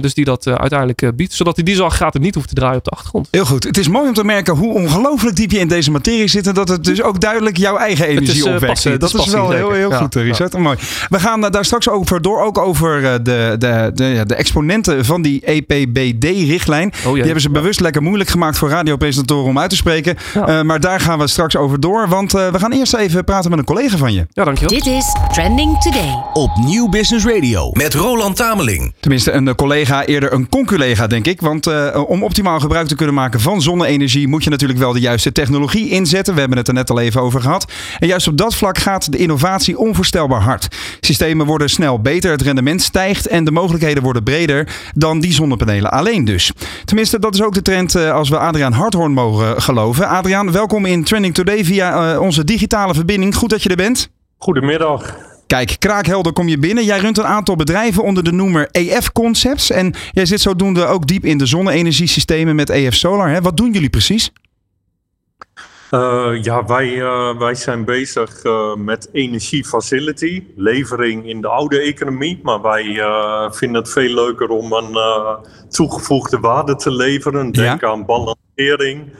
dus 0.00 0.14
die 0.14 0.24
dat 0.24 0.46
uiteindelijk 0.46 1.16
biedt. 1.16 1.32
Zodat 1.32 1.54
die 1.54 1.64
dieselaggregaten 1.64 2.20
niet 2.20 2.34
hoeft 2.34 2.48
te 2.48 2.54
draaien 2.54 2.78
op 2.78 2.84
de 2.84 2.90
achtergrond. 2.90 3.28
Heel 3.30 3.44
goed. 3.44 3.64
Het 3.64 3.78
is 3.78 3.88
mooi 3.96 4.08
om 4.08 4.14
te 4.14 4.24
merken 4.24 4.56
hoe 4.56 4.74
ongelooflijk 4.74 5.36
diep 5.36 5.50
je 5.50 5.58
in 5.58 5.68
deze 5.68 5.90
materie 5.90 6.28
zit. 6.28 6.46
En 6.46 6.54
dat 6.54 6.68
het 6.68 6.84
dus 6.84 7.02
ook 7.02 7.20
duidelijk 7.20 7.56
jouw 7.56 7.76
eigen 7.76 8.06
energie 8.06 8.34
is, 8.34 8.42
opwekt. 8.42 9.00
Dat 9.00 9.14
is, 9.14 9.26
wel 9.26 9.50
heel, 9.50 9.72
heel 9.72 9.90
goed, 9.90 10.14
Richard. 10.14 10.52
Ja. 10.52 10.58
Mooi. 10.58 10.76
We 11.08 11.20
gaan 11.20 11.40
daar 11.40 11.64
straks 11.64 11.88
over 11.88 12.22
door. 12.22 12.42
Ook 12.42 12.58
over 12.58 13.00
de, 13.02 13.56
de, 13.58 13.90
de, 13.94 14.24
de 14.26 14.34
exponenten 14.34 15.04
van 15.04 15.22
die 15.22 15.40
EPBD-richtlijn. 15.44 16.92
Oh, 17.06 17.12
die 17.12 17.22
hebben 17.22 17.40
ze 17.40 17.50
bewust 17.50 17.80
lekker 17.80 18.02
moeilijk 18.02 18.30
gemaakt 18.30 18.58
voor 18.58 18.68
radiopresentatoren 18.68 19.48
om 19.48 19.58
uit 19.58 19.70
te 19.70 19.76
spreken. 19.76 20.16
maar 20.66 20.80
daar 20.80 21.00
gaan 21.00 21.18
we 21.18 21.26
straks 21.26 21.56
over 21.56 21.80
door. 21.80 22.08
Want 22.08 22.32
we 22.32 22.58
gaan 22.58 22.72
eerst 22.72 22.94
even 22.94 23.24
praten 23.24 23.50
met 23.50 23.58
een 23.58 23.64
collega 23.64 23.96
van 23.96 24.12
je. 24.12 24.26
Ja, 24.30 24.44
dankjewel. 24.44 24.78
Dit 24.78 24.86
is 24.86 25.16
Trending 25.32 25.82
Today. 25.82 26.22
Op 26.32 26.50
Nieuw 26.56 26.88
Business 26.88 27.26
Radio 27.26 27.70
met 27.72 27.94
Roland 27.94 28.36
Tameling. 28.36 28.94
Tenminste, 29.00 29.32
een 29.32 29.54
collega, 29.54 30.04
eerder 30.04 30.32
een 30.32 30.48
conculega, 30.48 31.06
denk 31.06 31.26
ik. 31.26 31.40
Want 31.40 31.94
om 32.06 32.22
optimaal 32.22 32.60
gebruik 32.60 32.86
te 32.86 32.94
kunnen 32.94 33.14
maken 33.14 33.40
van 33.40 33.62
zonne-energie 33.86 34.28
moet 34.28 34.44
je 34.44 34.50
natuurlijk 34.50 34.78
wel 34.78 34.92
de 34.92 35.00
juiste 35.00 35.32
technologie 35.32 35.90
inzetten. 35.90 36.34
We 36.34 36.40
hebben 36.40 36.58
het 36.58 36.68
er 36.68 36.74
net 36.74 36.90
al 36.90 37.00
even 37.00 37.20
over 37.20 37.40
gehad. 37.40 37.72
En 37.98 38.06
juist 38.06 38.28
op 38.28 38.36
dat 38.36 38.54
vlak 38.54 38.78
gaat 38.78 39.12
de 39.12 39.18
innovatie 39.18 39.78
onvoorstelbaar 39.78 40.40
hard. 40.40 40.68
Systemen 41.00 41.46
worden 41.46 41.68
snel 41.68 42.00
beter, 42.00 42.30
het 42.30 42.42
rendement 42.42 42.82
stijgt 42.82 43.26
en 43.26 43.44
de 43.44 43.50
mogelijkheden 43.50 44.02
worden 44.02 44.22
breder 44.22 44.68
dan 44.94 45.20
die 45.20 45.32
zonnepanelen 45.32 45.90
alleen 45.90 46.24
dus. 46.24 46.52
Tenminste, 46.84 47.18
dat 47.18 47.34
is 47.34 47.42
ook 47.42 47.54
de 47.54 47.62
trend 47.62 47.94
eh, 47.94 48.12
als 48.12 48.28
we 48.28 48.38
Adriaan 48.38 48.72
Harthoorn 48.72 49.12
mogen 49.12 49.62
geloven. 49.62 50.08
Adriaan, 50.08 50.52
welkom 50.52 50.84
in 50.84 51.04
Trending 51.04 51.34
Today 51.34 51.64
via 51.64 52.12
eh, 52.12 52.20
onze 52.20 52.44
digitale 52.44 52.94
verbinding. 52.94 53.34
Goed 53.34 53.50
dat 53.50 53.62
je 53.62 53.68
er 53.68 53.76
bent. 53.76 54.10
Goedemiddag. 54.38 55.35
Kijk, 55.46 55.76
kraakhelder 55.78 56.32
kom 56.32 56.48
je 56.48 56.58
binnen. 56.58 56.84
Jij 56.84 56.98
runt 56.98 57.18
een 57.18 57.24
aantal 57.24 57.56
bedrijven 57.56 58.02
onder 58.02 58.24
de 58.24 58.32
noemer 58.32 58.68
EF 58.70 59.12
Concepts. 59.12 59.70
En 59.70 59.94
jij 60.12 60.26
zit 60.26 60.40
zodoende 60.40 60.86
ook 60.86 61.06
diep 61.06 61.24
in 61.24 61.38
de 61.38 61.46
zonne-energiesystemen 61.46 62.56
met 62.56 62.70
EF 62.70 62.94
Solar. 62.94 63.28
Hè? 63.28 63.40
Wat 63.40 63.56
doen 63.56 63.72
jullie 63.72 63.90
precies? 63.90 64.32
Uh, 65.90 66.42
ja, 66.42 66.64
wij, 66.64 66.88
uh, 66.88 67.38
wij 67.38 67.54
zijn 67.54 67.84
bezig 67.84 68.44
uh, 68.44 68.74
met 68.74 69.08
energiefacility, 69.12 70.44
levering 70.56 71.28
in 71.28 71.40
de 71.40 71.48
oude 71.48 71.80
economie. 71.80 72.40
Maar 72.42 72.62
wij 72.62 72.84
vinden 73.50 73.82
het 73.82 73.92
veel 73.92 74.14
leuker 74.14 74.48
om 74.48 74.72
een 74.72 74.98
toegevoegde 75.68 76.40
waarde 76.40 76.76
te 76.76 76.90
leveren. 76.90 77.52
Denk 77.52 77.80
ja. 77.80 77.88
aan 77.88 78.04
balancering. 78.04 79.12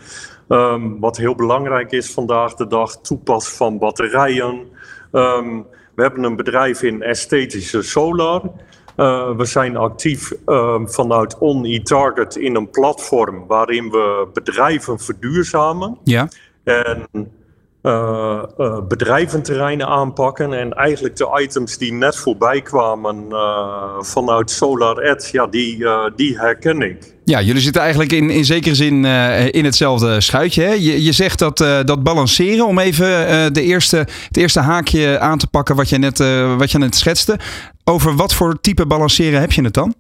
Um, 0.49 1.01
wat 1.01 1.17
heel 1.17 1.35
belangrijk 1.35 1.93
is 1.93 2.11
vandaag 2.11 2.55
de 2.55 2.67
dag, 2.67 3.01
toepas 3.01 3.49
van 3.49 3.79
batterijen. 3.79 4.67
Um, 5.13 5.67
we 5.97 6.03
hebben 6.03 6.25
een 6.25 6.37
bedrijf 6.37 6.83
in 6.83 7.03
esthetische 7.03 7.83
solar. 7.83 8.43
Uh, 8.97 9.37
we 9.37 9.45
zijn 9.45 9.77
actief 9.77 10.33
uh, 10.47 10.81
vanuit 10.85 11.39
On 11.39 11.65
E-Target 11.65 12.37
in 12.37 12.55
een 12.55 12.71
platform 12.71 13.47
waarin 13.47 13.91
we 13.91 14.29
bedrijven 14.33 14.99
verduurzamen. 14.99 15.99
Ja. 16.05 16.29
En 16.65 17.09
uh, 17.87 18.43
uh, 18.59 18.79
bedrijventerreinen 18.89 19.87
aanpakken. 19.87 20.53
En 20.53 20.73
eigenlijk 20.73 21.17
de 21.17 21.41
items 21.43 21.79
die 21.79 21.93
net 21.93 22.17
voorbij 22.17 22.63
kwamen 22.63 23.25
uh, 23.29 23.83
vanuit 24.01 24.51
Solar 24.51 24.99
Edge, 24.99 25.29
ja, 25.33 25.47
die, 25.47 25.87
die 26.17 26.39
herken 26.39 26.81
ik. 26.81 27.15
Ja, 27.25 27.41
jullie 27.41 27.63
zitten 27.63 27.83
eigenlijk 27.83 28.13
in, 28.13 28.31
in 28.31 28.45
zekere 28.45 28.75
zin 28.75 29.05
in 29.51 29.65
hetzelfde 29.65 30.21
schuitje. 30.21 30.63
Hè? 30.63 30.73
Je, 30.73 31.05
je 31.05 31.13
zegt 31.13 31.39
dat, 31.39 31.59
dat 31.59 32.03
balanceren, 32.03 32.67
om 32.67 32.79
even 32.79 33.53
de 33.53 33.63
eerste, 33.63 33.97
het 33.97 34.37
eerste 34.37 34.61
haakje 34.61 35.19
aan 35.19 35.39
te 35.39 35.47
pakken 35.47 35.77
wat 35.77 35.89
je, 35.89 35.99
net, 35.99 36.19
wat 36.59 36.71
je 36.71 36.79
net 36.79 36.95
schetste. 36.95 37.39
Over 37.85 38.17
wat 38.17 38.35
voor 38.35 38.61
type 38.61 38.87
balanceren 38.87 39.41
heb 39.41 39.53
je 39.53 39.63
het 39.63 39.75
dan? 39.75 39.95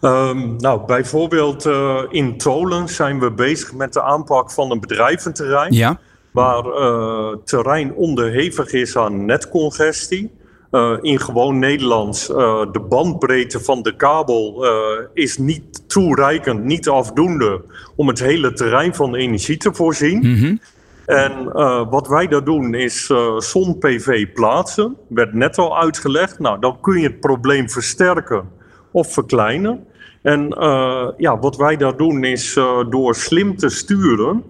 Um, 0.00 0.56
nou, 0.56 0.86
bijvoorbeeld 0.86 1.66
uh, 1.66 1.98
in 2.10 2.38
Tolen 2.38 2.88
zijn 2.88 3.20
we 3.20 3.32
bezig 3.32 3.72
met 3.72 3.92
de 3.92 4.02
aanpak 4.02 4.50
van 4.50 4.70
een 4.70 4.80
bedrijventerrein. 4.80 5.72
Ja. 5.72 5.98
Waar 6.36 6.66
uh, 6.66 7.36
terrein 7.44 7.94
onderhevig 7.94 8.72
is 8.72 8.96
aan 8.96 9.24
netcongestie. 9.24 10.30
Uh, 10.70 10.92
in 11.00 11.20
gewoon 11.20 11.58
Nederlands, 11.58 12.26
de 12.72 12.84
bandbreedte 12.88 13.60
van 13.60 13.82
de 13.82 13.96
kabel 13.96 14.66
is 15.14 15.38
niet 15.38 15.88
toereikend, 15.88 16.64
niet 16.64 16.88
afdoende 16.88 17.64
om 17.96 18.08
het 18.08 18.18
hele 18.18 18.52
terrein 18.52 18.94
van 18.94 19.14
energie 19.14 19.56
te 19.56 19.74
voorzien. 19.74 20.18
Mm 20.18 20.34
-hmm. 20.34 20.60
En 21.06 21.52
wat 21.90 22.08
wij 22.08 22.26
daar 22.26 22.44
doen 22.44 22.74
is 22.74 23.12
zon-PV 23.38 24.32
plaatsen. 24.32 24.96
Werd 25.08 25.34
net 25.34 25.58
al 25.58 25.78
uitgelegd. 25.78 26.38
Nou, 26.38 26.60
dan 26.60 26.80
kun 26.80 27.00
je 27.00 27.06
het 27.06 27.20
probleem 27.20 27.70
versterken 27.70 28.48
of 28.90 29.12
verkleinen. 29.12 29.86
En 30.26 30.54
uh, 30.58 31.08
ja, 31.16 31.38
wat 31.38 31.56
wij 31.56 31.76
daar 31.76 31.96
doen 31.96 32.24
is 32.24 32.56
uh, 32.56 32.90
door 32.90 33.14
slim 33.14 33.56
te 33.56 33.68
sturen, 33.68 34.42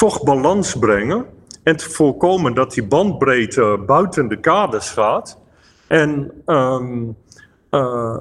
toch 0.00 0.22
balans 0.22 0.74
brengen. 0.74 1.24
En 1.62 1.76
te 1.76 1.90
voorkomen 1.90 2.54
dat 2.54 2.72
die 2.74 2.84
bandbreedte 2.84 3.82
buiten 3.86 4.28
de 4.28 4.40
kaders 4.40 4.90
gaat. 4.90 5.38
En 5.86 6.32
um, 6.46 7.16
uh, 7.70 8.16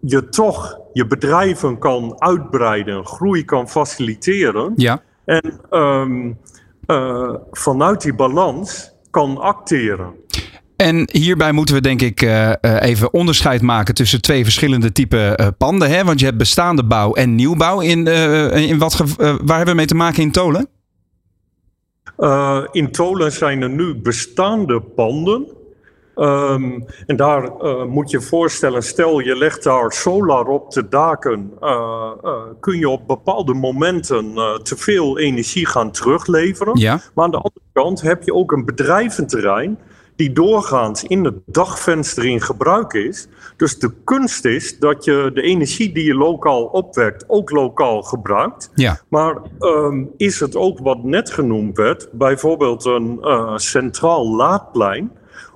je 0.00 0.28
toch 0.28 0.78
je 0.92 1.06
bedrijven 1.06 1.78
kan 1.78 2.14
uitbreiden, 2.18 3.06
groei 3.06 3.44
kan 3.44 3.68
faciliteren. 3.68 4.72
Ja. 4.76 5.02
En 5.24 5.60
um, 5.70 6.38
vanuit 7.50 8.02
die 8.02 8.14
balans 8.14 8.92
kan 9.10 9.38
acteren. 9.38 10.12
En 10.76 11.08
hierbij 11.12 11.52
moeten 11.52 11.74
we 11.74 11.80
denk 11.80 12.02
ik 12.02 12.22
uh, 12.22 12.52
even 12.60 13.12
onderscheid 13.12 13.62
maken 13.62 13.94
tussen 13.94 14.22
twee 14.22 14.44
verschillende 14.44 14.92
typen 14.92 15.40
uh, 15.40 15.46
panden. 15.58 15.90
Hè? 15.90 16.04
Want 16.04 16.18
je 16.20 16.26
hebt 16.26 16.38
bestaande 16.38 16.84
bouw 16.84 17.12
en 17.12 17.34
nieuwbouw. 17.34 17.80
In, 17.80 18.06
in 18.52 18.78
wat 18.78 18.96
waar 19.18 19.56
hebben 19.56 19.66
we 19.66 19.74
mee 19.74 19.86
te 19.86 19.94
maken 19.94 20.22
in 20.22 20.32
Tolen? 20.32 20.68
In 22.70 22.90
Tolen 22.90 23.32
zijn 23.32 23.62
er 23.62 23.70
nu 23.70 23.94
bestaande 23.94 24.80
panden. 24.80 25.46
Um, 26.16 26.84
en 27.06 27.16
daar 27.16 27.52
moet 27.88 28.10
je 28.10 28.20
voorstellen, 28.20 28.82
stel 28.82 29.18
je 29.18 29.36
legt 29.36 29.62
daar 29.62 29.92
solar 29.92 30.46
op 30.46 30.70
de 30.70 30.88
daken, 30.88 31.52
kun 32.60 32.78
je 32.78 32.88
op 32.88 33.06
bepaalde 33.06 33.54
momenten 33.54 34.34
te 34.62 34.76
veel 34.76 35.18
energie 35.18 35.66
gaan 35.66 35.90
terugleveren. 35.90 36.78
Ja. 36.78 37.00
Maar 37.14 37.24
aan 37.24 37.30
de 37.30 37.36
andere 37.36 37.64
kant 37.72 38.00
heb 38.00 38.22
je 38.22 38.34
ook 38.34 38.52
een 38.52 38.64
bedrijventerrein 38.64 39.78
die 40.16 40.32
doorgaans 40.32 41.04
in 41.04 41.24
het 41.24 41.34
dagvenster 41.46 42.24
in 42.24 42.40
gebruik 42.40 42.92
is. 42.92 43.28
Dus 43.56 43.78
de 43.78 43.90
kunst 44.04 44.44
is 44.44 44.78
dat 44.78 45.04
je 45.04 45.30
de 45.34 45.42
energie 45.42 45.92
die 45.92 46.04
je 46.04 46.14
lokaal 46.14 46.64
opwekt 46.64 47.24
ook 47.28 47.50
lokaal 47.50 48.02
gebruikt. 48.02 48.70
Ja. 48.74 49.00
Maar 49.08 49.36
um, 49.60 50.10
is 50.16 50.40
het 50.40 50.56
ook 50.56 50.78
wat 50.78 51.04
net 51.04 51.30
genoemd 51.30 51.76
werd, 51.76 52.08
bijvoorbeeld 52.12 52.84
een 52.84 53.18
uh, 53.22 53.56
centraal 53.56 54.36
laadplein 54.36 55.10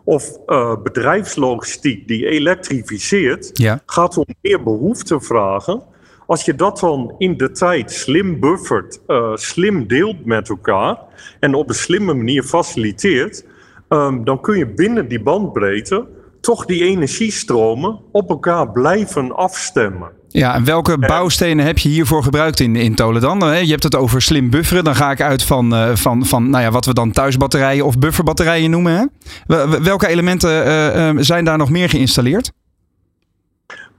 of 0.04 0.38
uh, 0.46 0.76
bedrijfslogistiek 0.82 2.08
die 2.08 2.26
elektrificeert, 2.26 3.50
ja. 3.52 3.82
gaat 3.86 4.16
om 4.16 4.24
meer 4.40 4.62
behoefte 4.62 5.20
vragen. 5.20 5.82
Als 6.26 6.44
je 6.44 6.54
dat 6.54 6.78
dan 6.78 7.14
in 7.18 7.36
de 7.36 7.50
tijd 7.50 7.92
slim 7.92 8.40
buffert, 8.40 9.00
uh, 9.06 9.36
slim 9.36 9.86
deelt 9.86 10.24
met 10.24 10.48
elkaar 10.48 10.98
en 11.40 11.54
op 11.54 11.68
een 11.68 11.74
slimme 11.74 12.14
manier 12.14 12.42
faciliteert, 12.42 13.44
um, 13.88 14.24
dan 14.24 14.40
kun 14.40 14.58
je 14.58 14.66
binnen 14.66 15.08
die 15.08 15.22
bandbreedte 15.22 16.06
toch 16.40 16.64
die 16.64 16.84
energiestromen 16.84 18.00
op 18.12 18.28
elkaar 18.28 18.70
blijven 18.70 19.36
afstemmen. 19.36 20.10
Ja, 20.28 20.54
en 20.54 20.64
welke 20.64 20.98
bouwstenen 20.98 21.66
heb 21.66 21.78
je 21.78 21.88
hiervoor 21.88 22.22
gebruikt 22.22 22.60
in, 22.60 22.76
in 22.76 22.94
Tolen 22.94 23.20
dan? 23.20 23.38
Je 23.38 23.70
hebt 23.70 23.82
het 23.82 23.96
over 23.96 24.22
slim 24.22 24.50
bufferen. 24.50 24.84
Dan 24.84 24.94
ga 24.94 25.10
ik 25.10 25.20
uit 25.20 25.42
van, 25.42 25.74
uh, 25.74 25.94
van, 25.94 26.24
van 26.24 26.50
nou 26.50 26.64
ja, 26.64 26.70
wat 26.70 26.84
we 26.84 26.92
dan 26.92 27.10
thuisbatterijen 27.10 27.84
of 27.84 27.98
bufferbatterijen 27.98 28.70
noemen. 28.70 29.10
Hè? 29.46 29.82
Welke 29.82 30.06
elementen 30.06 30.66
uh, 30.66 30.96
uh, 30.96 31.16
zijn 31.18 31.44
daar 31.44 31.58
nog 31.58 31.70
meer 31.70 31.88
geïnstalleerd? 31.88 32.52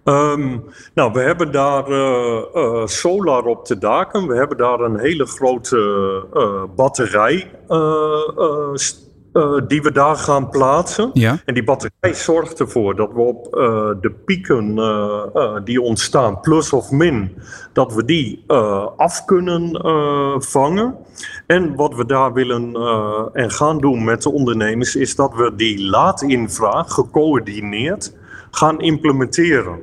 Um, 0.03 0.63
nou, 0.93 1.11
we 1.13 1.19
hebben 1.19 1.51
daar 1.51 1.89
uh, 1.89 2.85
solar 2.85 3.43
op 3.43 3.65
de 3.65 3.77
daken. 3.77 4.27
We 4.27 4.35
hebben 4.35 4.57
daar 4.57 4.79
een 4.79 4.99
hele 4.99 5.25
grote 5.25 6.67
batterij 6.75 7.51
die 9.67 9.81
we 9.81 9.91
daar 9.91 10.15
gaan 10.15 10.49
plaatsen. 10.49 11.09
Ja. 11.13 11.37
En 11.45 11.53
die 11.53 11.63
batterij 11.63 12.13
zorgt 12.13 12.59
ervoor 12.59 12.95
dat 12.95 13.13
we 13.13 13.19
op 13.19 13.51
de 14.01 14.11
pieken 14.25 14.75
die 15.63 15.81
ontstaan, 15.81 16.39
plus 16.39 16.73
of 16.73 16.91
min, 16.91 17.37
dat 17.73 17.93
we 17.93 18.05
die 18.05 18.43
af 18.97 19.25
kunnen 19.25 19.81
vangen. 20.43 20.95
En 21.45 21.75
wat 21.75 21.95
we 21.95 22.05
daar 22.05 22.33
willen 22.33 22.75
en 23.33 23.51
gaan 23.51 23.77
doen 23.77 24.03
met 24.03 24.21
de 24.21 24.31
ondernemers, 24.31 24.95
is 24.95 25.15
dat 25.15 25.33
we 25.35 25.53
die 25.55 25.89
laadinvraag 25.89 26.93
gecoördineerd 26.93 28.15
gaan 28.51 28.79
implementeren 28.79 29.79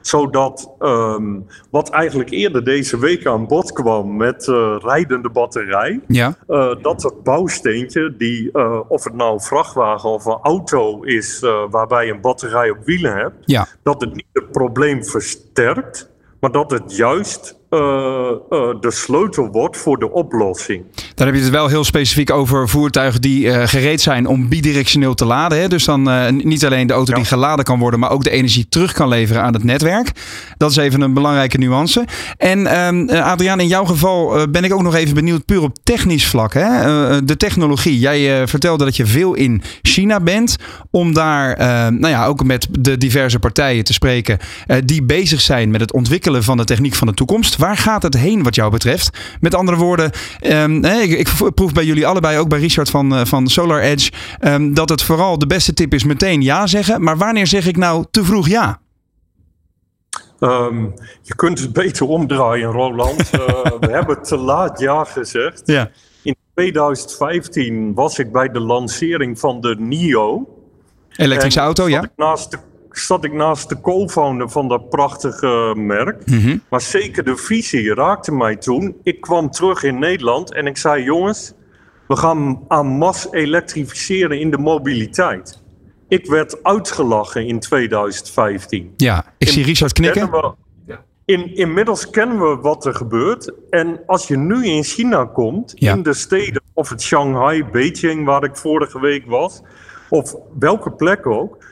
zodat 0.00 0.74
um, 0.78 1.46
wat 1.70 1.90
eigenlijk 1.90 2.30
eerder 2.30 2.64
deze 2.64 2.98
week 2.98 3.26
aan 3.26 3.46
bod 3.46 3.72
kwam 3.72 4.16
met 4.16 4.46
uh, 4.46 4.76
rijdende 4.80 5.30
batterij, 5.30 6.00
ja. 6.06 6.36
uh, 6.48 6.74
dat 6.82 7.02
het 7.02 7.22
bouwsteentje, 7.22 8.16
die, 8.16 8.50
uh, 8.52 8.80
of 8.88 9.04
het 9.04 9.14
nou 9.14 9.32
een 9.32 9.40
vrachtwagen 9.40 10.10
of 10.10 10.24
een 10.24 10.38
auto 10.42 11.02
is 11.02 11.40
waarbij 11.70 12.06
je 12.06 12.12
een 12.12 12.20
batterij 12.20 12.70
op 12.70 12.78
wielen 12.84 13.16
hebt, 13.16 13.36
ja. 13.44 13.66
dat 13.82 14.00
het 14.00 14.14
niet 14.14 14.26
het 14.32 14.52
probleem 14.52 15.04
versterkt, 15.04 16.10
maar 16.40 16.52
dat 16.52 16.70
het 16.70 16.96
juist 16.96 17.57
uh, 17.70 17.80
uh, 17.80 18.80
de 18.80 18.90
sleutel 18.90 19.48
wordt 19.48 19.76
voor 19.76 19.98
de 19.98 20.10
oplossing. 20.10 20.84
Dan 21.14 21.26
heb 21.26 21.36
je 21.36 21.42
het 21.42 21.50
wel 21.50 21.68
heel 21.68 21.84
specifiek 21.84 22.30
over 22.30 22.68
voertuigen 22.68 23.20
die 23.20 23.44
uh, 23.44 23.66
gereed 23.66 24.00
zijn 24.00 24.26
om 24.26 24.48
bidirectioneel 24.48 25.14
te 25.14 25.24
laden. 25.24 25.60
Hè? 25.60 25.68
Dus 25.68 25.84
dan 25.84 26.36
niet 26.36 26.66
alleen 26.66 26.86
de 26.86 26.92
auto 26.92 27.10
ja. 27.10 27.16
die 27.16 27.26
geladen 27.26 27.64
kan 27.64 27.78
worden, 27.78 28.00
maar 28.00 28.10
ook 28.10 28.24
de 28.24 28.30
energie 28.30 28.68
terug 28.68 28.92
kan 28.92 29.08
leveren 29.08 29.42
aan 29.42 29.52
het 29.52 29.64
netwerk. 29.64 30.12
Dat 30.56 30.70
is 30.70 30.76
even 30.76 31.00
een 31.00 31.14
belangrijke 31.14 31.58
nuance. 31.58 32.04
En 32.36 32.66
ehm, 32.66 33.08
Adriaan, 33.22 33.60
in 33.60 33.68
jouw 33.68 33.84
geval 33.84 34.50
ben 34.50 34.64
ik 34.64 34.72
ook 34.72 34.82
nog 34.82 34.94
even 34.94 35.14
benieuwd, 35.14 35.44
puur 35.44 35.62
op 35.62 35.76
technisch 35.82 36.26
vlak. 36.26 36.54
Hè? 36.54 36.66
de 37.24 37.36
technologie. 37.36 37.98
Jij 37.98 38.46
vertelde 38.46 38.84
dat 38.84 38.96
je 38.96 39.06
veel 39.06 39.34
in 39.34 39.62
China 39.82 40.20
bent 40.20 40.56
om 40.90 41.14
daar 41.14 41.56
nou 41.92 42.08
ja, 42.08 42.26
ook 42.26 42.44
met 42.44 42.68
de 42.70 42.98
diverse 42.98 43.38
partijen 43.38 43.84
te 43.84 43.92
spreken 43.92 44.38
die 44.84 45.02
bezig 45.02 45.40
zijn 45.40 45.70
met 45.70 45.80
het 45.80 45.92
ontwikkelen 45.92 46.44
van 46.44 46.56
de 46.56 46.64
techniek 46.64 46.94
van 46.94 47.06
de 47.06 47.14
toekomst. 47.14 47.56
Waar 47.58 47.76
gaat 47.76 48.02
het 48.02 48.16
heen 48.16 48.42
wat 48.42 48.54
jou 48.54 48.70
betreft? 48.70 49.18
Met 49.40 49.54
andere 49.54 49.76
woorden, 49.78 50.10
um, 50.42 50.84
ik, 50.84 51.10
ik, 51.10 51.54
proef 51.54 51.72
bij 51.72 51.84
jullie 51.84 52.06
allebei, 52.06 52.38
ook 52.38 52.48
bij 52.48 52.58
Richard 52.58 52.90
van, 52.90 53.14
uh, 53.14 53.24
van 53.24 53.46
Solar 53.46 53.80
Edge, 53.80 54.10
um, 54.40 54.74
dat 54.74 54.88
het 54.88 55.02
vooral 55.02 55.38
de 55.38 55.46
beste 55.46 55.74
tip 55.74 55.94
is 55.94 56.04
meteen 56.04 56.42
ja 56.42 56.66
zeggen. 56.66 57.02
Maar 57.02 57.16
wanneer 57.16 57.46
zeg 57.46 57.66
ik 57.66 57.76
nou 57.76 58.04
te 58.10 58.24
vroeg 58.24 58.48
ja? 58.48 58.80
Um, 60.40 60.94
je 61.22 61.34
kunt 61.34 61.58
het 61.60 61.72
beter 61.72 62.06
omdraaien, 62.06 62.70
Roland. 62.70 63.30
uh, 63.34 63.46
we 63.80 63.90
hebben 63.90 64.22
te 64.22 64.36
laat 64.36 64.80
ja 64.80 65.04
gezegd. 65.04 65.62
Ja. 65.64 65.90
In 66.22 66.36
2015 66.54 67.94
was 67.94 68.18
ik 68.18 68.32
bij 68.32 68.48
de 68.48 68.60
lancering 68.60 69.38
van 69.38 69.60
de 69.60 69.76
NIO. 69.78 70.48
Elektrische 71.16 71.60
auto, 71.60 71.88
ja. 71.88 72.10
Naast 72.16 72.50
de 72.50 72.58
zat 72.90 73.24
ik 73.24 73.32
naast 73.32 73.68
de 73.68 73.80
co-founder 73.80 74.48
van 74.48 74.68
dat 74.68 74.88
prachtige 74.88 75.74
merk. 75.76 76.26
Mm 76.26 76.40
-hmm. 76.40 76.62
Maar 76.70 76.80
zeker 76.80 77.24
de 77.24 77.36
visie 77.36 77.94
raakte 77.94 78.32
mij 78.32 78.56
toen. 78.56 78.96
Ik 79.02 79.20
kwam 79.20 79.50
terug 79.50 79.82
in 79.82 79.98
Nederland 79.98 80.52
en 80.52 80.66
ik 80.66 80.76
zei: 80.76 81.02
jongens, 81.02 81.52
we 82.06 82.16
gaan 82.16 82.64
aan 82.68 82.86
mas 82.86 83.28
elektrificeren 83.30 84.40
in 84.40 84.50
de 84.50 84.58
mobiliteit. 84.58 85.62
Ik 86.08 86.26
werd 86.26 86.62
uitgelachen 86.62 87.46
in 87.46 87.60
2015. 87.60 88.92
Ja, 88.96 89.24
ik 89.38 89.48
zie 89.48 89.64
Richard 89.64 89.92
knikken. 89.92 90.30
We, 90.30 90.52
in, 91.24 91.54
inmiddels 91.54 92.10
kennen 92.10 92.38
we 92.38 92.56
wat 92.56 92.86
er 92.86 92.94
gebeurt. 92.94 93.52
En 93.70 94.00
als 94.06 94.28
je 94.28 94.36
nu 94.36 94.66
in 94.66 94.84
China 94.84 95.24
komt, 95.24 95.72
ja. 95.74 95.94
in 95.94 96.02
de 96.02 96.14
steden, 96.14 96.62
of 96.74 96.88
het 96.88 97.02
Shanghai, 97.02 97.64
Beijing, 97.64 98.24
waar 98.24 98.44
ik 98.44 98.56
vorige 98.56 99.00
week 99.00 99.26
was, 99.26 99.62
of 100.08 100.36
welke 100.58 100.90
plek 100.90 101.26
ook. 101.26 101.64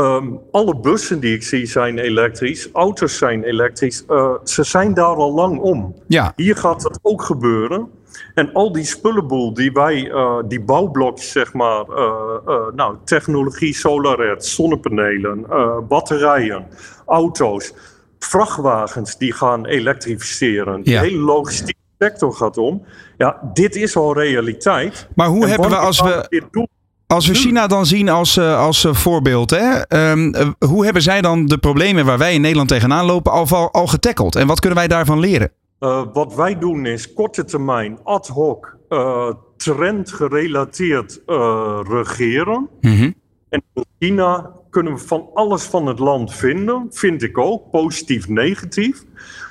Um, 0.00 0.40
alle 0.50 0.76
bussen 0.76 1.20
die 1.20 1.34
ik 1.34 1.42
zie 1.42 1.66
zijn 1.66 1.98
elektrisch, 1.98 2.68
auto's 2.72 3.18
zijn 3.18 3.42
elektrisch. 3.44 4.04
Uh, 4.08 4.34
ze 4.44 4.64
zijn 4.64 4.94
daar 4.94 5.14
al 5.14 5.34
lang 5.34 5.58
om. 5.58 5.94
Ja. 6.06 6.32
Hier 6.36 6.56
gaat 6.56 6.82
het 6.82 6.98
ook 7.02 7.22
gebeuren. 7.22 7.88
En 8.34 8.52
al 8.52 8.72
die 8.72 8.84
spullenboel 8.84 9.54
die 9.54 9.72
wij, 9.72 10.04
uh, 10.04 10.36
die 10.48 10.60
bouwblokjes 10.60 11.30
zeg 11.30 11.52
maar, 11.52 11.84
uh, 11.88 12.66
nou, 12.74 12.96
technologie, 13.04 13.74
solaret, 13.74 14.44
zonnepanelen, 14.44 15.46
batterijen, 15.88 16.66
auto's, 17.06 17.74
vrachtwagens 18.18 19.18
die 19.18 19.32
gaan 19.32 19.66
elektrificeren. 19.66 20.80
Ja. 20.84 21.00
De 21.00 21.06
hele 21.06 21.22
logistieke 21.22 21.80
sector 21.98 22.32
gaat 22.32 22.58
om. 22.58 22.84
Ja, 23.16 23.50
dit 23.52 23.76
is 23.76 23.96
al 23.96 24.14
realiteit. 24.14 25.08
Maar 25.14 25.28
hoe 25.28 25.42
En 25.42 25.50
hebben 25.50 25.68
we 25.68 25.76
als 25.76 26.00
we... 26.00 26.26
dit 26.28 26.44
doen? 26.50 26.68
Als 27.10 27.26
we 27.26 27.34
China 27.34 27.66
dan 27.66 27.86
zien 27.86 28.08
als, 28.08 28.36
uh, 28.36 28.58
als 28.58 28.84
uh, 28.84 28.94
voorbeeld, 28.94 29.50
hè? 29.50 29.96
Um, 30.10 30.34
uh, 30.34 30.48
hoe 30.58 30.84
hebben 30.84 31.02
zij 31.02 31.20
dan 31.20 31.46
de 31.46 31.58
problemen 31.58 32.04
waar 32.04 32.18
wij 32.18 32.34
in 32.34 32.40
Nederland 32.40 32.68
tegenaan 32.68 33.06
lopen 33.06 33.32
al, 33.32 33.70
al 33.72 33.86
getackled? 33.86 34.36
En 34.36 34.46
wat 34.46 34.60
kunnen 34.60 34.78
wij 34.78 34.88
daarvan 34.88 35.18
leren? 35.18 35.52
Uh, 35.80 36.02
wat 36.12 36.34
wij 36.34 36.58
doen 36.58 36.86
is 36.86 37.12
korte 37.12 37.44
termijn, 37.44 37.98
ad 38.04 38.28
hoc, 38.28 38.76
uh, 38.88 39.32
trendgerelateerd 39.56 41.20
uh, 41.26 41.80
regeren. 41.88 42.68
Mm 42.80 42.96
-hmm. 42.96 43.14
En 43.48 43.62
in 43.74 43.84
China 43.98 44.50
kunnen 44.70 44.92
we 44.92 44.98
van 44.98 45.28
alles 45.34 45.62
van 45.62 45.86
het 45.86 45.98
land 45.98 46.34
vinden, 46.34 46.86
vind 46.90 47.22
ik 47.22 47.38
ook, 47.38 47.70
positief, 47.70 48.28
negatief. 48.28 49.04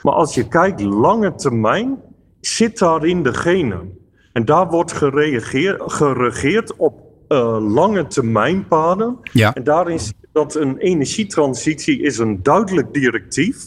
Maar 0.04 0.13
als 0.13 0.34
je 0.34 0.48
kijkt 0.48 0.82
lange 0.82 1.36
termijn, 1.36 1.98
zit 2.41 2.80
daarin 2.80 3.24
de 3.24 3.34
genen. 3.34 3.98
En 4.34 4.45
daar 4.45 4.67
wordt 4.67 4.91
geregeerd 4.91 6.76
op 6.78 7.08
uh, 7.30 7.74
lange 7.74 8.08
termijnpaden. 8.08 9.18
Ja. 9.32 9.54
En 9.54 9.63
daarin 9.63 10.00
zie 10.00 10.15
je 10.22 10.28
dat 10.34 10.56
een 10.56 10.78
energietransitie 10.78 12.02
is 12.02 12.18
een 12.18 12.44
duidelijk 12.44 12.94
directief. 12.94 13.58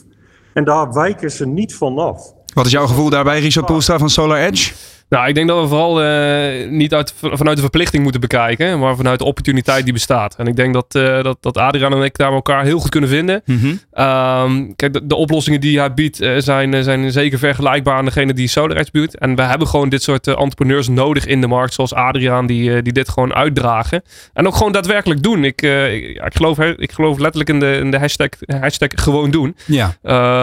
En 0.52 0.64
daar 0.64 0.92
wijken 0.92 1.30
ze 1.30 1.46
niet 1.46 1.74
van 1.74 1.98
af. 1.98 2.32
Wat 2.54 2.66
is 2.66 2.72
jouw 2.72 2.86
gevoel 2.86 3.10
daarbij, 3.10 3.40
Richard 3.40 3.66
Poelstra 3.66 3.98
van 3.98 4.10
Solar 4.10 4.38
Edge? 4.38 4.72
Nou, 5.12 5.28
ik 5.28 5.34
denk 5.34 5.48
dat 5.48 5.60
we 5.60 5.68
vooral 5.68 6.04
uh, 6.04 6.68
niet 6.68 6.94
uit, 6.94 7.14
vanuit 7.20 7.56
de 7.56 7.62
verplichting 7.62 8.02
moeten 8.02 8.20
bekijken, 8.20 8.78
maar 8.78 8.96
vanuit 8.96 9.18
de 9.18 9.24
opportuniteit 9.24 9.84
die 9.84 9.92
bestaat. 9.92 10.34
En 10.36 10.46
ik 10.46 10.56
denk 10.56 10.74
dat, 10.74 10.94
uh, 10.94 11.22
dat, 11.22 11.36
dat 11.40 11.56
Adriaan 11.56 11.92
en 11.92 12.02
ik 12.02 12.16
daar 12.16 12.32
elkaar 12.32 12.64
heel 12.64 12.78
goed 12.78 12.90
kunnen 12.90 13.08
vinden. 13.08 13.42
Mm 13.44 13.58
-hmm. 13.58 13.70
um, 14.04 14.76
kijk, 14.76 14.92
de, 14.92 15.06
de, 15.06 15.14
oplossingen 15.14 15.60
die 15.60 15.78
hij 15.78 15.94
biedt 15.94 16.20
uh, 16.20 16.34
zijn, 16.38 16.84
zijn 16.84 17.12
zeker 17.12 17.38
vergelijkbaar 17.38 17.96
aan 17.96 18.04
degene 18.04 18.32
die 18.32 18.48
SolarEdge 18.48 18.90
biedt. 18.92 19.18
En 19.18 19.34
we 19.34 19.42
hebben 19.42 19.68
gewoon 19.68 19.88
dit 19.88 20.02
soort 20.02 20.26
entrepreneurs 20.26 20.88
nodig 20.88 21.26
in 21.26 21.40
de 21.40 21.46
markt, 21.46 21.74
zoals 21.74 21.94
Adriaan, 21.94 22.46
die, 22.46 22.82
die 22.82 22.92
dit 22.92 23.08
gewoon 23.08 23.34
uitdragen. 23.34 24.02
En 24.32 24.46
ook 24.46 24.56
gewoon 24.56 24.72
daadwerkelijk 24.72 25.22
doen. 25.22 25.44
Ik, 25.44 25.62
ik, 25.62 26.04
ik, 26.24 26.34
geloof, 26.34 26.58
ik 26.58 26.92
geloof 26.92 27.18
letterlijk 27.18 27.50
in 27.50 27.60
de, 27.60 27.72
in 27.76 27.90
de 27.90 27.98
hashtag, 27.98 28.28
hashtag 28.60 28.88
gewoon 28.94 29.30
doen. 29.30 29.56
Ja. 29.66 29.96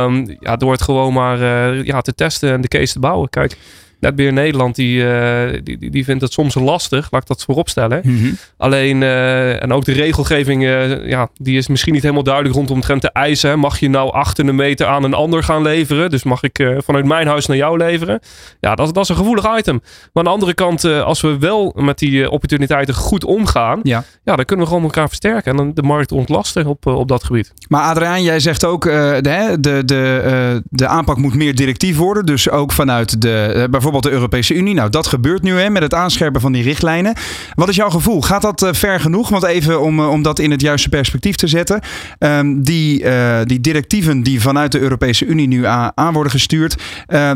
Um, 0.03 0.37
ja, 0.39 0.55
door 0.55 0.71
het 0.71 0.81
gewoon 0.81 1.13
maar 1.13 1.39
ja, 1.85 2.01
te 2.01 2.15
testen 2.15 2.51
en 2.51 2.61
de 2.61 2.67
case 2.67 2.93
te 2.93 2.99
bouwen. 2.99 3.29
Kijk. 3.29 3.57
Netbeheer 3.99 4.33
Nederland 4.33 4.75
die, 4.75 5.03
uh, 5.03 5.59
die, 5.63 5.89
die 5.89 6.03
vindt 6.03 6.21
het 6.21 6.33
soms 6.33 6.55
lastig, 6.55 7.07
laat 7.11 7.21
ik 7.21 7.27
dat 7.27 7.43
voorop 7.43 7.69
stellen. 7.69 8.01
Mm 8.03 8.17
-hmm. 8.17 8.37
Alleen, 8.57 9.01
uh, 9.01 9.63
en 9.63 9.73
ook 9.73 9.85
de 9.85 9.91
regelgeving, 9.91 10.63
uh, 10.63 11.07
ja, 11.07 11.29
die 11.35 11.57
is 11.57 11.67
misschien 11.67 11.93
niet 11.93 12.01
helemaal 12.01 12.23
duidelijk 12.23 12.55
rondom 12.55 12.81
de 12.99 13.11
eisen. 13.11 13.59
Mag 13.59 13.79
je 13.79 13.89
nou 13.89 14.11
achter 14.11 14.47
een 14.47 14.55
meter 14.55 14.87
aan 14.87 15.03
een 15.03 15.13
ander 15.13 15.43
gaan 15.43 15.61
leveren? 15.61 16.09
Dus 16.09 16.23
mag 16.23 16.43
ik 16.43 16.73
vanuit 16.77 17.05
mijn 17.05 17.27
huis 17.27 17.45
naar 17.45 17.57
jou 17.57 17.77
leveren? 17.77 18.19
Ja, 18.59 18.75
dat, 18.75 18.93
dat 18.93 19.03
is 19.03 19.09
een 19.09 19.15
gevoelig 19.15 19.57
item. 19.57 19.81
Maar 19.83 20.09
aan 20.13 20.23
de 20.23 20.29
andere 20.29 20.53
kant, 20.53 20.83
als 20.83 21.21
we 21.21 21.37
wel 21.37 21.73
met 21.75 21.99
die 21.99 22.29
opportuniteiten 22.29 22.93
goed 22.93 23.23
omgaan, 23.23 23.79
ja. 23.83 24.03
ja, 24.23 24.35
dan 24.35 24.45
kunnen 24.45 24.65
we 24.65 24.71
gewoon 24.71 24.87
elkaar 24.87 25.07
versterken 25.07 25.51
en 25.51 25.57
dan 25.57 25.71
de 25.73 25.81
markt 25.81 26.11
ontlasten 26.11 26.65
op, 26.65 26.85
op 26.85 27.07
dat 27.07 27.23
gebied. 27.23 27.53
Maar 27.67 27.83
Adriaan, 27.83 28.23
jij 28.23 28.39
zegt 28.39 28.65
ook, 28.65 28.83
de, 28.83 29.57
de, 29.59 29.81
de, 29.85 30.61
de 30.69 30.87
aanpak 30.87 31.17
moet 31.17 31.35
meer 31.35 31.55
directief 31.55 31.97
worden. 31.97 32.25
Dus 32.25 32.49
ook 32.49 32.71
vanuit 32.71 33.21
de, 33.21 33.67
bijvoorbeeld 33.69 33.88
bijvoorbeeld 33.91 34.13
de 34.13 34.19
Europese 34.19 34.53
Unie. 34.53 34.73
Nou, 34.73 34.89
dat 34.89 35.07
gebeurt 35.07 35.41
nu 35.41 35.59
hè, 35.59 35.69
met 35.69 35.81
het 35.81 35.93
aanscherpen 35.93 36.41
van 36.41 36.51
die 36.51 36.63
richtlijnen. 36.63 37.13
Wat 37.55 37.69
is 37.69 37.75
jouw 37.75 37.89
gevoel? 37.89 38.21
Gaat 38.21 38.41
dat 38.41 38.63
uh, 38.63 38.69
ver 38.73 38.99
genoeg? 38.99 39.29
Want 39.29 39.43
even 39.43 39.81
om, 39.81 39.99
uh, 39.99 40.09
om 40.09 40.21
dat 40.21 40.39
in 40.39 40.51
het 40.51 40.61
juiste 40.61 40.89
perspectief 40.89 41.35
te 41.35 41.47
zetten. 41.47 41.81
Um, 42.19 42.63
die, 42.63 43.03
uh, 43.03 43.39
die 43.43 43.59
directieven 43.59 44.23
die 44.23 44.41
vanuit 44.41 44.71
de 44.71 44.79
Europese 44.79 45.25
Unie 45.25 45.47
nu 45.47 45.65
aan, 45.65 46.13
worden 46.13 46.31
gestuurd. 46.31 46.75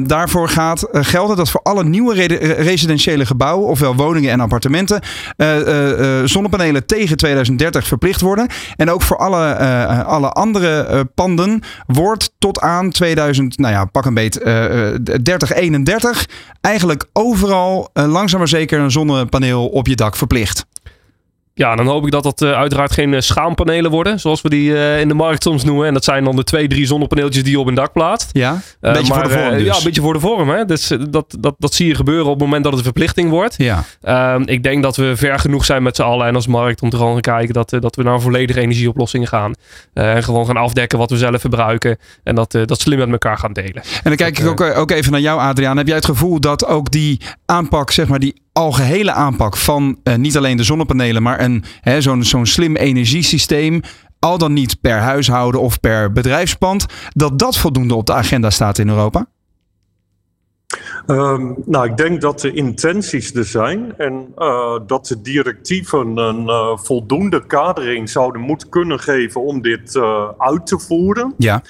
daarvoor 0.04 0.50
gaat 0.50 0.88
gelden 0.92 1.38
dat 1.38 1.50
voor 1.50 1.62
alle 1.62 1.84
nieuwe 1.84 2.13
re 2.13 2.26
residentiële 2.54 3.26
gebouwen, 3.26 3.70
ofwel 3.70 3.96
woningen 3.96 4.32
en 4.32 4.39
appartementen, 4.39 5.02
zonnepanelen 6.26 6.86
tegen 6.86 7.18
2030 7.18 7.88
verplicht 7.88 8.22
worden. 8.22 8.48
En 8.76 8.92
ook 8.92 9.02
voor 9.02 9.18
alle, 9.18 9.56
alle 10.04 10.30
andere 10.30 11.06
panden 11.16 11.62
wordt 11.88 12.32
tot 12.39 12.60
aan 12.60 12.89
2000, 12.89 13.58
nou 13.58 13.74
ja, 13.74 13.86
pak 13.86 14.06
een 14.06 14.13
beet, 14.13 14.34
30, 15.24 15.54
31 15.54 16.26
eigenlijk 16.62 17.06
overal 17.13 17.89
uh, 17.93 18.12
langzaam 18.12 18.39
maar 18.39 18.47
zeker 18.47 18.79
een 18.79 18.91
zonnepaneel 18.91 19.67
op 19.67 19.88
je 19.88 19.95
dak 19.95 20.15
verplicht. 20.15 20.65
Ja, 21.56 21.76
dan 21.76 21.88
hoop 21.88 22.06
ik 22.06 22.12
dat 22.12 22.24
dat 22.24 22.42
uh, 22.42 22.52
uiteraard 22.52 22.92
geen 22.92 23.13
uh, 23.13 23.20
schaampanelen 23.20 23.92
worden, 23.92 24.20
zoals 24.20 24.42
we 24.42 24.50
die 24.50 24.70
uh, 24.70 25.00
in 25.00 25.08
de 25.08 25.13
markt 25.13 25.44
soms 25.44 25.63
noemen. 25.63 25.88
En 25.88 25.94
dat 25.94 26.04
zijn 26.04 26.24
dan 26.24 26.36
de 26.36 26.44
twee, 26.44 26.68
drie 26.68 26.86
zonnepaneeltjes 26.86 27.44
die 27.44 27.52
je 27.52 27.60
op 27.60 27.68
een 27.68 27.74
dak 27.74 27.92
plaatst. 27.94 28.30
Ja, 28.32 28.52
een 28.80 28.94
beetje 28.94 29.13
maar, 29.13 29.20
voor 29.20 29.30
de 29.30 29.39
vorm 29.39 29.58
dus. 29.58 29.66
Ja, 29.66 29.78
een 29.78 29.84
beetje 29.84 30.02
voor 30.02 30.13
de 30.13 30.20
vorm. 30.20 30.50
Hè? 30.50 30.66
Dus, 30.66 30.92
dat, 31.10 31.36
dat, 31.39 31.56
dat 31.58 31.74
zie 31.74 31.88
je 31.88 31.96
gebeuren 31.96 32.26
op 32.26 32.32
het 32.32 32.42
moment 32.42 32.63
dat 32.63 32.72
het 32.72 32.80
een 32.80 32.92
verplichting 32.92 33.30
wordt. 33.30 33.56
Ja. 33.58 33.84
Ehm, 34.02 34.42
ik 34.46 34.63
denk 34.63 34.84
dat 34.84 34.96
we 34.96 35.16
ver 35.16 35.39
genoeg 35.39 35.66
zijn 35.66 35.84
met 35.84 35.96
z'n 35.96 36.02
allen 36.02 36.28
en 36.28 36.36
als 36.36 36.48
markt 36.48 36.82
om 36.82 36.89
te 36.89 36.98
gaan 36.98 37.22
kijken 37.22 37.54
dat, 37.54 37.70
dat 37.70 37.96
we 37.96 38.04
naar 38.04 38.13
een 38.13 38.22
volledige 38.22 38.60
energieoplossing 38.60 39.30
gaan. 39.30 39.54
en 39.94 40.24
gewoon 40.24 40.46
gaan 40.46 40.58
afdekken 40.58 40.98
wat 40.98 41.10
we 41.10 41.18
zelf 41.18 41.42
verbruiken. 41.42 41.98
En 42.24 42.36
dat, 42.36 42.52
dat 42.52 42.82
slim 42.82 42.98
met 42.98 43.12
elkaar 43.12 43.38
gaan 43.38 43.54
delen. 43.54 43.84
En 43.84 44.02
dan 44.04 44.16
kijk 44.16 44.39
ik 44.39 44.48
ook, 44.48 44.62
ook 44.62 44.92
even 44.92 45.12
naar 45.12 45.22
jou, 45.22 45.39
Adriaan. 45.39 45.78
Heb 45.78 45.88
jij 45.88 45.96
het 45.96 46.06
gevoel 46.06 46.39
dat 46.39 46.66
ook 46.66 46.92
die 46.92 47.22
aanpak, 47.46 47.92
zeg 47.92 48.08
maar, 48.08 48.20
die 48.20 48.42
algehele 48.54 49.12
aanpak 49.12 49.58
van 49.58 50.00
uh, 50.04 50.16
niet 50.16 50.38
alleen 50.38 50.58
de 50.58 50.63
zonnepanelen, 50.63 51.24
maar 51.24 51.39
een, 51.39 51.63
hè, 51.82 52.02
zo'n, 52.02 52.24
zo'n 52.24 52.46
slim 52.46 52.76
energiesysteem, 52.76 53.82
al 54.20 54.38
dan 54.38 54.54
niet 54.54 54.82
per 54.82 54.98
huishouden 54.98 55.62
of 55.62 55.80
per 55.80 56.12
bedrijfspand, 56.12 56.86
dat 57.10 57.39
dat 57.39 57.58
voldoende 57.58 57.96
op 57.96 58.06
de 58.06 58.13
agenda 58.13 58.50
staat 58.50 58.78
in 58.78 58.89
Europa? 58.89 59.26
Um, 61.08 61.56
nou, 61.66 61.89
ik 61.89 61.98
denk 61.98 62.22
dat 62.22 62.39
de 62.39 62.54
intenties 62.54 63.34
er 63.34 63.46
zijn 63.46 63.98
en 63.98 64.34
uh, 64.38 64.80
dat 64.88 65.06
de 65.06 65.22
directieven 65.22 66.18
een 66.18 66.44
uh, 66.44 66.78
voldoende 66.78 67.46
kadering 67.46 68.10
zouden 68.10 68.42
moeten 68.42 68.70
kunnen 68.70 69.00
geven 69.00 69.42
om 69.42 69.62
dit 69.62 69.96
uh, 69.96 70.30
uit 70.38 70.68
te 70.68 70.80
voeren. 70.80 71.34
Ja. 71.38 71.62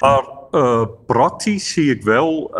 Maar 0.00 0.24
praktisch 1.06 1.72
zie 1.72 1.90
ik 1.90 2.02
wel 2.02 2.50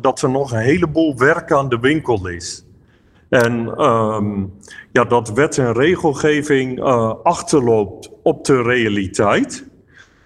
dat 0.00 0.22
er 0.22 0.30
nog 0.30 0.52
een 0.52 0.58
heleboel 0.58 1.16
werk 1.16 1.52
aan 1.52 1.68
de 1.68 1.78
winkel 1.78 2.28
is. 2.28 2.64
En 3.30 3.84
um, 3.84 4.52
ja, 4.92 5.04
dat 5.04 5.32
wet 5.32 5.58
en 5.58 5.72
regelgeving 5.72 6.78
uh, 6.78 7.14
achterloopt 7.22 8.10
op 8.22 8.44
de 8.44 8.62
realiteit. 8.62 9.68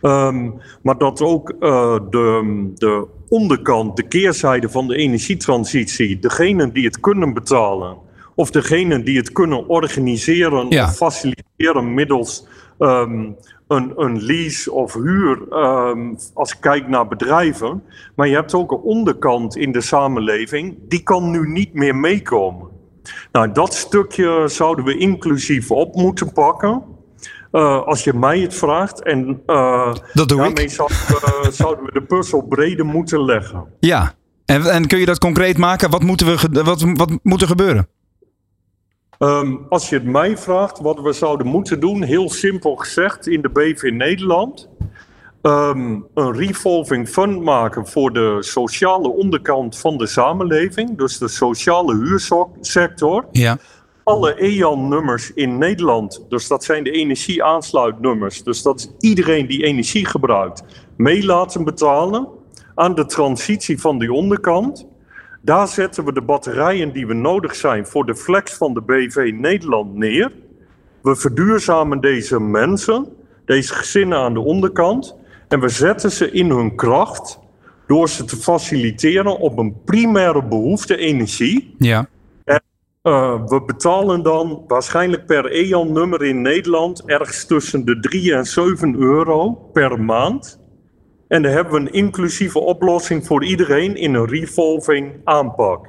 Um, 0.03 0.61
maar 0.83 0.99
dat 0.99 1.21
ook 1.21 1.55
uh, 1.61 1.99
de, 2.11 2.71
de 2.75 3.07
onderkant, 3.29 3.97
de 3.97 4.03
keerzijde 4.03 4.69
van 4.69 4.89
de 4.89 4.97
energietransitie, 4.97 6.19
degenen 6.19 6.73
die 6.73 6.85
het 6.85 7.01
kunnen 7.01 7.35
betalen, 7.35 7.97
of 8.35 8.51
degenen 8.51 9.05
die 9.05 9.17
het 9.17 9.33
kunnen 9.33 9.69
organiseren 9.69 10.67
ja. 10.69 10.85
of 10.85 10.97
faciliteren 10.97 11.95
middels 11.95 12.47
um, 12.79 13.37
een, 13.69 13.93
een 13.97 14.23
lease 14.23 14.73
of 14.73 14.95
huur, 14.95 15.39
um, 15.51 16.17
als 16.35 16.53
ik 16.53 16.61
kijk 16.61 16.89
naar 16.89 17.09
bedrijven. 17.09 17.83
Maar 18.17 18.29
je 18.29 18.35
hebt 18.35 18.55
ook 18.55 18.73
een 18.73 18.81
onderkant 18.81 19.57
in 19.57 19.73
de 19.73 19.81
samenleving, 19.81 20.77
die 20.89 21.03
kan 21.03 21.31
nu 21.31 21.49
niet 21.49 21.75
meer 21.75 21.97
meekomen. 21.97 22.74
Nou, 23.33 23.53
dat 23.53 23.75
stukje 23.75 24.49
zouden 24.49 24.85
we 24.85 24.97
inclusief 24.97 25.71
op 25.71 25.95
moeten 25.95 26.33
pakken. 26.33 26.83
Uh, 27.53 27.83
als 27.83 28.05
je 28.05 28.15
mij 28.15 28.41
het 28.41 28.55
vraagt. 28.55 29.03
En 29.03 29.43
uh, 29.47 29.95
dat 30.13 30.29
doe 30.29 30.39
daarmee 30.39 30.65
ik. 30.65 30.71
Zouden 30.71 30.97
we, 30.97 31.49
zouden 31.53 31.85
we 31.85 31.93
de 31.93 32.03
puzzel 32.03 32.43
breder 32.43 32.87
moeten 32.87 33.25
leggen. 33.25 33.65
Ja, 33.81 34.15
en, 34.45 34.63
en 34.63 34.87
kun 34.87 34.99
je 34.99 35.07
dat 35.07 35.19
concreet 35.19 35.59
maken? 35.59 35.91
Wat, 35.91 36.03
moeten 36.03 36.27
we, 36.27 36.63
wat, 36.63 36.85
wat 36.95 37.19
moet 37.23 37.43
er 37.43 37.47
gebeuren? 37.47 37.89
Um, 39.19 39.67
als 39.69 39.89
je 39.89 39.95
het 39.95 40.05
mij 40.05 40.37
vraagt, 40.37 40.81
wat 40.81 41.01
we 41.01 41.13
zouden 41.13 41.47
moeten 41.47 41.81
doen, 41.81 42.03
heel 42.03 42.31
simpel 42.31 42.77
gezegd, 42.77 43.27
in 43.27 43.43
de 43.43 43.51
BV 43.51 43.91
Nederland. 43.93 44.69
Um, 45.47 46.07
een 46.15 46.33
revolving 46.33 47.09
fund 47.09 47.43
maken 47.43 47.87
voor 47.87 48.13
de 48.13 48.37
sociale 48.41 49.09
onderkant 49.09 49.79
van 49.79 49.97
de 49.97 50.07
samenleving, 50.07 50.99
dus 50.99 51.19
de 51.19 51.29
sociale 51.29 51.97
huursector. 51.97 53.25
Ja. 53.33 53.59
Alle 54.05 54.35
EAN-nummers 54.35 55.33
in 55.35 55.59
Nederland, 55.59 56.25
dus 56.29 56.49
dat 56.49 56.65
zijn 56.65 56.85
de 56.85 56.91
energieaansluitnummers, 56.91 58.43
dus 58.43 58.63
dat 58.63 58.79
is 58.79 59.09
iedereen 59.09 59.47
die 59.47 59.65
energie 59.65 60.07
gebruikt, 60.07 60.65
mee 60.97 61.25
laten 61.25 61.65
betalen 61.65 62.29
aan 62.75 62.95
de 62.95 63.07
transitie 63.07 63.81
van 63.81 63.99
die 63.99 64.13
onderkant. 64.13 64.87
Daar 65.43 65.69
zetten 65.69 66.05
we 66.05 66.13
de 66.13 66.23
batterijen 66.23 66.93
die 66.93 67.07
we 67.07 67.15
nodig 67.15 67.55
zijn 67.55 67.87
voor 67.87 68.07
de 68.07 68.17
flex 68.17 68.55
van 68.55 68.75
de 68.75 68.83
BV 68.83 69.33
Nederland 69.35 69.95
neer. 69.95 70.33
We 71.03 71.17
verduurzamen 71.17 72.01
deze 72.01 72.41
mensen, 72.41 73.09
deze 73.45 73.75
gezinnen 73.75 74.19
aan 74.19 74.35
de 74.35 74.41
onderkant. 74.41 75.23
En 75.55 75.61
we 75.61 75.69
zetten 75.69 76.11
ze 76.11 76.31
in 76.31 76.51
hun 76.51 76.75
kracht 76.75 77.39
door 77.87 78.09
ze 78.09 78.25
te 78.25 78.37
faciliteren 78.37 79.39
op 79.39 79.59
een 79.59 79.83
primaire 79.85 80.45
behoefte 80.45 80.97
energie. 80.97 81.75
Ja. 81.79 82.09
En 82.45 82.63
uh, 83.03 83.45
we 83.47 83.63
betalen 83.67 84.23
dan 84.23 84.65
waarschijnlijk 84.67 85.27
per 85.27 85.51
EAN-nummer 85.51 86.25
in 86.25 86.43
Nederland 86.43 87.03
ergens 87.07 87.47
tussen 87.47 87.85
de 87.85 88.01
3 88.01 88.35
en 88.35 88.45
7 88.45 88.95
euro 88.95 89.51
per 89.73 90.01
maand. 90.01 90.61
En 91.29 91.43
dan 91.43 91.53
hebben 91.53 91.73
we 91.73 91.81
een 91.81 91.93
inclusieve 91.93 92.59
oplossing 92.59 93.27
voor 93.27 93.45
iedereen 93.45 93.97
in 93.97 94.15
een 94.15 94.27
revolving 94.27 95.13
aanpak. 95.25 95.87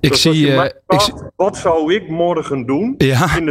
Ik 0.00 0.10
dus 0.10 0.20
zie. 0.20 0.40
je 0.40 0.46
Uh, 0.46 0.64
vraagt, 0.86 1.12
wat 1.36 1.56
zou 1.56 1.94
ik 1.94 2.08
morgen 2.08 2.66
doen 2.66 2.94
Ja. 2.96 3.36
in 3.36 3.46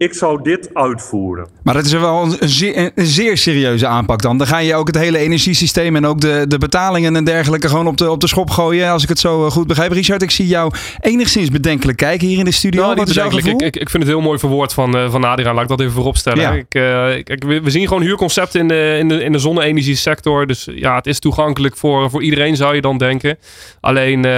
ik 0.00 0.14
zou 0.14 0.42
dit 0.42 0.74
uitvoeren. 0.74 1.48
Maar 1.62 1.74
dat 1.74 1.84
is 1.84 1.92
wel 1.92 2.22
een 2.22 2.48
zeer, 2.48 2.92
een 2.94 3.06
zeer, 3.06 3.36
serieuze 3.36 3.86
aanpak 3.86 4.22
dan. 4.22 4.38
Dan 4.38 4.46
ga 4.46 4.58
je 4.58 4.74
ook 4.74 4.86
het 4.86 4.96
hele 4.96 5.18
energiesysteem 5.18 5.96
en 5.96 6.06
ook 6.06 6.20
de, 6.20 6.44
de 6.48 6.58
betalingen 6.58 7.16
en 7.16 7.24
dergelijke 7.24 7.68
gewoon 7.68 7.86
op 7.86 7.96
de, 7.96 8.10
op 8.10 8.20
de 8.20 8.28
schop 8.28 8.50
gooien. 8.50 8.90
Als 8.90 9.02
ik 9.02 9.08
het 9.08 9.18
zo 9.18 9.50
goed 9.50 9.66
begrijp. 9.66 9.92
Richard, 9.92 10.22
ik 10.22 10.30
zie 10.30 10.46
jou 10.46 10.72
enigszins 11.00 11.50
bedenkelijk 11.50 11.98
kijken 11.98 12.26
hier 12.26 12.38
in 12.38 12.44
de 12.44 12.50
studio. 12.50 12.82
Nou, 12.82 12.94
Wat 12.94 13.08
is 13.08 13.14
jouw 13.14 13.26
ik, 13.26 13.32
gevoel? 13.32 13.62
ik, 13.62 13.76
ik 13.76 13.90
vind 13.90 14.02
het 14.02 14.12
heel 14.12 14.20
mooi 14.20 14.38
verwoord 14.38 14.72
van, 14.72 14.96
uh, 14.96 15.10
van 15.10 15.24
Adriaan. 15.24 15.54
Laat 15.54 15.62
ik 15.62 15.68
dat 15.68 15.80
even 15.80 15.92
voorop 15.92 16.16
stellen. 16.16 16.42
Ja. 16.42 16.52
Ik, 16.52 16.74
uh, 16.74 17.24
kijk, 17.24 17.44
we, 17.44 17.70
zien 17.70 17.86
gewoon 17.86 18.02
huurconcepten 18.02 18.60
in 18.60 18.68
de, 18.68 18.96
in 18.98 19.08
de, 19.08 19.24
in 19.24 19.32
de 19.32 19.38
zonne-energiesector. 19.38 20.46
Dus 20.46 20.68
ja, 20.74 20.94
het 20.94 21.06
is 21.06 21.18
toegankelijk 21.18 21.76
voor, 21.76 22.10
voor 22.10 22.22
iedereen, 22.22 22.56
zou 22.56 22.74
je 22.74 22.80
dan 22.80 22.98
denken. 22.98 23.38
Alleen, 23.80 24.18
uh, 24.18 24.30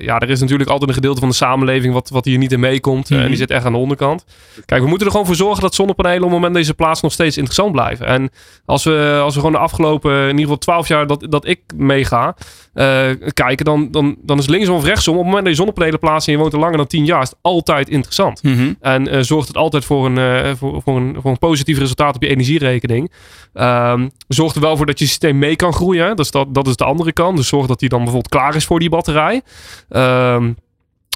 ja, 0.00 0.18
er 0.18 0.30
is 0.30 0.40
natuurlijk 0.40 0.70
altijd 0.70 0.88
een 0.88 0.96
gedeelte 0.96 1.20
van 1.20 1.28
de 1.28 1.34
samenleving 1.34 1.92
wat, 1.94 2.08
wat 2.08 2.24
hier 2.24 2.38
niet 2.38 2.52
in 2.52 2.60
meekomt. 2.60 3.10
Mhm. 3.10 3.20
en 3.20 3.28
die 3.28 3.36
zit 3.36 3.50
echt 3.50 3.64
aan 3.64 3.72
de 3.72 3.78
onderkant. 3.78 4.24
Kijk, 4.64 4.82
we 4.82 4.88
moeten 4.88 5.01
er 5.04 5.10
gewoon 5.10 5.26
voor 5.26 5.34
zorgen 5.34 5.62
dat 5.62 5.74
zonnepanelen 5.74 6.18
op 6.18 6.30
het 6.30 6.32
moment 6.32 6.54
deze 6.54 6.74
plaats 6.74 7.00
nog 7.00 7.12
steeds 7.12 7.36
interessant 7.36 7.72
blijven. 7.72 8.06
En 8.06 8.30
als 8.64 8.84
we, 8.84 9.20
als 9.22 9.34
we 9.34 9.40
gewoon 9.40 9.54
de 9.54 9.62
afgelopen, 9.62 10.12
in 10.12 10.28
ieder 10.28 10.40
geval 10.40 10.58
12 10.58 10.88
jaar 10.88 11.06
dat, 11.06 11.26
dat 11.28 11.46
ik 11.46 11.60
meega, 11.76 12.36
uh, 12.74 13.10
kijken, 13.32 13.64
dan, 13.64 13.90
dan, 13.90 14.16
dan 14.22 14.38
is 14.38 14.46
linksom 14.46 14.76
of 14.76 14.84
rechtsom, 14.84 15.14
op 15.14 15.18
het 15.20 15.28
moment 15.28 15.44
dat 15.44 15.52
je 15.52 15.58
zonnepanelen 15.58 15.98
plaatst 15.98 16.26
en 16.26 16.32
je 16.32 16.38
woont 16.38 16.52
er 16.52 16.58
langer 16.58 16.76
dan 16.76 16.86
10 16.86 17.04
jaar, 17.04 17.22
is 17.22 17.28
het 17.28 17.38
altijd 17.42 17.88
interessant. 17.88 18.42
Mm 18.42 18.54
-hmm. 18.54 18.76
En 18.80 19.14
uh, 19.14 19.20
zorgt 19.20 19.48
het 19.48 19.56
altijd 19.56 19.84
voor 19.84 20.06
een, 20.06 20.16
uh, 20.18 20.54
voor, 20.54 20.82
voor, 20.82 20.96
een, 20.96 21.16
voor 21.20 21.30
een 21.30 21.38
positief 21.38 21.78
resultaat 21.78 22.14
op 22.14 22.22
je 22.22 22.28
energierekening. 22.28 23.12
Um, 23.54 24.10
zorgt 24.28 24.54
er 24.54 24.60
wel 24.60 24.76
voor 24.76 24.86
dat 24.86 24.98
je 24.98 25.06
systeem 25.06 25.38
mee 25.38 25.56
kan 25.56 25.72
groeien. 25.72 26.16
Dus 26.16 26.30
dat, 26.30 26.54
dat 26.54 26.66
is 26.66 26.76
de 26.76 26.84
andere 26.84 27.12
kant. 27.12 27.36
Dus 27.36 27.48
zorg 27.48 27.66
dat 27.66 27.78
die 27.78 27.88
dan 27.88 27.98
bijvoorbeeld 27.98 28.32
klaar 28.32 28.54
is 28.54 28.64
voor 28.64 28.78
die 28.78 28.90
batterij. 28.90 29.42
Um, 29.88 30.56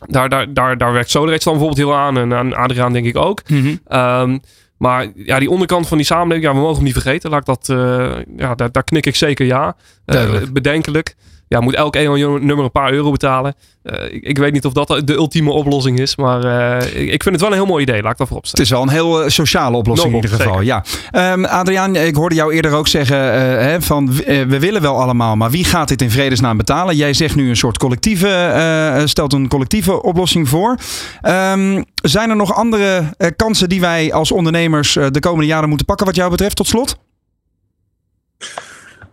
daar, 0.08 0.28
daar, 0.28 0.52
daar, 0.54 0.78
daar 0.78 0.92
werkt 0.92 1.10
Solarage 1.10 1.44
dan 1.44 1.52
bijvoorbeeld 1.52 1.88
heel 1.88 1.96
aan. 1.96 2.18
En 2.18 2.34
aan 2.34 2.54
Adriaan 2.54 2.92
denk 2.92 3.06
ik 3.06 3.16
ook. 3.16 3.48
Mm 3.48 3.60
-hmm. 3.60 3.98
um, 3.98 4.40
maar 4.76 5.06
ja, 5.14 5.38
die 5.38 5.50
onderkant 5.50 5.88
van 5.88 5.96
die 5.96 6.06
samenleving, 6.06 6.46
ja, 6.46 6.52
we 6.52 6.60
mogen 6.60 6.74
hem 6.74 6.84
niet 6.84 6.92
vergeten. 6.92 7.30
Laat 7.30 7.40
ik 7.40 7.46
dat, 7.46 7.68
uh, 7.68 8.16
ja, 8.36 8.54
daar, 8.54 8.72
daar 8.72 8.84
knik 8.84 9.06
ik 9.06 9.16
zeker 9.16 9.46
ja. 9.46 9.76
Uh, 10.06 10.42
bedenkelijk. 10.52 11.16
Ja, 11.48 11.60
moet 11.60 11.74
elk 11.74 11.94
nummer 11.94 12.58
een 12.58 12.70
paar 12.70 12.92
euro 12.92 13.10
betalen. 13.10 13.54
Uh, 13.82 14.12
ik, 14.12 14.22
ik, 14.22 14.38
weet 14.38 14.52
niet 14.52 14.64
of 14.64 14.72
dat 14.72 15.02
de 15.04 15.14
ultieme 15.14 15.50
oplossing 15.50 15.98
is. 15.98 16.16
Maar 16.16 16.44
uh, 16.44 17.02
ik, 17.02 17.10
ik 17.10 17.22
vind 17.22 17.34
het 17.34 17.40
wel 17.40 17.50
een 17.50 17.56
heel 17.56 17.66
mooi 17.66 17.82
idee. 17.82 18.02
Laat 18.02 18.12
ik 18.12 18.18
dat 18.18 18.26
voorop 18.26 18.46
Het 18.46 18.60
is 18.60 18.70
wel 18.70 18.82
een 18.82 18.88
heel 18.88 19.22
uh, 19.22 19.28
sociale 19.28 19.76
oplossing 19.76 20.12
Nobel, 20.12 20.28
in 20.28 20.32
ieder 20.32 20.46
geval. 20.46 20.60
Ja. 20.60 20.84
Um, 21.32 21.44
Adriaan, 21.44 21.96
ik 21.96 22.14
hoorde 22.14 22.34
jou 22.34 22.54
eerder 22.54 22.72
ook 22.72 22.88
zeggen 22.88 23.18
hè, 23.62 23.82
van 23.82 24.12
we 24.26 24.58
willen 24.58 24.82
wel 24.82 25.02
allemaal. 25.02 25.36
Maar 25.36 25.50
wie 25.50 25.64
gaat 25.64 25.88
dit 25.88 26.02
in 26.02 26.10
vredesnaam 26.10 26.56
betalen? 26.56 26.96
Jij 26.96 27.12
zegt 27.12 27.36
nu 27.36 27.48
een 27.48 27.56
soort 27.56 27.78
collectieve, 27.78 29.02
stelt 29.04 29.32
een 29.32 29.48
collectieve 29.48 30.02
oplossing 30.02 30.48
voor. 30.48 30.76
Um, 31.22 31.84
zijn 31.94 32.30
er 32.30 32.36
nog 32.36 32.54
andere 32.54 33.14
kansen 33.36 33.68
die 33.68 33.80
wij 33.80 34.12
als 34.12 34.32
ondernemers 34.32 34.92
de 34.92 35.20
komende 35.20 35.46
jaren 35.46 35.68
moeten 35.68 35.86
pakken 35.86 36.06
wat 36.06 36.16
jou 36.16 36.30
betreft 36.30 36.56
tot 36.56 36.66
slot? 36.66 36.98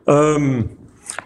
Um, 0.06 0.69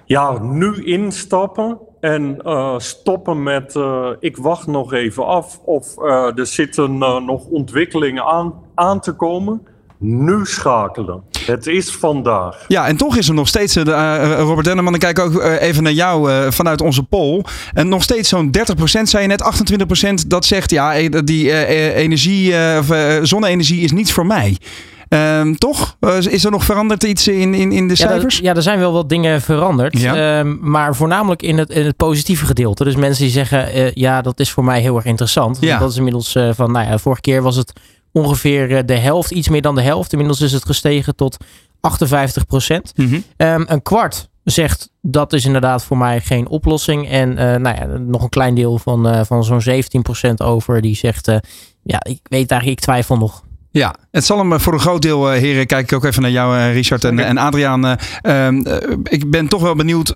ja, 0.05 0.39
nu 0.41 0.83
instappen 0.83 1.77
en 1.99 2.39
uh, 2.45 2.73
stoppen 2.77 3.43
met 3.43 3.75
uh, 3.75 4.07
ik 4.19 4.37
wacht 4.37 4.67
nog 4.67 4.93
even 4.93 5.25
af 5.25 5.59
of 5.65 5.97
uh, 5.97 6.37
er 6.37 6.45
zitten 6.45 6.97
nog 6.97 7.45
ontwikkelingen 7.45 8.23
aan, 8.23 8.53
aan 8.75 8.99
te 8.99 9.11
komen. 9.11 9.67
Nu 9.99 10.45
schakelen. 10.45 11.21
Het 11.45 11.67
is 11.67 11.95
vandaag. 11.95 12.65
Ja, 12.67 12.87
en 12.87 12.97
toch 12.97 13.17
is 13.17 13.27
er 13.27 13.33
nog 13.33 13.47
steeds, 13.47 13.75
Robert 13.75 14.65
Denneman, 14.65 14.93
ik 14.93 14.99
kijk 14.99 15.19
ook 15.19 15.41
even 15.41 15.83
naar 15.83 15.91
jou 15.91 16.51
vanuit 16.51 16.81
onze 16.81 17.03
poll. 17.03 17.43
En 17.73 17.89
nog 17.89 18.03
steeds 18.03 18.29
zo'n 18.29 18.51
30%, 18.57 18.81
zei 18.83 19.21
je 19.21 19.27
net, 19.27 20.23
28% 20.23 20.27
dat 20.27 20.45
zegt 20.45 20.71
ja, 20.71 21.09
die 21.09 21.65
energie, 21.93 22.53
of 22.77 22.87
zonne-energie 23.21 23.81
is 23.81 23.91
niet 23.91 24.13
voor 24.13 24.25
mij. 24.25 24.57
Um, 25.09 25.57
toch? 25.57 25.97
Uh, 25.99 26.17
is 26.17 26.45
er 26.45 26.51
nog 26.51 26.63
veranderd 26.63 27.03
iets 27.03 27.27
in, 27.27 27.53
in, 27.53 27.71
in 27.71 27.87
de 27.87 27.93
ja, 27.97 28.07
cijfers? 28.07 28.37
Er, 28.37 28.43
ja, 28.43 28.55
er 28.55 28.61
zijn 28.61 28.79
wel 28.79 28.91
wat 28.91 29.09
dingen 29.09 29.41
veranderd. 29.41 29.99
Ja. 29.99 30.39
Um, 30.39 30.59
maar 30.61 30.95
voornamelijk 30.95 31.41
in 31.41 31.57
het, 31.57 31.69
in 31.69 31.85
het 31.85 31.95
positieve 31.95 32.45
gedeelte. 32.45 32.83
Dus 32.83 32.95
mensen 32.95 33.23
die 33.23 33.33
zeggen, 33.33 33.77
uh, 33.77 33.91
ja, 33.91 34.21
dat 34.21 34.39
is 34.39 34.51
voor 34.51 34.63
mij 34.63 34.81
heel 34.81 34.95
erg 34.95 35.05
interessant. 35.05 35.57
Ja. 35.59 35.79
Dat 35.79 35.91
is 35.91 35.97
inmiddels 35.97 36.35
uh, 36.35 36.49
van, 36.53 36.71
nou 36.71 36.87
ja, 36.87 36.97
vorige 36.97 37.21
keer 37.21 37.41
was 37.41 37.55
het 37.55 37.73
ongeveer 38.11 38.85
de 38.85 38.97
helft, 38.97 39.31
iets 39.31 39.49
meer 39.49 39.61
dan 39.61 39.75
de 39.75 39.81
helft. 39.81 40.11
Inmiddels 40.11 40.41
is 40.41 40.51
het 40.51 40.65
gestegen 40.65 41.15
tot 41.15 41.37
58 41.79 42.45
procent. 42.45 42.93
Mhm. 42.95 43.19
Ehm, 43.37 43.63
een 43.67 43.81
kwart 43.81 44.29
zegt 44.43 44.89
dat 45.01 45.33
is 45.33 45.45
inderdaad 45.45 45.83
voor 45.83 45.97
mij 45.97 46.21
geen 46.21 46.47
oplossing. 46.47 47.09
En 47.09 47.37
eh, 47.37 47.59
nou 47.59 47.75
ja, 47.75 47.85
nog 47.85 48.23
een 48.23 48.29
klein 48.29 48.55
deel 48.55 48.77
van, 48.77 49.07
uh, 49.07 49.23
van 49.23 49.43
zo'n 49.43 49.61
17% 49.61 50.41
over 50.43 50.81
die 50.81 50.95
zegt, 50.95 51.27
uh, 51.27 51.37
ja, 51.83 52.03
ik 52.03 52.19
weet 52.23 52.51
eigenlijk, 52.51 52.79
ik 52.79 52.85
twijfel 52.85 53.17
nog. 53.17 53.43
Ja, 53.77 53.95
het 54.11 54.25
zal 54.25 54.37
hem 54.37 54.59
voor 54.59 54.73
een 54.73 54.79
groot 54.79 55.01
deel, 55.01 55.29
heren, 55.29 55.67
kijk 55.67 55.91
ik 55.91 55.97
ook 55.97 56.03
even 56.03 56.21
naar 56.21 56.31
jou, 56.31 56.71
Richard 56.71 57.03
en, 57.03 57.19
en 57.19 57.37
Adriaan. 57.37 57.97
Ehm, 58.21 58.61
ik 59.03 59.31
ben 59.31 59.47
toch 59.47 59.61
wel 59.61 59.75
benieuwd 59.75 60.13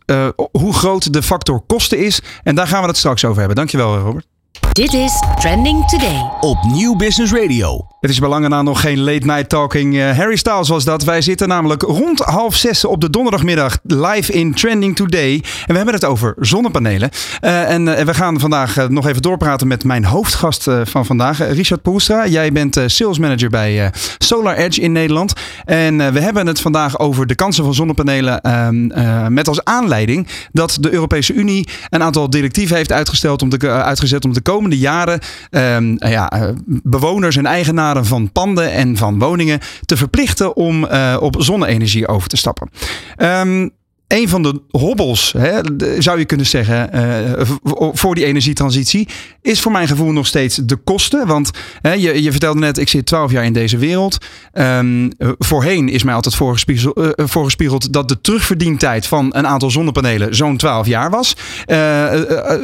hoe 0.52 0.74
groot 0.74 1.14
de 1.14 1.24
factor 1.24 1.62
kosten 1.68 1.98
is. 1.98 2.22
En 2.44 2.56
daar 2.56 2.68
gaan 2.68 2.82
we 2.82 2.88
het 2.88 2.98
straks 2.98 3.26
over 3.26 3.38
hebben. 3.38 3.56
Dankjewel, 3.56 3.98
Robert. 3.98 4.31
Dit 4.70 4.94
is 4.94 5.24
Trending 5.40 5.88
Today. 5.88 6.30
Op 6.40 6.58
Nieuw 6.64 6.96
Business 6.96 7.34
Radio. 7.34 7.86
Het 8.00 8.10
is 8.10 8.20
belangen 8.20 8.50
na 8.50 8.62
nog 8.62 8.82
geen 8.82 9.00
late 9.00 9.26
night 9.26 9.50
talking. 9.50 9.94
Uh, 9.94 10.18
Harry 10.18 10.36
Styles 10.36 10.70
was 10.70 10.84
dat. 10.84 11.04
Wij 11.04 11.22
zitten 11.22 11.48
namelijk 11.48 11.82
rond 11.82 12.20
half 12.20 12.56
zes 12.56 12.86
op 12.86 13.02
de 13.02 13.10
donderdagmiddag 13.10 13.78
live 13.84 14.34
in 14.34 14.54
Trending 14.54 14.96
Today. 14.96 15.34
En 15.34 15.68
we 15.68 15.76
hebben 15.76 15.94
het 15.94 16.06
over 16.06 16.36
zonnepanelen. 16.40 17.10
Uh, 17.42 17.70
en 17.70 17.88
uh, 17.88 18.00
we 18.00 18.14
gaan 18.14 18.40
vandaag 18.40 18.90
nog 18.90 19.08
even 19.08 19.22
doorpraten 19.22 19.68
met 19.68 19.84
mijn 19.84 20.06
hoofdgast 20.06 20.68
van 20.84 21.06
vandaag, 21.06 21.38
Richard 21.54 21.82
Poelstra. 21.82 22.28
Jij 22.28 22.52
bent 22.52 22.80
sales 22.86 23.20
manager 23.20 23.50
bij 23.50 23.92
Solar 24.18 24.56
Edge 24.56 24.82
in 24.82 24.92
Nederland. 24.92 25.34
En 25.66 26.14
we 26.14 26.20
hebben 26.20 26.48
het 26.48 26.62
vandaag 26.62 27.00
over 27.00 27.28
de 27.28 27.36
kansen 27.36 27.64
van 27.64 27.74
zonnepanelen. 27.74 28.42
Ehm, 28.42 29.34
met 29.34 29.48
als 29.48 29.64
aanleiding 29.64 30.28
dat 30.52 30.78
de 30.80 30.94
Europese 30.94 31.34
Unie 31.34 31.68
een 31.90 32.04
aantal 32.04 32.30
directieven 32.30 32.76
heeft 32.76 32.92
uitgesteld 32.92 33.42
om 33.42 33.50
de, 33.50 33.70
uitgezet 33.70 34.26
om 34.26 34.34
de 34.34 34.42
komende 34.52 34.78
jaren 34.78 35.20
um, 35.52 35.96
ja, 35.98 36.54
bewoners 36.66 37.36
en 37.36 37.46
eigenaren 37.46 38.06
van 38.06 38.32
panden 38.32 38.72
en 38.72 38.98
van 38.98 39.20
woningen 39.20 39.60
te 39.86 39.98
verplichten 39.98 40.56
om 40.56 40.84
uh, 40.84 41.18
op 41.20 41.36
zonne-energie 41.40 42.08
over 42.08 42.30
te 42.30 42.38
stappen. 42.38 42.70
Um, 43.18 43.72
een 44.12 44.30
van 44.30 44.44
de 44.44 44.62
hobbels, 44.70 45.34
hè, 45.38 45.60
zou 46.00 46.20
je 46.20 46.26
kunnen 46.26 46.46
zeggen, 46.46 46.90
uh, 46.96 47.50
voor 47.94 48.16
die 48.16 48.26
energietransitie, 48.26 49.08
is 49.42 49.62
voor 49.62 49.72
mijn 49.72 49.88
gevoel 49.88 50.12
nog 50.12 50.28
steeds 50.28 50.56
de 50.56 50.76
kosten. 50.76 51.28
Want 51.28 51.52
hè, 51.82 51.92
je, 51.92 52.24
je 52.24 52.32
vertelde 52.32 52.60
net, 52.60 52.78
ik 52.78 52.90
zit 52.90 53.06
twaalf 53.06 53.32
jaar 53.32 53.46
in 53.46 53.54
deze 53.54 53.78
wereld. 53.78 54.18
Um, 54.54 55.12
voorheen 55.38 55.90
is 55.90 56.04
mij 56.04 56.14
altijd 56.14 56.36
voorgespiegeld, 56.36 56.98
uh, 56.98 57.10
voorgespiegeld, 57.16 57.94
dat 57.94 58.08
de 58.08 58.22
terugverdientijd 58.22 59.08
van 59.08 59.36
een 59.36 59.48
aantal 59.48 59.72
zonnepanelen 59.72 60.36
zo'n 60.36 60.58
12 60.58 60.88
jaar 60.88 61.10
was. 61.10 61.36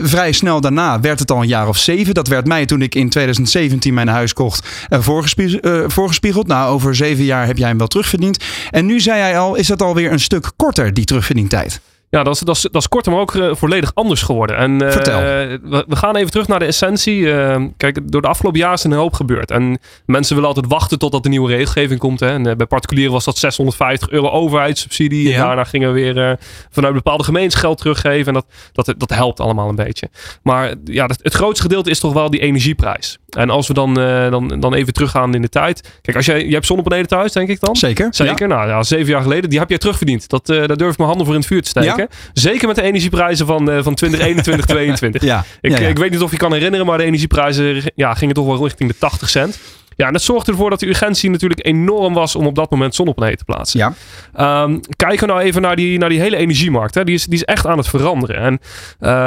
Vrij 0.02 0.32
snel 0.32 0.62
daarna 0.62 1.00
werd 1.00 1.20
het 1.20 1.32
al 1.32 1.42
een 1.42 1.48
jaar 1.48 1.68
of 1.68 1.78
zeven. 1.78 2.14
Dat 2.14 2.28
werd 2.28 2.48
mij 2.48 2.66
toen 2.66 2.82
ik 2.82 2.96
in 2.96 3.10
2017 3.10 3.94
mijn 3.94 4.08
huis 4.08 4.34
kocht 4.34 4.68
voorgespiegeld, 4.90 5.94
voorgespiegeld. 5.94 6.48
Nou, 6.48 6.72
over 6.72 6.96
zeven 6.96 7.24
jaar 7.24 7.46
heb 7.46 7.58
jij 7.58 7.68
hem 7.68 7.78
wel 7.78 7.88
terugverdiend. 7.88 8.44
En 8.72 8.86
nu 8.86 9.00
zei 9.00 9.20
hij 9.20 9.40
al, 9.40 9.56
is 9.56 9.68
dat 9.68 9.82
alweer 9.82 10.12
een 10.12 10.20
stuk 10.20 10.52
korter, 10.56 10.94
die 10.94 11.06
terugverdientijd 11.06 11.36
tijd. 11.48 11.80
Ja, 12.10 12.24
dat 12.24 12.34
is, 12.34 12.40
dat, 12.40 12.56
is, 12.56 12.62
dat 12.62 12.82
is 12.82 12.88
korter, 12.88 13.12
maar 13.12 13.22
ook 13.22 13.34
uh, 13.34 13.56
volledig 13.56 13.92
anders 13.94 14.22
geworden. 14.22 14.58
En, 14.58 14.84
uh, 14.84 14.92
Vertel. 14.92 15.20
We, 15.20 15.86
we, 15.88 15.96
gaan 15.96 16.16
even 16.16 16.32
terug 16.32 16.48
naar 16.48 16.60
de 16.60 16.66
essentie. 16.66 17.18
Uh, 17.20 17.64
kijk, 17.78 18.12
door 18.12 18.22
de 18.22 18.28
afgelopen 18.28 18.60
jaren 18.60 18.76
is 18.76 18.84
er 18.84 18.92
een 18.92 18.98
hoop 18.98 19.14
gebeurd. 19.14 19.52
En 19.52 19.80
mensen 20.06 20.36
willen 20.36 20.50
altijd 20.50 20.68
wachten 20.70 21.00
totdat 21.00 21.24
de 21.24 21.30
nieuwe 21.30 21.50
regelgeving 21.50 22.00
komt. 22.00 22.20
Hè. 22.20 22.28
En 22.28 22.44
bij 22.44 22.66
particulieren 22.66 23.14
was 23.14 23.26
dat 23.26 23.38
650 23.38 24.10
euro 24.10 24.30
overheidssubsidie. 24.30 25.28
Ja. 25.28 25.34
En 25.34 25.42
daarna 25.42 25.64
gingen 25.64 25.94
we 25.94 26.00
weer 26.00 26.40
vanuit 26.70 26.94
bepaalde 26.94 27.24
gemeentes 27.24 27.60
geld 27.60 27.78
teruggeven. 27.78 28.28
En 28.28 28.34
dat, 28.34 28.86
dat, 28.86 29.00
dat 29.00 29.10
helpt 29.10 29.40
allemaal 29.40 29.70
een 29.70 29.76
beetje. 29.76 30.10
Maar 30.44 30.74
ja, 30.86 31.06
het, 31.06 31.20
het 31.22 31.34
grootste 31.34 31.62
gedeelte 31.62 31.90
is 31.90 32.00
toch 32.00 32.14
wel 32.14 32.30
die 32.30 32.40
energieprijs. 32.40 33.18
En 33.30 33.50
als 33.50 33.68
we 33.68 33.74
dan, 33.74 33.94
dan, 33.94 34.60
dan 34.60 34.74
even 34.74 34.94
teruggaan 34.94 35.34
in 35.34 35.42
de 35.42 35.50
tijd. 35.50 36.00
Kijk, 36.02 36.18
als 36.18 36.26
jij, 36.26 36.46
je 36.46 36.54
hebt 36.54 36.66
zonnepanelen 36.66 37.08
thuis, 37.08 37.32
denk 37.32 37.50
ik 37.50 37.60
dan? 37.60 37.76
Zeker. 37.76 38.08
Zeker. 38.12 38.48
Ja. 38.48 38.56
Nou 38.56 38.70
ja, 38.70 38.84
zeven 38.84 39.08
jaar 39.08 39.22
geleden. 39.22 39.50
Die 39.50 39.60
heb 39.60 39.70
jij 39.70 39.78
terugverdiend. 39.78 40.30
Dat, 40.30 40.46
daar 40.46 40.78
durf 40.78 40.92
ik 40.92 40.98
mijn 40.98 41.10
handen 41.10 41.26
voor 41.26 41.36
in 41.36 41.42
het 41.42 41.50
vuur 41.50 41.62
te 41.62 41.70
steken. 41.70 41.97
Ja? 41.97 41.97
Zeker 42.34 42.68
met 42.68 42.76
de 42.76 42.82
energieprijzen 42.82 43.46
van, 43.46 43.70
uh, 43.70 43.84
van 43.84 43.96
2021, 43.96 44.66
2022. 44.66 45.22
ja, 45.32 45.46
ik, 45.62 45.80
ik 45.80 45.98
weet 45.98 46.12
niet 46.12 46.22
of 46.22 46.32
je 46.32 46.38
kan 46.38 46.54
herinneren, 46.54 46.86
maar 46.86 46.98
de 46.98 47.04
energieprijzen 47.04 47.92
ja, 47.96 48.14
gingen 48.14 48.36
toch 48.36 48.46
wel 48.46 48.64
richting 48.64 48.90
de 48.90 48.98
80 48.98 49.30
cent. 49.30 49.60
Ja, 49.98 50.08
en 50.08 50.14
dat 50.14 50.22
zorgde 50.22 50.52
ervoor 50.52 50.70
dat 50.70 50.80
de 50.80 50.88
urgentie 50.88 51.30
natuurlijk 51.30 51.66
enorm 51.66 52.14
was 52.14 52.36
om 52.36 52.46
op 52.46 52.56
dat 52.56 52.72
moment 52.72 52.96
zonnepanelen 52.96 53.38
te 53.38 53.44
plaatsen. 53.44 53.80
Ja. 53.80 54.64
Um, 54.64 54.80
kijken 54.96 55.28
we 55.28 55.34
nou 55.34 55.46
even 55.46 55.62
naar 55.62 55.76
die, 55.76 55.98
naar 55.98 56.10
die 56.10 56.20
hele 56.20 56.36
energiemarkt. 56.36 56.96
Hè. 56.96 57.04
Die, 57.04 57.16
is, 57.16 57.26
die 57.26 57.34
is 57.34 57.44
echt 57.44 57.66
aan 57.66 57.78
het 57.78 57.88
veranderen. 57.88 58.36
En, 58.36 58.60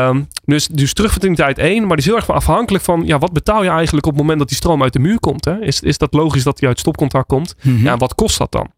um, 0.09 0.29
dus, 0.45 0.67
dus 0.67 0.93
terugverdientijd 0.93 1.59
1, 1.59 1.81
maar 1.81 1.97
die 1.97 1.99
is 1.99 2.05
heel 2.05 2.17
erg 2.17 2.31
afhankelijk 2.31 2.85
van 2.85 3.03
ja, 3.07 3.19
wat 3.19 3.33
betaal 3.33 3.63
je 3.63 3.71
eigenlijk 3.71 4.07
op 4.07 4.13
het 4.13 4.21
moment 4.21 4.39
dat 4.39 4.49
die 4.49 4.57
stroom 4.57 4.83
uit 4.83 4.93
de 4.93 4.99
muur 4.99 5.21
komt. 5.21 5.45
Hè? 5.45 5.61
Is, 5.61 5.81
is 5.81 5.99
dat 5.99 6.15
logisch 6.15 6.43
dat 6.43 6.59
die 6.59 6.69
uit 6.69 6.79
stopcontact 6.79 7.27
komt? 7.27 7.55
Mm 7.63 7.75
-hmm. 7.75 7.85
Ja, 7.85 7.97
wat 7.97 8.15
kost 8.15 8.39
dat 8.39 8.53
dan? 8.53 8.71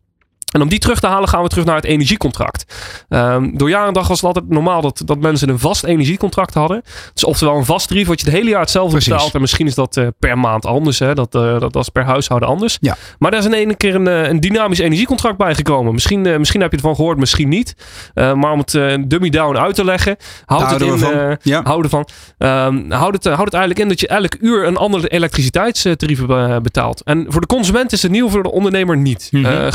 En 0.52 0.62
om 0.62 0.68
die 0.68 0.78
terug 0.78 1.00
te 1.00 1.06
halen 1.06 1.28
gaan 1.28 1.42
we 1.42 1.48
terug 1.48 1.64
naar 1.64 1.76
het 1.76 1.84
energiecontract. 1.84 2.74
Um, 3.08 3.58
door 3.58 3.68
jaar 3.68 3.86
en 3.86 3.92
dag 3.92 4.08
was 4.08 4.16
het 4.16 4.26
altijd 4.26 4.48
normaal 4.48 4.80
dat, 4.80 5.02
dat 5.04 5.18
mensen 5.18 5.48
een 5.48 5.58
vast 5.58 5.84
energiecontract 5.84 6.54
hadden. 6.54 6.82
Dus 7.14 7.24
oftewel 7.24 7.56
een 7.56 7.64
vast 7.64 7.88
tarief 7.88 8.06
wat 8.06 8.20
je 8.20 8.26
het 8.26 8.34
hele 8.34 8.50
jaar 8.50 8.60
hetzelfde 8.60 8.90
Precies. 8.92 9.12
betaalt. 9.12 9.34
En 9.34 9.40
misschien 9.40 9.66
is 9.66 9.74
dat 9.74 9.96
uh, 9.96 10.06
per 10.18 10.38
maand 10.38 10.66
anders. 10.66 10.98
Hè? 10.98 11.14
Dat, 11.14 11.34
uh, 11.34 11.60
dat, 11.60 11.72
dat 11.72 11.82
is 11.82 11.88
per 11.88 12.04
huishouden 12.04 12.48
anders. 12.48 12.78
Ja. 12.80 12.96
Maar 13.18 13.30
daar 13.30 13.40
is 13.40 13.46
in 13.46 13.54
één 13.54 13.76
keer 13.76 13.94
een, 13.94 14.06
uh, 14.06 14.28
een 14.28 14.40
dynamisch 14.40 14.78
energiecontract 14.78 15.36
bijgekomen. 15.36 15.92
Misschien, 15.92 16.24
uh, 16.24 16.36
misschien 16.36 16.60
heb 16.60 16.70
je 16.70 16.76
ervan 16.76 16.94
gehoord, 16.94 17.18
misschien 17.18 17.48
niet. 17.48 17.74
Maar 18.14 18.52
om 18.52 18.58
het 18.58 18.70
dummy 19.10 19.30
down 19.30 19.56
uit 19.56 19.74
te 19.74 19.84
leggen. 19.84 20.16
Houd 20.44 20.70
het 20.70 20.80
in, 20.80 20.98
van. 20.98 21.38
Ja. 21.42 21.62
houden 21.64 21.90
van. 21.90 22.08
Um, 22.38 22.90
houd, 22.92 23.12
het, 23.12 23.24
houd 23.24 23.44
het 23.44 23.54
eigenlijk 23.54 23.78
in 23.78 23.88
dat 23.88 24.00
je 24.00 24.06
elk 24.06 24.36
uur 24.40 24.66
een 24.66 24.76
andere 24.76 25.08
elektriciteitstarief 25.08 26.26
betaalt. 26.62 27.02
En 27.02 27.26
voor 27.28 27.40
de 27.40 27.46
consument 27.46 27.92
is 27.92 28.02
het 28.02 28.10
nieuw, 28.10 28.28
voor 28.28 28.42
de 28.42 28.50
ondernemer 28.50 28.96
niet. 28.96 29.28
Mm 29.30 29.44
-hmm. 29.44 29.70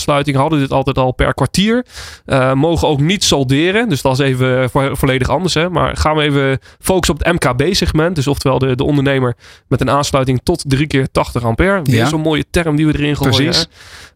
Grootverbruikersaansluitingen 0.00 0.40
hadden 0.40 0.58
dit 0.58 0.72
altijd 0.72 0.98
al 0.98 1.12
per 1.12 1.34
kwartier. 1.34 1.86
Uh, 2.26 2.52
mogen 2.52 2.88
ook 2.88 3.00
niet 3.00 3.24
solderen. 3.24 3.88
Dus 3.88 4.02
dat 4.02 4.12
is 4.12 4.18
even 4.18 4.70
vo 4.70 4.94
volledig 4.94 5.28
anders. 5.28 5.54
Hè? 5.54 5.70
Maar 5.70 5.96
gaan 5.96 6.16
we 6.16 6.22
even 6.22 6.58
focussen 6.80 7.14
op 7.14 7.24
het 7.24 7.32
MKB-segment. 7.32 8.14
Dus 8.14 8.26
oftewel 8.26 8.58
de, 8.58 8.76
de 8.76 8.84
ondernemer 8.84 9.36
met 9.68 9.80
een 9.80 9.90
aansluiting 9.90 10.40
tot 10.42 10.64
drie 10.66 10.86
keer 10.86 11.10
80 11.12 11.42
ampère. 11.44 11.82
Weer 11.82 11.96
Ja. 11.96 12.06
zo'n 12.08 12.20
mooie 12.20 12.44
term 12.50 12.76
die 12.76 12.86
we 12.86 12.92
erin 12.98 13.16
gooien. 13.16 13.34
Precies. 13.34 13.66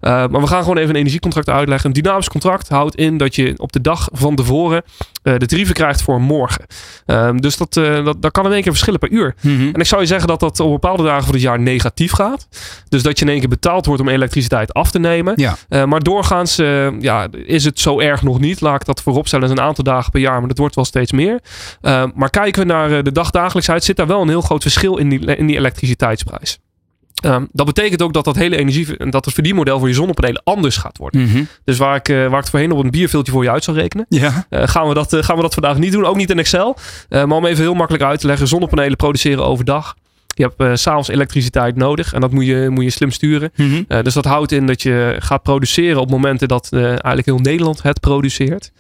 Uh, 0.01 0.11
maar 0.11 0.41
we 0.41 0.47
gaan 0.47 0.63
gewoon 0.63 0.77
even 0.79 0.91
een 0.91 0.97
energiecontract 0.97 1.49
uitleggen. 1.49 1.87
Een 1.87 2.03
dynamisch 2.03 2.29
contract 2.29 2.69
houdt 2.69 2.95
in 2.95 3.17
dat 3.17 3.35
je 3.35 3.55
op 3.57 3.73
de 3.73 3.81
dag 3.81 4.09
van 4.13 4.35
tevoren 4.35 4.83
uh, 5.23 5.39
de 5.39 5.47
tarieven 5.47 5.75
krijgt 5.75 6.03
voor 6.03 6.21
morgen. 6.21 6.65
Um, 7.07 7.41
dus 7.41 7.57
dat, 7.57 7.73
dat, 7.75 8.23
dat 8.23 8.33
kan 8.33 8.47
in 8.47 8.53
één 8.53 8.63
keer 8.63 8.73
verschillen 8.73 9.01
per 9.01 9.11
uur. 9.11 9.35
Mhm. 9.41 9.69
En 9.73 9.81
ik 9.81 9.87
zou 9.87 10.01
je 10.01 10.07
zeggen 10.07 10.29
dat 10.29 10.41
dat 10.41 10.61
op 10.61 10.71
bepaalde 10.71 11.03
dagen 11.03 11.25
van 11.25 11.33
het 11.33 11.43
jaar 11.43 11.61
negatief 11.61 12.13
gaat. 12.13 12.49
Dus 12.89 13.03
dat 13.03 13.19
je 13.19 13.25
in 13.25 13.31
één 13.31 13.41
keer 13.41 13.49
betaald 13.49 13.87
wordt 13.87 14.01
om 14.01 14.09
elektriciteit 14.09 14.73
af 14.73 14.91
te 14.91 14.99
nemen. 14.99 15.33
Ja. 15.37 15.57
Uh, 15.75 15.85
maar 15.85 16.03
doorgaans 16.03 16.59
uh, 16.59 17.01
ja, 17.01 17.29
is 17.45 17.65
het 17.65 17.81
zo 17.81 18.01
erg 18.01 18.23
nog 18.23 18.41
niet. 18.41 18.61
Laat 18.61 18.81
ik 18.81 18.87
dat 18.87 19.03
vooropstellen. 19.03 19.45
Is 19.45 19.51
een 19.51 19.61
aantal 19.61 19.85
dagen 19.85 20.11
per 20.11 20.21
jaar, 20.21 20.39
maar 20.39 20.49
dat 20.49 20.59
wordt 20.59 20.75
wel 20.75 20.85
steeds 20.85 21.13
meer. 21.13 21.41
Uh, 21.83 22.05
maar 22.15 22.31
kijken 22.31 22.67
we 22.67 22.73
naar 22.73 23.03
de 23.03 23.13
dagdagelijksheid, 23.13 23.85
zit 23.85 23.97
daar 23.97 24.07
wel 24.07 24.23
een 24.23 24.29
heel 24.29 24.41
groot 24.41 24.63
verschil 24.63 24.97
in 24.97 25.09
die, 25.09 25.37
in 25.37 25.47
die 25.47 25.57
elektriciteitsprijs. 25.57 26.59
Um, 27.25 27.49
dat 27.53 27.67
betekent 27.67 28.03
ook 28.03 28.13
dat 28.13 28.25
dat 28.25 28.37
hele 28.37 28.57
energie, 28.57 29.11
dat 29.11 29.25
het 29.25 29.35
verdienmodel 29.35 29.79
voor 29.79 29.89
je 29.89 29.95
zonnepanelen 29.95 30.43
anders 30.45 30.77
gaat 30.77 30.99
worden. 30.99 31.21
Mm 31.21 31.29
-hmm. 31.29 31.49
Dus 31.65 31.79
waar 31.79 31.97
ik, 31.97 32.07
waar 32.07 32.27
ik 32.27 32.35
het 32.35 32.51
voorheen 32.51 32.73
op 32.73 32.85
een 32.85 32.91
bierveeltje 32.91 33.33
voor 33.33 33.43
je 33.43 33.51
uit 33.51 33.65
zou 33.65 33.77
rekenen, 33.77 34.07
ja. 34.09 34.47
uh, 34.51 34.63
gaan, 34.67 34.89
we 34.89 34.95
dat, 34.95 35.13
uh, 35.13 35.23
gaan 35.23 35.37
we 35.37 35.43
dat 35.43 35.55
vandaag 35.55 35.79
niet 35.79 35.93
doen. 35.93 36.05
Ook 36.05 36.17
niet 36.17 36.31
in 36.31 36.39
Excel. 36.39 36.77
Uh, 37.09 37.25
maar 37.25 37.37
om 37.37 37.47
even 37.47 37.63
heel 37.63 37.75
makkelijk 37.75 38.05
uit 38.05 38.21
te 38.21 38.27
leggen: 38.27 38.49
zonnepanelen 38.49 38.97
produceren 38.97 39.45
overdag. 39.45 39.95
Je 40.35 40.43
hebt 40.43 40.61
uh, 40.61 40.71
s'avonds 40.75 41.09
elektriciteit 41.09 41.77
nodig 41.77 42.13
en 42.13 42.21
dat 42.21 42.31
moet 42.31 42.47
je, 42.47 42.67
moet 42.71 42.85
je 42.85 42.91
slim 42.91 43.11
sturen. 43.11 43.51
Mm 43.57 43.69
-hmm. 43.69 43.85
uh, 43.89 44.03
dus 44.03 44.15
dat 44.15 44.25
houdt 44.25 44.53
in 44.53 44.67
dat 44.67 44.83
je 44.83 45.17
gaat 45.19 45.43
produceren 45.43 46.01
op 46.01 46.11
momenten 46.11 46.49
dat 46.49 46.69
uh, 46.75 46.85
eigenlijk 46.85 47.27
heel 47.27 47.39
Nederland 47.39 47.83
het 47.83 48.01
produceert. 48.01 48.73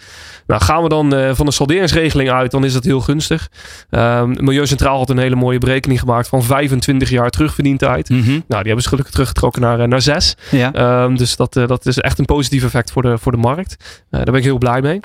Nou, 0.46 0.62
gaan 0.62 0.82
we 0.82 0.88
dan 0.88 1.34
van 1.36 1.46
de 1.46 1.52
salderingsregeling 1.52 2.30
uit, 2.30 2.50
dan 2.50 2.64
is 2.64 2.72
dat 2.72 2.84
heel 2.84 3.00
gunstig. 3.00 3.48
Um, 3.90 4.36
Milieucentraal 4.44 4.98
had 4.98 5.10
een 5.10 5.18
hele 5.18 5.34
mooie 5.34 5.58
berekening 5.58 6.00
gemaakt 6.00 6.28
van 6.28 6.42
25 6.42 7.10
jaar 7.10 7.30
terugverdientijd. 7.30 8.08
Mm 8.08 8.16
-hmm. 8.16 8.26
Nou, 8.26 8.42
die 8.46 8.56
hebben 8.56 8.82
ze 8.82 8.88
gelukkig 8.88 9.12
teruggetrokken 9.12 9.62
naar, 9.62 9.88
naar 9.88 10.02
6. 10.02 10.36
Ja. 10.50 11.02
Um, 11.04 11.16
dus 11.16 11.36
dat, 11.36 11.52
dat 11.52 11.86
is 11.86 11.98
echt 11.98 12.18
een 12.18 12.24
positief 12.24 12.64
effect 12.64 12.90
voor 12.90 13.02
de, 13.02 13.18
voor 13.18 13.32
de 13.32 13.38
markt. 13.38 14.02
daar 14.10 14.24
ben 14.24 14.34
ik 14.34 14.42
heel 14.42 14.58
blij 14.58 14.80
mee. 14.80 15.00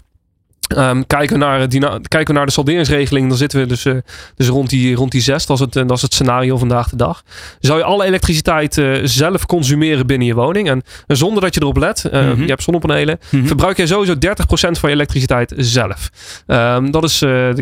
Um, 0.78 1.08
kijken, 1.08 1.40
we 1.40 1.46
naar, 1.46 1.70
die, 1.70 1.80
kijken 2.08 2.28
we 2.28 2.34
naar 2.34 2.46
de 2.46 2.52
salderingsregeling, 2.52 3.28
dan 3.28 3.38
zitten 3.38 3.60
we 3.60 3.66
dus, 3.66 3.86
uh, 3.86 3.94
dus 4.36 4.48
rond, 4.48 4.70
die, 4.70 4.96
rond 4.96 5.12
die 5.12 5.22
6. 5.22 5.46
Dat 5.46 5.60
is, 5.60 5.66
het, 5.66 5.74
dat 5.74 5.98
is 5.98 6.02
het 6.02 6.14
scenario 6.14 6.58
vandaag 6.58 6.90
de 6.90 6.96
dag. 6.96 7.24
Zou 7.60 7.78
je 7.78 7.84
alle 7.84 8.06
elektriciteit 8.06 8.78
uh, 8.78 9.00
zelf 9.04 9.46
consumeren 9.46 10.08
binnen 10.08 10.28
je 10.28 10.34
woning. 10.34 10.70
En, 10.70 10.82
en 11.08 11.18
zonder 11.18 11.42
dat 11.42 11.54
je 11.54 11.62
erop 11.62 11.78
let, 11.78 12.04
uh, 12.06 12.22
mm 12.22 12.30
-hmm. 12.30 12.42
je 12.42 12.48
hebt 12.48 12.64
zonnepanelen, 12.64 13.20
mm 13.22 13.40
-hmm. 13.40 13.48
verbruik 13.48 13.78
je 13.78 13.88
sowieso 13.88 14.14
30% 14.14 14.18
van 14.50 14.90
je 14.90 14.96
elektriciteit 14.96 15.54
zelf. 15.58 16.10
Um, 16.48 16.92
dat 16.92 17.04
is 17.04 17.20
je, 17.20 17.54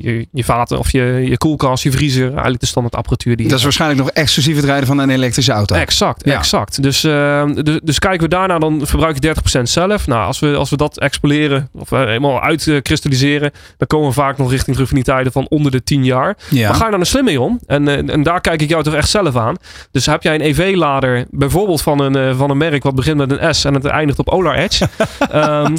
je, 0.00 0.26
je 0.32 0.44
vaten 0.44 0.78
of 0.78 0.92
je, 0.92 1.02
je 1.28 1.36
koelkast, 1.36 1.82
je 1.82 1.90
vriezer, 1.90 2.28
eigenlijk 2.30 2.60
de 2.60 2.66
standaard 2.66 2.94
apparatuur. 2.94 3.36
Die 3.36 3.48
dat 3.48 3.58
is 3.58 3.64
waarschijnlijk 3.64 4.00
nog 4.00 4.10
exclusief 4.10 4.56
het 4.56 4.64
rijden 4.64 4.86
van 4.86 4.98
een 4.98 5.10
elektrische 5.10 5.52
auto. 5.52 5.74
Exact, 5.74 6.24
ja. 6.24 6.38
exact. 6.38 6.82
Dus, 6.82 7.00
dus, 7.00 7.80
dus 7.82 7.98
kijken 7.98 8.22
we 8.22 8.28
daarna, 8.28 8.58
dan 8.58 8.80
verbruik 8.86 9.24
je 9.24 9.34
30% 9.58 9.62
zelf. 9.62 10.06
Nou, 10.06 10.26
als 10.26 10.38
we, 10.38 10.54
als 10.54 10.70
we 10.70 10.76
dat 10.76 10.98
exploreren, 10.98 11.68
of 11.72 11.90
helemaal 11.90 12.40
uit 12.40 12.55
uitkristalliseren, 12.66 13.50
dan 13.76 13.86
komen 13.86 14.08
we 14.08 14.14
vaak 14.14 14.38
nog 14.38 14.50
richting 14.50 14.72
terugverdientijden 14.72 15.32
van 15.32 15.46
onder 15.48 15.70
de 15.72 15.82
10 15.82 16.04
jaar. 16.04 16.36
Ja. 16.50 16.68
Maar 16.68 16.76
ga 16.76 16.84
je 16.84 16.90
dan 16.90 17.00
een 17.00 17.06
slim 17.06 17.24
mee 17.24 17.40
om? 17.40 17.60
En, 17.66 17.88
eh, 17.88 18.14
en 18.14 18.22
daar 18.22 18.40
kijk 18.40 18.62
ik 18.62 18.68
jou 18.68 18.82
toch 18.82 18.94
echt 18.94 19.08
zelf 19.08 19.36
aan. 19.36 19.56
Dus 19.90 20.06
heb 20.06 20.22
jij 20.22 20.34
een 20.34 20.40
EV-lader, 20.40 21.26
bijvoorbeeld 21.30 21.82
van 21.82 22.00
een, 22.00 22.16
eh, 22.16 22.38
van 22.38 22.50
een 22.50 22.56
merk 22.56 22.82
wat 22.82 22.94
begint 22.94 23.16
met 23.16 23.30
een 23.30 23.54
S 23.54 23.64
en 23.64 23.74
het 23.74 23.84
eindigt 23.84 24.18
op 24.18 24.28
Olar 24.28 24.54
Edge. 24.54 24.88
Ehm, 25.30 25.76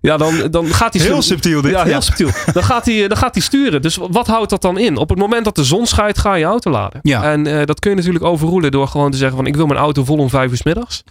ja, 0.00 0.16
dan, 0.16 0.34
dan 0.50 0.66
gaat 0.66 0.94
hij 0.94 1.02
Heel 1.02 1.22
subtiel 1.22 1.60
dit. 1.62 1.70
Ja, 1.70 1.82
heel 1.82 1.92
Ja. 1.92 2.00
subtiel. 2.00 2.28
Dan 2.52 2.62
gaat, 2.62 2.84
hij, 2.86 3.08
dan 3.08 3.16
gaat 3.16 3.34
hij 3.34 3.42
sturen. 3.42 3.82
Dus 3.82 3.96
wat 4.10 4.26
houdt 4.26 4.50
dat 4.50 4.62
dan 4.62 4.78
in? 4.78 4.96
Op 4.96 5.08
het 5.08 5.18
moment 5.18 5.44
dat 5.44 5.54
de 5.54 5.64
zon 5.64 5.86
schijnt, 5.86 6.18
ga 6.18 6.34
je 6.34 6.44
auto 6.44 6.70
laden. 6.70 7.00
Ja. 7.02 7.22
En 7.32 7.46
eh, 7.46 7.64
dat 7.64 7.80
kun 7.80 7.90
je 7.90 7.96
natuurlijk 7.96 8.24
overroelen 8.24 8.70
door 8.70 8.88
gewoon 8.88 9.10
te 9.10 9.16
zeggen 9.16 9.36
van 9.36 9.46
ik 9.46 9.56
wil 9.56 9.66
mijn 9.66 9.80
auto 9.80 10.04
vol 10.04 10.16
om 10.18 10.30
vijf 10.30 10.50
uur 10.50 10.56
's 10.56 10.62
middags. 10.62 11.02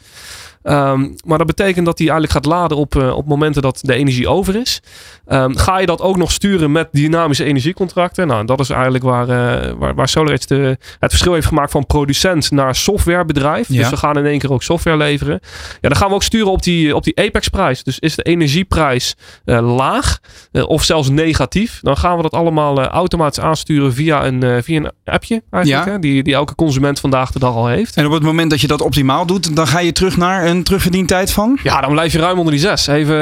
Ehm, 0.66 1.08
maar 1.26 1.38
dat 1.38 1.48
betekent 1.48 1.86
dat 1.86 1.98
hij 1.98 2.10
eigenlijk 2.10 2.32
gaat 2.32 2.54
laden 2.54 2.78
op, 2.78 2.96
eh, 2.96 3.16
op 3.16 3.28
momenten 3.28 3.62
dat 3.62 3.80
de 3.82 3.94
energie 3.94 4.28
over 4.28 4.56
is. 4.56 4.82
Ehm, 5.26 5.56
ga 5.56 5.80
je 5.80 5.86
dat 5.86 6.02
ook 6.02 6.18
nog 6.18 6.32
sturen 6.32 6.72
met 6.72 6.88
dynamische 6.92 7.44
energiecontracten? 7.44 8.28
Nou, 8.28 8.46
dat 8.46 8.60
is 8.60 8.70
eigenlijk 8.70 9.04
waar, 9.04 9.30
eh 9.30 9.72
waar, 9.78 9.96
waar 9.96 10.08
SolarEdge 10.08 10.48
de, 10.48 10.78
het 11.00 11.10
verschil 11.10 11.34
heeft 11.34 11.48
gemaakt 11.48 11.72
van 11.72 11.86
producent 11.86 12.52
naar 12.52 12.76
softwarebedrijf. 12.76 13.68
Ja. 13.70 13.78
Dus 13.80 13.90
we 13.90 13.98
gaan 13.98 14.18
in 14.18 14.26
één 14.26 14.40
keer 14.40 14.52
ook 14.54 14.64
software 14.64 14.98
leveren. 14.98 15.40
Ja, 15.82 15.90
dan 15.90 15.96
gaan 15.98 16.08
we 16.10 16.14
ook 16.16 16.24
sturen 16.24 16.52
op 16.52 16.64
die, 16.64 16.96
op 16.96 17.04
die 17.04 17.18
Apex-prijs. 17.18 17.84
Dus 17.84 18.00
is 18.00 18.16
de 18.16 18.24
energieprijs 18.24 19.16
eh, 19.46 19.76
laag 19.76 20.20
of 20.68 20.84
zelfs 20.84 21.10
negatief, 21.10 21.80
dan 21.82 21.98
gaan 21.98 22.16
we 22.16 22.22
dat 22.22 22.32
allemaal 22.34 22.82
automatisch 22.84 23.44
aansturen 23.44 23.94
via 23.94 24.26
een, 24.26 24.64
via 24.64 24.78
een 24.78 24.92
appje 25.04 25.42
eigenlijk, 25.50 25.86
Ja. 25.86 25.92
hè, 25.92 26.00
die, 26.00 26.24
die 26.24 26.34
elke 26.34 26.56
consument 26.56 27.00
vandaag 27.00 27.32
de 27.32 27.40
dag 27.40 27.54
al 27.56 27.68
heeft. 27.68 27.96
En 27.96 28.06
op 28.06 28.12
het 28.12 28.24
moment 28.24 28.50
dat 28.50 28.62
je 28.62 28.68
dat 28.68 28.82
optimaal 28.82 29.26
doet, 29.26 29.56
dan 29.56 29.68
ga 29.68 29.80
je 29.80 29.92
terug 29.92 30.18
naar 30.18 30.46
een 30.46 30.55
terugverdientijd 30.64 31.32
van? 31.32 31.60
Ja, 31.64 31.82
dan 31.82 31.92
blijf 31.92 32.12
je 32.12 32.20
ruim 32.20 32.38
onder 32.38 32.54
die 32.54 32.62
zes. 32.62 32.88
Even, 32.88 33.18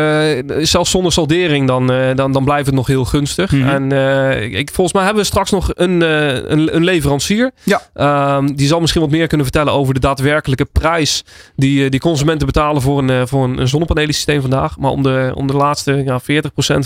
eh, 0.49 0.65
zelfs 0.65 0.91
zonder 0.91 1.11
saldering, 1.11 1.67
dan, 1.67 1.91
eh, 1.91 2.15
dan, 2.15 2.31
dan 2.31 2.43
blijft 2.43 2.65
het 2.65 2.75
nog 2.75 2.87
heel 2.87 3.05
gunstig. 3.05 3.51
Mhm. 3.51 3.67
En 3.69 3.91
eh, 3.91 4.59
ik, 4.59 4.69
volgens 4.73 4.95
mij 4.95 5.05
hebben 5.05 5.21
we 5.21 5.27
straks 5.27 5.51
nog 5.51 5.71
een, 5.73 6.01
een, 6.01 6.75
een 6.75 6.83
leverancier. 6.83 7.51
Ja. 7.63 7.81
Ehm, 7.93 8.47
die 8.55 8.67
zal 8.67 8.79
misschien 8.79 9.01
wat 9.01 9.11
meer 9.11 9.27
kunnen 9.27 9.45
vertellen 9.45 9.73
over 9.73 9.93
de 9.93 9.99
daadwerkelijke 9.99 10.65
prijs 10.65 11.23
die, 11.55 11.89
die 11.89 11.99
consumenten 11.99 12.45
betalen 12.47 12.81
voor 12.81 13.03
een, 13.03 13.27
voor 13.27 13.43
een, 13.43 13.57
een 13.57 13.67
zonnepanelensysteem 13.67 14.41
vandaag. 14.41 14.77
Maar 14.77 14.91
om 14.91 15.03
de, 15.03 15.31
om 15.35 15.47
de 15.47 15.55
laatste 15.55 16.03
ja, 16.05 16.21
40% 16.21 16.25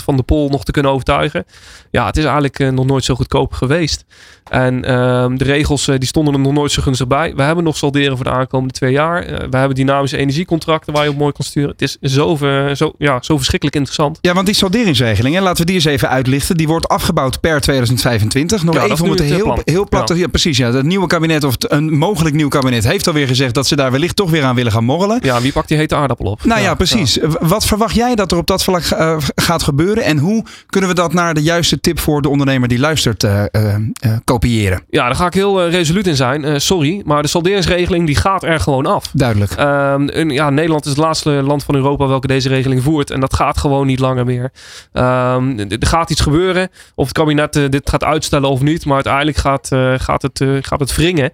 van 0.04 0.16
de 0.16 0.22
pool 0.22 0.48
nog 0.48 0.64
te 0.64 0.72
kunnen 0.72 0.92
overtuigen. 0.92 1.44
Ja, 1.90 2.06
het 2.06 2.16
is 2.16 2.24
eigenlijk 2.24 2.58
nog 2.72 2.86
nooit 2.86 3.04
zo 3.04 3.14
goedkoop 3.14 3.52
geweest. 3.52 4.04
En 4.50 4.84
ehm, 4.84 5.36
de 5.36 5.44
regels 5.44 5.84
die 5.84 6.06
stonden 6.06 6.34
er 6.34 6.40
nog 6.40 6.52
nooit 6.52 6.72
zo 6.72 6.82
gunstig 6.82 7.06
bij. 7.06 7.34
We 7.34 7.42
hebben 7.42 7.64
nog 7.64 7.76
salderen 7.76 8.16
voor 8.16 8.24
de 8.24 8.32
aankomende 8.32 8.74
twee 8.74 8.92
jaar. 8.92 9.24
We 9.50 9.56
hebben 9.56 9.74
dynamische 9.74 10.16
energiecontracten 10.38 10.92
waar 10.92 11.04
je 11.04 11.10
op 11.10 11.16
mooi 11.16 11.32
kan 11.32 11.44
sturen. 11.44 11.70
Het 11.70 11.82
is 11.82 11.96
zo, 12.00 12.36
ver- 12.36 12.76
zo, 12.76 12.92
ja, 12.98 13.18
zo 13.22 13.36
verschrikkelijk 13.36 13.76
interessant. 13.76 14.18
Ja, 14.20 14.34
want 14.34 14.46
die 14.46 14.54
salderingsregeling, 14.54 15.34
hè, 15.34 15.40
laten 15.40 15.60
we 15.60 15.64
die 15.64 15.74
eens 15.74 15.84
even 15.84 16.08
uitlichten. 16.08 16.56
Die 16.56 16.66
wordt 16.66 16.88
afgebouwd 16.88 17.40
per 17.40 17.60
2025. 17.60 18.64
Nog 18.64 18.74
Ja, 18.74 18.84
even 18.84 19.04
om 19.04 19.10
het 19.10 19.18
het 19.18 19.28
heel, 19.28 19.42
plan. 19.44 19.60
heel 19.64 19.88
plat 19.88 20.06
te... 20.06 20.16
Ja, 20.16 20.26
precies. 20.26 20.56
Ja, 20.56 20.72
het 20.72 20.84
nieuwe 20.86 21.06
kabinet, 21.06 21.44
of 21.44 21.54
een 21.58 21.92
mogelijk 21.98 22.34
nieuw 22.34 22.48
kabinet, 22.48 22.84
heeft 22.84 23.06
alweer 23.06 23.26
gezegd 23.26 23.54
dat 23.54 23.66
ze 23.66 23.76
daar 23.76 23.90
wellicht 23.90 24.16
toch 24.16 24.30
weer 24.30 24.44
aan 24.44 24.54
willen 24.54 24.72
gaan 24.72 24.84
morrelen. 24.84 25.18
Ja, 25.22 25.40
wie 25.40 25.52
pakt 25.52 25.68
die 25.68 25.76
hete 25.76 25.94
aardappel 25.94 26.26
op? 26.26 26.44
Nou 26.44 26.60
ja, 26.60 26.74
precies. 26.74 27.18
Wat 27.40 27.64
verwacht 27.66 27.94
jij 27.94 28.14
dat 28.14 28.32
er 28.32 28.38
op 28.38 28.46
dat 28.46 28.64
vlak 28.64 28.82
eh, 28.84 29.16
gaat 29.34 29.62
gebeuren? 29.62 30.02
En 30.04 30.18
hoe 30.18 30.44
kunnen 30.66 30.90
we 30.90 30.96
dat 30.96 31.12
naar 31.12 31.34
de 31.34 31.42
juiste 31.42 31.80
tip 31.80 31.98
voor 32.00 32.22
de 32.22 32.28
ondernemer 32.28 32.68
die 32.68 32.78
luistert 32.78 33.24
eh, 33.24 33.42
eh, 33.50 33.74
eh, 33.74 33.80
kopiëren? 34.24 34.82
Ja, 34.90 35.04
daar 35.06 35.14
ga 35.14 35.26
ik 35.26 35.34
heel 35.34 35.62
eh, 35.62 35.70
resoluut 35.70 36.06
in 36.06 36.16
zijn. 36.16 36.44
Eh, 36.44 36.54
sorry, 36.56 37.02
maar 37.04 37.22
de 37.22 37.28
salderingsregeling 37.28 38.06
die 38.06 38.16
gaat 38.16 38.42
er 38.42 38.60
gewoon 38.60 38.86
af. 38.86 39.10
Duidelijk. 39.12 39.52
Ehm, 39.52 40.08
en 40.28 40.34
ja, 40.34 40.50
Nederland 40.50 40.84
is 40.84 40.90
het 40.90 41.00
laatste 41.00 41.30
land 41.30 41.64
van 41.64 41.74
Europa 41.74 42.06
welke 42.06 42.26
deze 42.26 42.48
regeling 42.48 42.82
voert. 42.82 43.10
En 43.10 43.20
dat 43.20 43.34
gaat 43.34 43.58
gewoon 43.58 43.86
niet 43.86 43.98
langer 43.98 44.24
meer. 44.24 44.50
Ehm, 44.92 45.58
er 45.58 45.86
gaat 45.86 46.10
iets 46.10 46.20
gebeuren. 46.20 46.68
Of 46.94 47.06
het 47.06 47.16
kabinet 47.16 47.56
eh, 47.56 47.62
dit 47.68 47.90
gaat 47.90 48.04
uitstellen 48.04 48.48
of 48.48 48.60
niet. 48.60 48.84
Maar 48.84 48.94
uiteindelijk 48.94 49.36
gaat, 49.36 49.72
eh, 49.72 49.94
gaat, 49.96 50.22
het, 50.22 50.40
eh, 50.40 50.48
gaat 50.60 50.80
het 50.80 50.94
wringen 50.96 51.30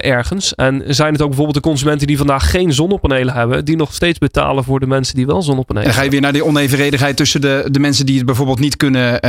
ergens. 0.00 0.54
En 0.54 0.82
zijn 0.86 1.12
het 1.12 1.22
ook 1.22 1.28
bijvoorbeeld 1.28 1.56
de 1.56 1.68
consumenten 1.68 2.06
die 2.06 2.16
vandaag 2.16 2.50
geen 2.50 2.72
zonnepanelen 2.72 3.34
hebben. 3.34 3.64
Die 3.64 3.76
nog 3.76 3.94
steeds 3.94 4.18
betalen 4.18 4.64
voor 4.64 4.80
de 4.80 4.86
mensen 4.86 5.14
die 5.14 5.26
wel 5.26 5.42
zonnepanelen 5.42 5.88
En 5.88 5.88
dan 5.88 5.98
ga 5.98 6.04
je 6.04 6.10
weer 6.10 6.20
naar 6.20 6.32
die 6.32 6.44
onevenredigheid 6.44 7.16
tussen 7.16 7.40
de, 7.40 7.68
de 7.70 7.78
mensen 7.78 8.06
die 8.06 8.16
het 8.16 8.26
bijvoorbeeld 8.26 8.58
niet 8.58 8.76
kunnen 8.76 9.22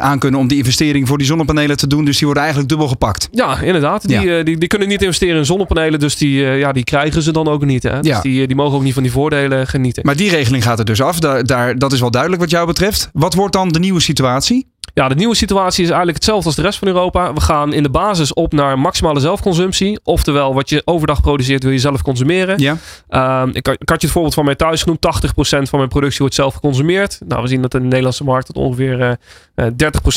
aankunnen 0.00 0.40
om 0.40 0.48
die 0.48 0.58
investering 0.58 1.08
voor 1.08 1.18
die 1.18 1.26
zonnepanelen 1.26 1.76
te 1.76 1.86
doen. 1.86 2.04
Dus 2.04 2.16
die 2.16 2.24
worden 2.24 2.42
eigenlijk 2.42 2.72
dubbel 2.72 2.88
gepakt. 2.88 3.28
Ja, 3.32 3.60
inderdaad. 3.60 4.08
Die, 4.08 4.20
Ja. 4.20 4.42
die, 4.42 4.58
die 4.58 4.68
kunnen 4.68 4.88
niet 4.88 5.02
investeren 5.02 5.36
in 5.36 5.44
zonnepanelen. 5.44 6.00
Dus 6.00 6.16
die, 6.16 6.40
ja, 6.40 6.72
die 6.72 6.84
krijgen 6.84 7.22
ze 7.22 7.32
dan 7.32 7.48
ook 7.48 7.64
niet. 7.64 7.82
Hè? 7.82 8.00
Dus 8.00 8.10
Ja. 8.10 8.15
Die, 8.22 8.40
eh, 8.40 8.46
die 8.46 8.56
mogen 8.56 8.76
ook 8.76 8.82
niet 8.82 8.94
van 8.94 9.02
die 9.02 9.12
voordelen 9.12 9.66
genieten. 9.66 10.02
Maar 10.06 10.16
die 10.16 10.30
regeling 10.30 10.62
gaat 10.62 10.78
er 10.78 10.84
dus 10.84 11.02
af. 11.02 11.18
Daar, 11.18 11.44
daar, 11.44 11.78
dat 11.78 11.92
is 11.92 12.00
wel 12.00 12.10
duidelijk 12.10 12.42
wat 12.42 12.50
jou 12.50 12.66
betreft. 12.66 13.10
Wat 13.12 13.34
wordt 13.34 13.52
dan 13.52 13.68
de 13.68 13.78
nieuwe 13.78 14.00
situatie? 14.00 14.66
Ja, 14.98 15.08
de 15.08 15.14
nieuwe 15.14 15.34
situatie 15.34 15.82
is 15.82 15.88
eigenlijk 15.88 16.16
hetzelfde 16.18 16.46
als 16.46 16.54
de 16.56 16.62
rest 16.62 16.78
van 16.78 16.88
Europa. 16.88 17.32
We 17.32 17.40
gaan 17.40 17.72
in 17.72 17.82
de 17.82 17.90
basis 17.90 18.34
op 18.34 18.52
naar 18.52 18.78
maximale 18.78 19.20
zelfconsumptie. 19.20 20.00
Oftewel, 20.04 20.54
wat 20.54 20.68
je 20.68 20.82
overdag 20.84 21.20
produceert 21.20 21.62
wil 21.62 21.72
je 21.72 21.78
zelf 21.78 22.02
consumeren. 22.02 22.58
Ja. 22.58 22.76
Ehm, 23.08 23.48
ik, 23.52 23.66
had- 23.66 23.76
ik 23.80 23.88
had 23.88 24.00
je 24.00 24.06
het 24.06 24.10
voorbeeld 24.10 24.34
van 24.34 24.44
mij 24.44 24.54
thuis 24.54 24.82
genoemd. 24.82 25.00
80% 25.00 25.68
van 25.68 25.78
mijn 25.78 25.88
productie 25.90 26.18
wordt 26.18 26.34
zelf 26.34 26.54
geconsumeerd. 26.54 27.18
Nou, 27.28 27.42
we 27.42 27.48
zien 27.48 27.62
dat 27.62 27.74
in 27.74 27.80
de 27.80 27.86
Nederlandse 27.86 28.24
markt 28.24 28.46
dat 28.46 28.56
ongeveer 28.56 29.00
eh, 29.00 29.12
eh, 29.54 29.72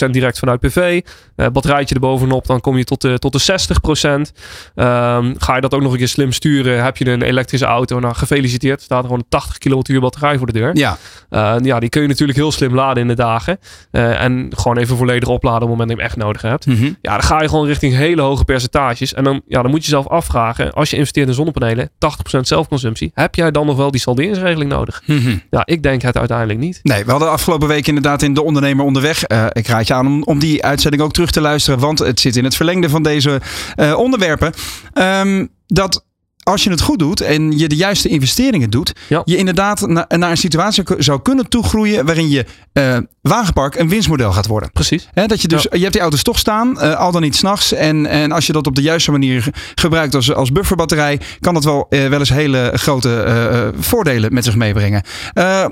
30% 0.07 0.09
direct 0.13 0.39
vanuit 0.39 0.59
PV. 0.59 1.01
Eh 1.35 1.47
batterijtje 1.47 1.95
erbovenop, 1.95 2.45
dan 2.47 2.61
kom 2.61 2.77
je 2.77 2.83
tot 2.83 3.01
de, 3.01 3.19
tot 3.19 3.33
de 3.33 3.39
60%. 3.39 4.33
Ehm, 4.75 5.33
ga 5.37 5.55
je 5.55 5.61
dat 5.61 5.73
ook 5.73 5.81
nog 5.81 5.91
een 5.91 5.97
keer 5.97 6.07
slim 6.07 6.31
sturen, 6.31 6.83
heb 6.83 6.97
je 6.97 7.09
een 7.09 7.21
elektrische 7.21 7.65
auto. 7.65 7.99
Nou, 7.99 8.15
gefeliciteerd. 8.15 8.77
Er 8.79 8.85
staat 8.85 8.97
er 8.97 9.03
gewoon 9.03 9.19
een 9.19 9.29
80 9.29 9.57
kilowattuur 9.57 9.99
batterij 10.01 10.37
voor 10.37 10.47
de 10.47 10.53
deur. 10.53 10.75
Ja. 10.77 10.97
Eh, 11.29 11.55
ja, 11.61 11.79
die 11.79 11.89
kun 11.89 12.01
je 12.01 12.07
natuurlijk 12.07 12.37
heel 12.37 12.51
slim 12.51 12.75
laden 12.75 13.01
in 13.01 13.07
de 13.07 13.15
dagen. 13.15 13.59
Eh, 13.91 14.21
en 14.23 14.51
gewoon 14.55 14.68
even 14.77 14.97
volledig 14.97 15.27
opladen 15.29 15.61
op 15.61 15.69
het 15.69 15.77
moment 15.77 15.89
dat 15.89 15.97
je 15.97 16.03
hem 16.03 16.11
echt 16.13 16.25
nodig 16.25 16.41
hebt. 16.41 16.65
Mhm. 16.65 16.83
Ja, 17.01 17.11
dan 17.11 17.23
ga 17.23 17.41
je 17.41 17.47
gewoon 17.49 17.65
richting 17.67 17.95
hele 17.95 18.21
hoge 18.21 18.43
percentages. 18.45 19.13
En 19.13 19.23
dan, 19.23 19.41
ja, 19.47 19.61
dan 19.61 19.71
moet 19.71 19.79
je 19.85 19.91
jezelf 19.91 20.07
afvragen, 20.07 20.73
als 20.73 20.89
je 20.89 20.95
investeert 20.95 21.27
in 21.27 21.33
zonnepanelen, 21.33 21.89
80% 21.97 22.47
zelfconsumptie, 22.47 23.11
heb 23.13 23.35
jij 23.35 23.51
dan 23.51 23.65
nog 23.65 23.77
wel 23.77 23.91
die 23.91 24.01
salderingsregeling 24.01 24.71
nodig? 24.71 25.01
Mhm. 25.05 25.37
Ja, 25.49 25.61
ik 25.65 25.83
denk 25.83 26.01
het 26.01 26.17
uiteindelijk 26.17 26.59
niet. 26.59 26.79
Nee, 26.83 27.05
we 27.05 27.11
hadden 27.11 27.31
afgelopen 27.31 27.67
week 27.67 27.87
inderdaad 27.87 28.21
in 28.21 28.33
De 28.33 28.43
Ondernemer 28.43 28.85
Onderweg. 28.85 29.23
eh, 29.23 29.45
ik 29.51 29.67
raad 29.67 29.87
je 29.87 29.93
aan 29.93 30.07
om, 30.07 30.23
om 30.23 30.39
die 30.39 30.63
uitzending 30.63 31.03
ook 31.03 31.13
terug 31.13 31.31
te 31.31 31.41
luisteren. 31.41 31.79
Want 31.79 31.99
het 31.99 32.19
zit 32.19 32.35
in 32.35 32.43
het 32.43 32.55
verlengde 32.55 32.89
van 32.89 33.03
deze 33.03 33.41
eh, 33.75 33.93
onderwerpen. 33.97 34.53
Ehm, 34.93 35.45
dat 35.67 36.05
als 36.43 36.63
je 36.63 36.69
het 36.69 36.81
goed 36.81 36.99
doet 36.99 37.21
en 37.21 37.57
je 37.57 37.67
de 37.67 37.75
juiste 37.75 38.07
investeringen 38.09 38.69
doet. 38.69 38.93
Ja. 39.07 39.21
Je 39.25 39.37
inderdaad 39.37 39.87
na- 39.87 40.05
naar 40.09 40.31
een 40.31 40.37
situatie 40.37 40.83
zou 40.97 41.21
kunnen 41.21 41.49
toegroeien. 41.49 42.05
waarin 42.05 42.29
je 42.29 42.45
eh, 42.73 42.97
wagenpark 43.29 43.75
een 43.75 43.89
winstmodel 43.89 44.31
gaat 44.31 44.47
worden. 44.47 44.71
Precies. 44.71 45.07
Hè, 45.13 45.25
dat 45.25 45.41
je 45.41 45.47
dus, 45.47 45.67
je 45.71 45.79
hebt 45.79 45.91
die 45.93 46.01
auto's 46.01 46.23
toch 46.23 46.39
staan, 46.39 46.79
eh, 46.81 46.95
al 46.95 47.11
dan 47.11 47.21
niet 47.21 47.35
s'nachts. 47.35 47.73
En, 47.73 48.05
en 48.05 48.31
als 48.31 48.45
je 48.47 48.53
dat 48.53 48.67
op 48.67 48.75
de 48.75 48.81
juiste 48.81 49.11
manier 49.11 49.41
ge- 49.41 49.51
gebruikt 49.75 50.15
als, 50.15 50.33
als 50.33 50.51
bufferbatterij, 50.51 51.19
kan 51.39 51.53
dat 51.53 51.63
wel, 51.63 51.85
eh, 51.89 52.07
wel 52.07 52.19
eens 52.19 52.29
hele 52.29 52.71
grote 52.73 53.21
eh, 53.21 53.67
voordelen 53.79 54.33
met 54.33 54.43
zich 54.43 54.55
meebrengen. 54.55 55.01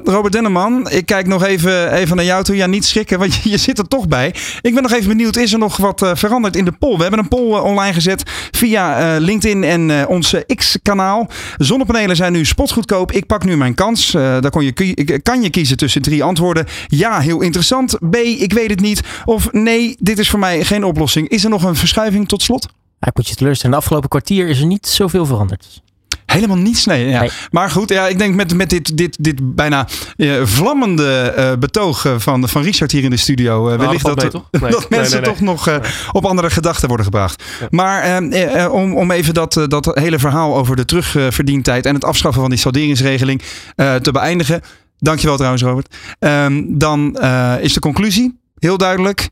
Robert 0.03 0.31
Denneman, 0.33 0.89
ik 0.89 1.05
kijk 1.05 1.27
nog 1.27 1.43
even, 1.43 1.91
even 1.93 2.15
naar 2.15 2.25
jou 2.25 2.43
toe. 2.43 2.55
Ja, 2.55 2.65
niet 2.65 2.85
schrikken, 2.85 3.19
want 3.19 3.35
je, 3.35 3.49
je 3.49 3.57
zit 3.57 3.77
er 3.77 3.87
toch 3.87 4.07
bij. 4.07 4.33
Ik 4.61 4.73
ben 4.73 4.83
nog 4.83 4.91
even 4.91 5.07
benieuwd, 5.07 5.35
is 5.35 5.53
er 5.53 5.59
nog 5.59 5.77
wat 5.77 6.11
veranderd 6.13 6.55
in 6.55 6.65
de 6.65 6.71
poll? 6.71 6.95
We 6.95 7.01
hebben 7.01 7.19
een 7.19 7.27
poll 7.27 7.59
online 7.59 7.93
gezet 7.93 8.23
via 8.51 9.17
LinkedIn 9.17 9.63
en 9.63 10.07
ons 10.07 10.35
X-kanaal. 10.55 11.29
Zonnepanelen 11.57 12.15
zijn 12.15 12.31
nu 12.33 12.45
spotgoedkoop. 12.45 13.11
Ik 13.11 13.25
pak 13.25 13.43
nu 13.43 13.57
mijn 13.57 13.75
kans. 13.75 14.11
Daar 14.11 14.49
kon 14.49 14.63
je, 14.63 15.19
kan 15.23 15.41
je 15.41 15.49
kiezen 15.49 15.77
tussen 15.77 16.01
drie 16.01 16.23
antwoorden. 16.23 16.65
Ja, 16.87 17.19
heel 17.19 17.41
interessant. 17.47 17.97
B, 18.09 18.15
ik 18.15 18.53
weet 18.53 18.69
het 18.69 18.79
niet. 18.79 19.01
Of 19.25 19.51
nee, 19.51 19.95
dit 19.99 20.19
is 20.19 20.29
voor 20.29 20.39
mij 20.39 20.63
geen 20.63 20.83
oplossing. 20.83 21.27
Is 21.29 21.43
er 21.43 21.49
nog 21.49 21.63
een 21.63 21.75
verschuiving 21.75 22.27
tot 22.27 22.41
slot? 22.41 22.67
Ja, 22.99 23.07
ik 23.07 23.15
moet 23.15 23.27
je 23.27 23.35
teleurstellen. 23.35 23.71
De 23.75 23.81
afgelopen 23.81 24.09
kwartier 24.09 24.47
is 24.47 24.59
er 24.59 24.65
niet 24.65 24.87
zoveel 24.87 25.25
veranderd. 25.25 25.81
Helemaal 26.25 26.57
niets, 26.57 26.85
nee. 26.85 27.07
Ja. 27.07 27.19
Nee. 27.19 27.29
Maar 27.51 27.69
goed, 27.69 27.89
ja, 27.89 28.07
ik 28.07 28.17
denk 28.17 28.35
met, 28.35 28.53
met 28.55 28.69
dit, 28.69 28.97
dit, 28.97 29.17
dit 29.19 29.55
bijna 29.55 29.87
eh, 30.17 30.41
vlammende 30.43 31.19
eh, 31.21 31.53
betoog 31.59 32.05
eh, 32.05 32.13
van, 32.17 32.49
van 32.49 32.61
Richard 32.61 32.91
hier 32.91 33.03
in 33.03 33.09
de 33.09 33.17
studio. 33.17 33.69
eh, 33.69 33.77
wellicht 33.77 34.05
dat 34.05 34.19
dat, 34.19 34.31
valt 34.31 34.43
mee, 34.51 34.61
toch? 34.61 34.61
Nee. 34.61 34.71
dat 34.79 34.89
Nee, 34.89 34.99
mensen 34.99 35.21
nee, 35.21 35.29
nee. 35.29 35.35
toch 35.35 35.45
nog 35.47 35.67
eh, 35.67 35.75
op 36.11 36.25
andere 36.25 36.49
gedachten 36.49 36.87
worden 36.87 37.05
gebracht. 37.05 37.43
Maar 37.69 38.01
eh, 38.01 38.17
eh, 38.17 38.63
eh, 38.63 38.73
om, 38.73 38.95
om 38.97 39.11
even 39.11 39.33
dat, 39.33 39.53
dat 39.67 39.91
hele 39.93 40.19
verhaal 40.19 40.55
over 40.55 40.75
de 40.75 40.85
terugverdientijd 40.85 41.85
en 41.85 41.93
het 41.93 42.03
afschaffen 42.05 42.41
van 42.41 42.49
die 42.49 42.59
salderingsregeling 42.59 43.41
eh, 43.75 43.95
te 43.95 44.11
beëindigen. 44.11 44.61
Dankjewel 44.99 45.35
trouwens, 45.35 45.63
Robert. 45.63 45.95
Ehm, 46.19 46.63
dan 46.67 47.15
eh, 47.15 47.55
is 47.59 47.73
de 47.73 47.79
conclusie 47.79 48.39
heel 48.59 48.77
duidelijk. 48.77 49.29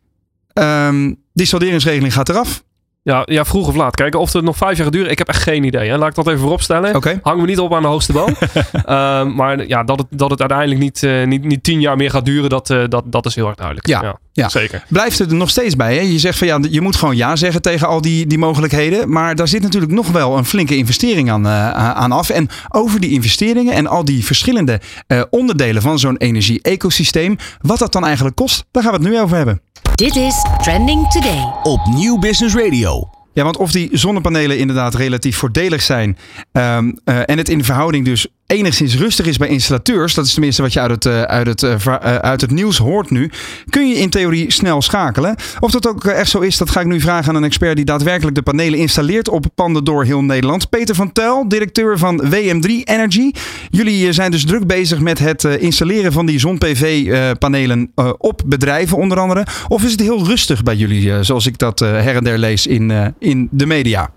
Ehm, 0.53 1.13
die 1.33 1.45
salderingsregeling 1.45 2.13
gaat 2.13 2.29
eraf. 2.29 2.63
Ja, 3.05 3.23
ja, 3.25 3.45
vroeg 3.45 3.67
of 3.67 3.75
laat. 3.75 3.95
Kijken 3.95 4.19
of 4.19 4.33
het 4.33 4.43
nog 4.43 4.57
vijf 4.57 4.75
jaar 4.75 4.85
gaat 4.85 4.93
duren. 4.93 5.11
Ik 5.11 5.17
heb 5.17 5.27
echt 5.27 5.41
geen 5.41 5.63
idee. 5.63 5.89
Hè. 5.89 5.97
Laat 5.97 6.09
ik 6.09 6.15
dat 6.15 6.27
even 6.27 6.39
vooropstellen. 6.39 6.95
Oké. 6.95 7.19
Hangen 7.21 7.41
we 7.41 7.47
niet 7.47 7.59
op 7.59 7.73
aan 7.73 7.81
de 7.81 7.87
hoogste 7.87 8.13
boom. 8.13 8.35
Ehm, 8.85 9.35
maar 9.35 9.67
ja, 9.67 9.83
dat 9.83 9.97
het, 9.97 10.07
dat 10.09 10.29
het 10.29 10.39
uiteindelijk 10.39 10.79
niet, 10.79 11.03
eh, 11.03 11.25
niet, 11.25 11.43
niet 11.43 11.63
tien 11.63 11.81
jaar 11.81 11.97
meer 11.97 12.09
gaat 12.09 12.25
duren, 12.25 12.49
dat, 12.49 12.69
eh, 12.69 12.83
dat, 12.89 13.03
dat 13.05 13.25
is 13.25 13.35
heel 13.35 13.47
erg 13.47 13.55
duidelijk. 13.55 13.87
Ja, 13.87 14.19
ja. 14.33 14.49
zeker. 14.49 14.83
Blijft 14.89 15.19
het 15.19 15.31
er 15.31 15.37
nog 15.37 15.49
steeds 15.49 15.75
bij. 15.75 15.95
Hè? 15.95 16.01
Je 16.01 16.19
zegt 16.19 16.37
van 16.37 16.47
ja, 16.47 16.59
je 16.69 16.81
moet 16.81 16.95
gewoon 16.95 17.15
ja 17.15 17.35
zeggen 17.35 17.61
tegen 17.61 17.87
al 17.87 18.01
die, 18.01 18.27
die 18.27 18.37
mogelijkheden. 18.37 19.11
Maar 19.11 19.35
daar 19.35 19.47
zit 19.47 19.61
natuurlijk 19.61 19.91
nog 19.91 20.07
wel 20.07 20.37
een 20.37 20.45
flinke 20.45 20.77
investering 20.77 21.31
aan, 21.31 21.45
eh, 21.45 21.71
aan 21.73 22.11
af. 22.11 22.29
En 22.29 22.49
over 22.69 22.99
die 22.99 23.11
investeringen 23.11 23.73
en 23.73 23.87
al 23.87 24.05
die 24.05 24.25
verschillende 24.25 24.79
onderdelen 25.29 25.81
van 25.81 25.99
zo'n 25.99 26.17
energie-ecosysteem. 26.17 27.35
Wat 27.61 27.79
dat 27.79 27.91
dan 27.91 28.05
eigenlijk 28.05 28.35
kost, 28.35 28.65
daar 28.71 28.83
gaan 28.83 28.91
we 28.91 28.97
het 28.97 29.07
nu 29.07 29.19
over 29.19 29.37
hebben. 29.37 29.61
Dit 29.95 30.15
is 30.15 30.45
Trending 30.57 31.07
Today. 31.07 31.53
Op 31.63 31.85
Nieuw 31.85 32.19
Business 32.19 32.55
Radio. 32.55 33.09
Ja, 33.33 33.43
want 33.43 33.57
of 33.57 33.71
die 33.71 33.89
zonnepanelen 33.97 34.57
inderdaad 34.57 34.95
relatief 34.95 35.37
voordelig 35.37 35.81
zijn 35.81 36.17
ehm, 36.51 36.91
eh, 37.03 37.19
en 37.25 37.37
het 37.37 37.49
in 37.49 37.63
verhouding 37.63 38.05
dus 38.05 38.27
enigszins 38.47 38.95
rustig 38.95 39.25
is 39.25 39.37
bij 39.37 39.47
installateurs, 39.47 40.13
dat 40.13 40.25
is 40.25 40.33
tenminste 40.33 40.61
wat 40.61 40.73
je 40.73 40.79
uit 40.79 40.91
het, 40.91 41.05
uh, 41.05 41.21
uit, 41.21 41.47
het, 41.47 41.61
uh, 41.61 41.95
uit 42.05 42.41
het 42.41 42.51
nieuws 42.51 42.77
hoort 42.77 43.09
nu, 43.09 43.31
kun 43.69 43.87
je 43.87 43.95
in 43.95 44.09
theorie 44.09 44.51
snel 44.51 44.81
schakelen. 44.81 45.35
Of 45.59 45.71
dat 45.71 45.87
ook 45.87 46.05
echt 46.05 46.29
zo 46.29 46.39
is, 46.39 46.57
dat 46.57 46.69
ga 46.69 46.79
ik 46.79 46.85
nu 46.85 46.99
vragen 46.99 47.29
aan 47.29 47.35
een 47.35 47.43
expert 47.43 47.75
die 47.75 47.85
daadwerkelijk 47.85 48.35
de 48.35 48.41
panelen 48.41 48.79
installeert 48.79 49.29
op 49.29 49.45
panden 49.55 49.83
door 49.83 50.03
heel 50.03 50.21
Nederland. 50.21 50.69
Peter 50.69 50.95
van 50.95 51.11
Tel, 51.11 51.47
directeur 51.47 51.97
van 51.97 52.21
WM3 52.23 52.83
Energy. 52.83 53.31
Jullie 53.69 54.13
zijn 54.13 54.31
dus 54.31 54.45
druk 54.45 54.67
bezig 54.67 54.99
met 54.99 55.19
het 55.19 55.43
installeren 55.43 56.11
van 56.11 56.25
die 56.25 56.39
zon-PV-panelen 56.39 57.91
op 58.17 58.41
bedrijven 58.45 58.97
onder 58.97 59.19
andere. 59.19 59.45
Of 59.67 59.83
is 59.83 59.91
het 59.91 60.01
heel 60.01 60.25
rustig 60.25 60.63
bij 60.63 60.75
jullie, 60.75 61.23
zoals 61.23 61.45
ik 61.45 61.57
dat 61.57 61.79
her 61.79 62.15
en 62.15 62.23
der 62.23 62.37
lees 62.37 62.67
in, 62.67 63.13
in 63.19 63.47
de 63.51 63.65
media? 63.65 64.09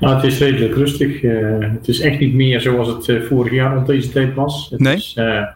Nou, 0.00 0.14
het 0.14 0.24
is 0.24 0.38
redelijk 0.38 0.74
rustig. 0.74 1.22
Uh, 1.22 1.58
het 1.60 1.88
is 1.88 2.00
echt 2.00 2.20
niet 2.20 2.34
meer 2.34 2.60
zoals 2.60 2.88
het 2.88 3.08
uh, 3.08 3.22
vorig 3.22 3.52
jaar 3.52 3.74
rond 3.74 3.86
deze 3.86 4.10
tijd 4.10 4.34
was. 4.34 4.68
Het 4.70 4.80
nee? 4.80 4.94
Is, 4.94 5.16
uh, 5.18 5.46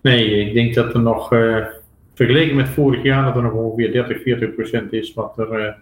nee, 0.00 0.46
ik 0.46 0.54
denk 0.54 0.74
dat 0.74 0.94
er 0.94 1.00
nog, 1.00 1.28
vergeleken 2.14 2.56
met 2.56 2.68
vorig 2.68 3.02
jaar, 3.02 3.24
dat 3.24 3.36
er 3.36 3.42
nog 3.42 3.52
ongeveer 3.52 3.92
30, 3.92 4.22
40 4.22 4.54
procent 4.54 4.92
is 4.92 5.14
wat 5.14 5.38
er 5.38 5.76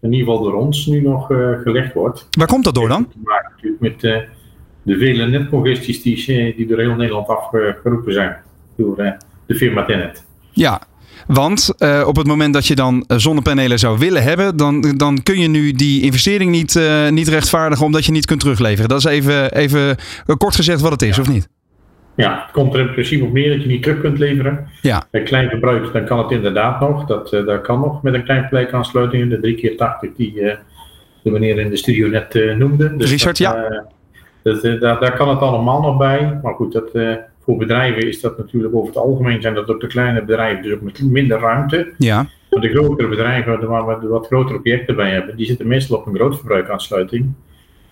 in 0.00 0.12
ieder 0.12 0.26
geval 0.26 0.42
door 0.42 0.54
ons 0.54 0.86
nu 0.86 1.00
nog 1.00 1.26
gelegd 1.62 1.92
wordt. 1.92 2.28
Waar 2.30 2.46
komt 2.46 2.64
dat 2.64 2.74
door 2.74 2.88
dan? 2.88 3.12
Maar 3.24 3.52
natuurlijk 3.54 3.82
met 3.82 4.00
de 4.82 4.98
vele 4.98 5.26
netcongesties 5.26 6.02
die, 6.02 6.54
die 6.56 6.66
door 6.66 6.78
heel 6.78 6.94
Nederland 6.94 7.28
afgeroepen 7.28 8.12
zijn 8.12 8.36
door 8.76 9.16
de 9.46 9.54
firma 9.54 9.84
Tenet. 9.84 10.26
Ja, 10.50 10.80
want 11.26 11.74
uh, 11.78 12.04
op 12.06 12.16
het 12.16 12.26
moment 12.26 12.54
dat 12.54 12.66
je 12.66 12.74
dan 12.74 13.04
zonnepanelen 13.06 13.78
zou 13.78 13.98
willen 13.98 14.22
hebben, 14.22 14.56
dan, 14.56 14.94
dan 14.96 15.22
kun 15.22 15.38
je 15.38 15.48
nu 15.48 15.72
die 15.72 16.02
investering 16.02 16.50
niet, 16.50 16.74
uh, 16.74 17.08
niet 17.08 17.28
rechtvaardigen 17.28 17.86
omdat 17.86 18.04
je 18.04 18.12
niet 18.12 18.26
kunt 18.26 18.40
terugleveren. 18.40 18.88
Dat 18.88 18.98
is 18.98 19.04
even, 19.04 19.52
even 19.52 19.96
kort 20.38 20.54
gezegd 20.54 20.80
wat 20.80 20.90
het 20.92 21.02
is, 21.02 21.16
ja. 21.16 21.22
of 21.22 21.28
niet? 21.28 21.48
Ja, 22.16 22.42
het 22.42 22.52
komt 22.52 22.74
er 22.74 22.80
in 22.80 22.92
principe 22.92 23.24
op 23.24 23.32
neer 23.32 23.50
dat 23.50 23.62
je 23.62 23.68
niet 23.68 23.82
terug 23.82 24.00
kunt 24.00 24.18
leveren. 24.18 24.68
Ja. 24.82 25.04
Bij 25.10 25.22
klein 25.22 25.48
gebruik, 25.48 25.92
dan 25.92 26.04
kan 26.04 26.18
het 26.18 26.30
inderdaad 26.30 26.80
nog. 26.80 27.06
Dat, 27.06 27.32
uh, 27.32 27.46
dat 27.46 27.60
kan 27.60 27.80
nog 27.80 28.02
met 28.02 28.14
een 28.14 28.24
klein 28.24 28.48
plekaansluiting. 28.48 29.30
De 29.30 29.40
3 29.40 29.54
keer 29.54 29.76
80 29.76 30.10
die 30.16 30.34
de 31.22 31.30
meneer 31.30 31.58
in 31.58 31.70
de 31.70 31.76
studio 31.76 32.08
net 32.08 32.56
noemde. 32.58 32.96
Dus 32.96 33.10
Richard, 33.10 33.38
dat, 33.38 33.54
ja. 33.54 33.84
Dat, 34.42 34.62
daar, 34.62 35.00
daar 35.00 35.16
kan 35.16 35.28
het 35.28 35.40
allemaal 35.40 35.80
nog 35.80 35.96
bij. 35.96 36.38
Maar 36.42 36.54
goed, 36.54 36.72
dat 36.72 36.90
voor 37.46 37.56
bedrijven 37.56 38.08
is 38.08 38.20
dat 38.20 38.38
natuurlijk 38.38 38.74
over 38.74 38.88
het 38.88 38.96
algemeen 38.96 39.42
zijn 39.42 39.54
dat 39.54 39.68
ook 39.68 39.80
de 39.80 39.86
kleine 39.86 40.24
bedrijven 40.24 40.62
dus 40.62 40.72
ook 40.72 40.80
met 40.80 41.02
minder 41.02 41.38
ruimte. 41.38 41.92
Ja. 41.98 42.26
Maar 42.50 42.60
de 42.60 42.68
grotere 42.68 43.08
bedrijven 43.08 43.68
waar 43.68 44.00
we 44.00 44.08
wat 44.08 44.26
grotere 44.26 44.58
objecten 44.58 44.96
bij 44.96 45.10
hebben, 45.10 45.36
die 45.36 45.46
zitten 45.46 45.66
meestal 45.66 45.98
op 45.98 46.06
een 46.06 46.14
grootverbruikaansluiting. 46.14 47.32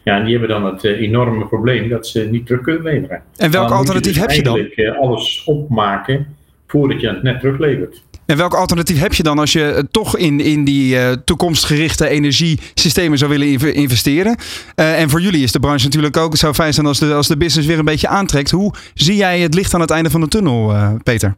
Ja, 0.02 0.16
en 0.18 0.24
die 0.24 0.38
hebben 0.38 0.48
dan 0.48 0.64
het 0.64 0.84
uh, 0.84 1.00
enorme 1.00 1.46
probleem 1.46 1.88
dat 1.88 2.06
ze 2.06 2.28
niet 2.30 2.46
terug 2.46 2.60
kunnen 2.60 2.82
leveren. 2.82 3.22
En 3.36 3.50
welk 3.50 3.68
dan 3.68 3.76
alternatief 3.76 4.14
je 4.14 4.20
dus 4.20 4.28
heb 4.28 4.36
je 4.36 4.42
dan? 4.42 4.56
eigenlijk 4.56 4.96
alles 4.98 5.44
opmaken 5.44 6.26
voordat 6.66 7.00
je 7.00 7.08
het 7.08 7.22
net 7.22 7.40
teruglevert. 7.40 8.02
En 8.26 8.36
welk 8.36 8.54
alternatief 8.54 9.00
heb 9.00 9.14
je 9.14 9.22
dan 9.22 9.38
als 9.38 9.52
je 9.52 9.86
toch 9.90 10.16
in, 10.16 10.40
in 10.40 10.64
die 10.64 10.94
uh, 10.94 11.10
toekomstgerichte 11.24 12.08
energiesystemen 12.08 13.18
zou 13.18 13.30
willen 13.30 13.74
investeren? 13.74 14.36
Uh, 14.76 15.00
en 15.00 15.10
voor 15.10 15.20
jullie 15.20 15.42
is 15.42 15.52
de 15.52 15.60
branche 15.60 15.84
natuurlijk 15.84 16.16
ook, 16.16 16.30
het 16.30 16.40
zou 16.40 16.54
fijn 16.54 16.74
zijn 16.74 16.86
als 16.86 16.98
de, 16.98 17.14
als 17.14 17.28
de 17.28 17.36
business 17.36 17.68
weer 17.68 17.78
een 17.78 17.84
beetje 17.84 18.08
aantrekt. 18.08 18.50
Hoe 18.50 18.74
zie 18.94 19.16
jij 19.16 19.40
het 19.40 19.54
licht 19.54 19.74
aan 19.74 19.80
het 19.80 19.90
einde 19.90 20.10
van 20.10 20.20
de 20.20 20.28
tunnel, 20.28 20.70
uh, 20.70 20.90
Peter? 21.02 21.36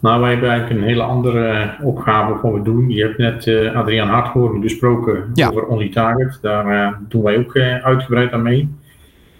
Nou, 0.00 0.20
wij 0.20 0.30
hebben 0.30 0.50
eigenlijk 0.50 0.80
een 0.80 0.86
hele 0.86 1.02
andere 1.02 1.74
opgave 1.82 2.38
voor 2.40 2.54
we 2.54 2.62
doen. 2.62 2.90
Je 2.90 3.02
hebt 3.02 3.18
net 3.18 3.74
Adriaan 3.74 4.08
Harthoorn 4.08 4.60
besproken 4.60 5.30
ja. 5.34 5.48
over 5.48 5.66
Only 5.66 5.88
Target. 5.88 6.38
Daar 6.42 6.98
doen 7.08 7.22
wij 7.22 7.38
ook 7.38 7.56
uitgebreid 7.82 8.32
aan 8.32 8.42
mee. 8.42 8.68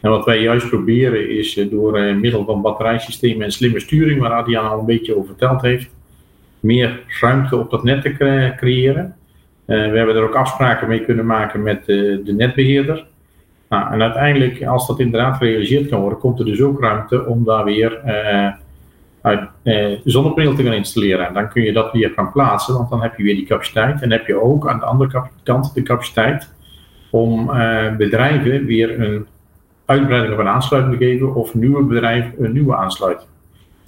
En 0.00 0.10
wat 0.10 0.24
wij 0.24 0.40
juist 0.40 0.68
proberen 0.68 1.30
is 1.30 1.66
door 1.70 2.00
middel 2.20 2.44
van 2.44 2.62
batterijsystemen 2.62 3.44
en 3.44 3.52
slimme 3.52 3.80
sturing, 3.80 4.20
waar 4.20 4.32
Adriaan 4.32 4.70
al 4.70 4.78
een 4.78 4.86
beetje 4.86 5.16
over 5.16 5.26
verteld 5.26 5.62
heeft, 5.62 5.88
meer 6.60 7.00
ruimte 7.20 7.56
op 7.56 7.70
dat 7.70 7.84
net 7.84 8.02
te 8.02 8.12
cre 8.12 8.54
creëren. 8.56 9.14
Uh, 9.66 9.90
we 9.90 9.96
hebben 9.96 10.16
er 10.16 10.22
ook 10.22 10.34
afspraken 10.34 10.88
mee 10.88 11.04
kunnen 11.04 11.26
maken 11.26 11.62
met 11.62 11.78
uh, 11.86 12.24
de 12.24 12.32
netbeheerder. 12.32 13.06
Nou, 13.68 13.92
en 13.92 14.02
uiteindelijk, 14.02 14.66
als 14.66 14.86
dat 14.86 15.00
inderdaad 15.00 15.36
gerealiseerd 15.36 15.88
kan 15.88 16.00
worden, 16.00 16.18
komt 16.18 16.38
er 16.38 16.44
dus 16.44 16.62
ook 16.62 16.80
ruimte 16.80 17.26
om 17.26 17.44
daar 17.44 17.64
weer 17.64 18.00
uh, 18.06 18.52
uit, 19.22 19.48
te 20.56 20.62
gaan 20.64 20.72
installeren. 20.72 21.26
En 21.26 21.34
dan 21.34 21.48
kun 21.48 21.62
je 21.62 21.72
dat 21.72 21.92
weer 21.92 22.12
gaan 22.16 22.32
plaatsen, 22.32 22.74
want 22.74 22.90
dan 22.90 23.02
heb 23.02 23.16
je 23.16 23.22
weer 23.22 23.34
die 23.34 23.46
capaciteit. 23.46 24.02
En 24.02 24.12
heb 24.12 24.26
je 24.26 24.42
ook 24.42 24.68
aan 24.68 24.78
de 24.78 24.84
andere 24.84 25.22
kant 25.42 25.74
de 25.74 25.82
capaciteit 25.82 26.54
om 27.10 27.46
bedrijven 27.96 28.66
weer 28.66 29.00
een 29.00 29.26
uitbreiding 29.84 30.32
of 30.32 30.38
een 30.38 30.48
aansluiting 30.48 30.98
te 30.98 31.04
geven, 31.04 31.34
of 31.34 31.54
nieuwe 31.54 31.82
bedrijven 31.82 32.44
een 32.44 32.52
nieuwe 32.52 32.76
aansluiting. 32.76 33.28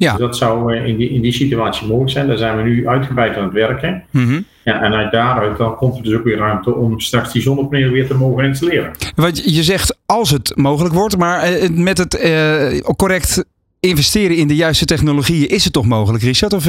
Ja. 0.01 0.11
Dus 0.11 0.21
dat 0.21 0.37
zou 0.37 0.77
in 0.77 0.97
die, 0.97 1.11
in 1.11 1.21
die 1.21 1.33
situatie 1.33 1.87
mogelijk 1.87 2.13
zijn. 2.13 2.27
Daar 2.27 2.37
zijn 2.37 2.57
we 2.57 2.63
nu 2.63 2.89
uitgebreid 2.89 3.37
aan 3.37 3.45
het 3.45 3.53
werken. 3.53 4.03
Mm 4.11 4.27
-hmm. 4.27 4.45
ja, 4.65 4.83
en 4.83 4.93
uit 4.93 5.13
daaruit 5.13 5.59
dan 5.59 5.77
komt 5.77 5.97
er 5.97 6.03
dus 6.03 6.15
ook 6.15 6.25
weer 6.25 6.37
ruimte 6.37 6.75
om 6.75 7.01
straks 7.01 7.33
die 7.33 7.43
zonnepanelen 7.43 7.93
weer 7.93 8.07
te 8.07 8.15
mogen 8.15 8.45
installeren. 8.45 8.91
Want 9.15 9.55
je 9.55 9.63
zegt 9.63 9.99
als 10.07 10.31
het 10.31 10.53
mogelijk 10.57 10.95
wordt, 10.95 11.17
maar 11.17 11.49
met 11.73 11.99
het 11.99 12.25
uh, 12.25 12.79
correct 12.97 13.45
investeren 13.81 14.37
in 14.37 14.49
de 14.49 14.55
juiste 14.55 14.85
technologieën, 14.85 15.49
is 15.49 15.65
het 15.65 15.73
toch 15.73 15.87
mogelijk, 15.87 16.23
Richard? 16.23 16.53
Of 16.53 16.63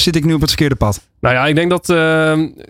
zit 0.00 0.16
ik 0.16 0.24
nu 0.24 0.34
op 0.34 0.40
het 0.40 0.48
verkeerde 0.48 0.74
pad? 0.74 1.06
Nou 1.20 1.34
ja, 1.34 1.46
ik 1.46 1.54
denk 1.54 1.70
dat 1.70 1.88
uh, 1.88 1.96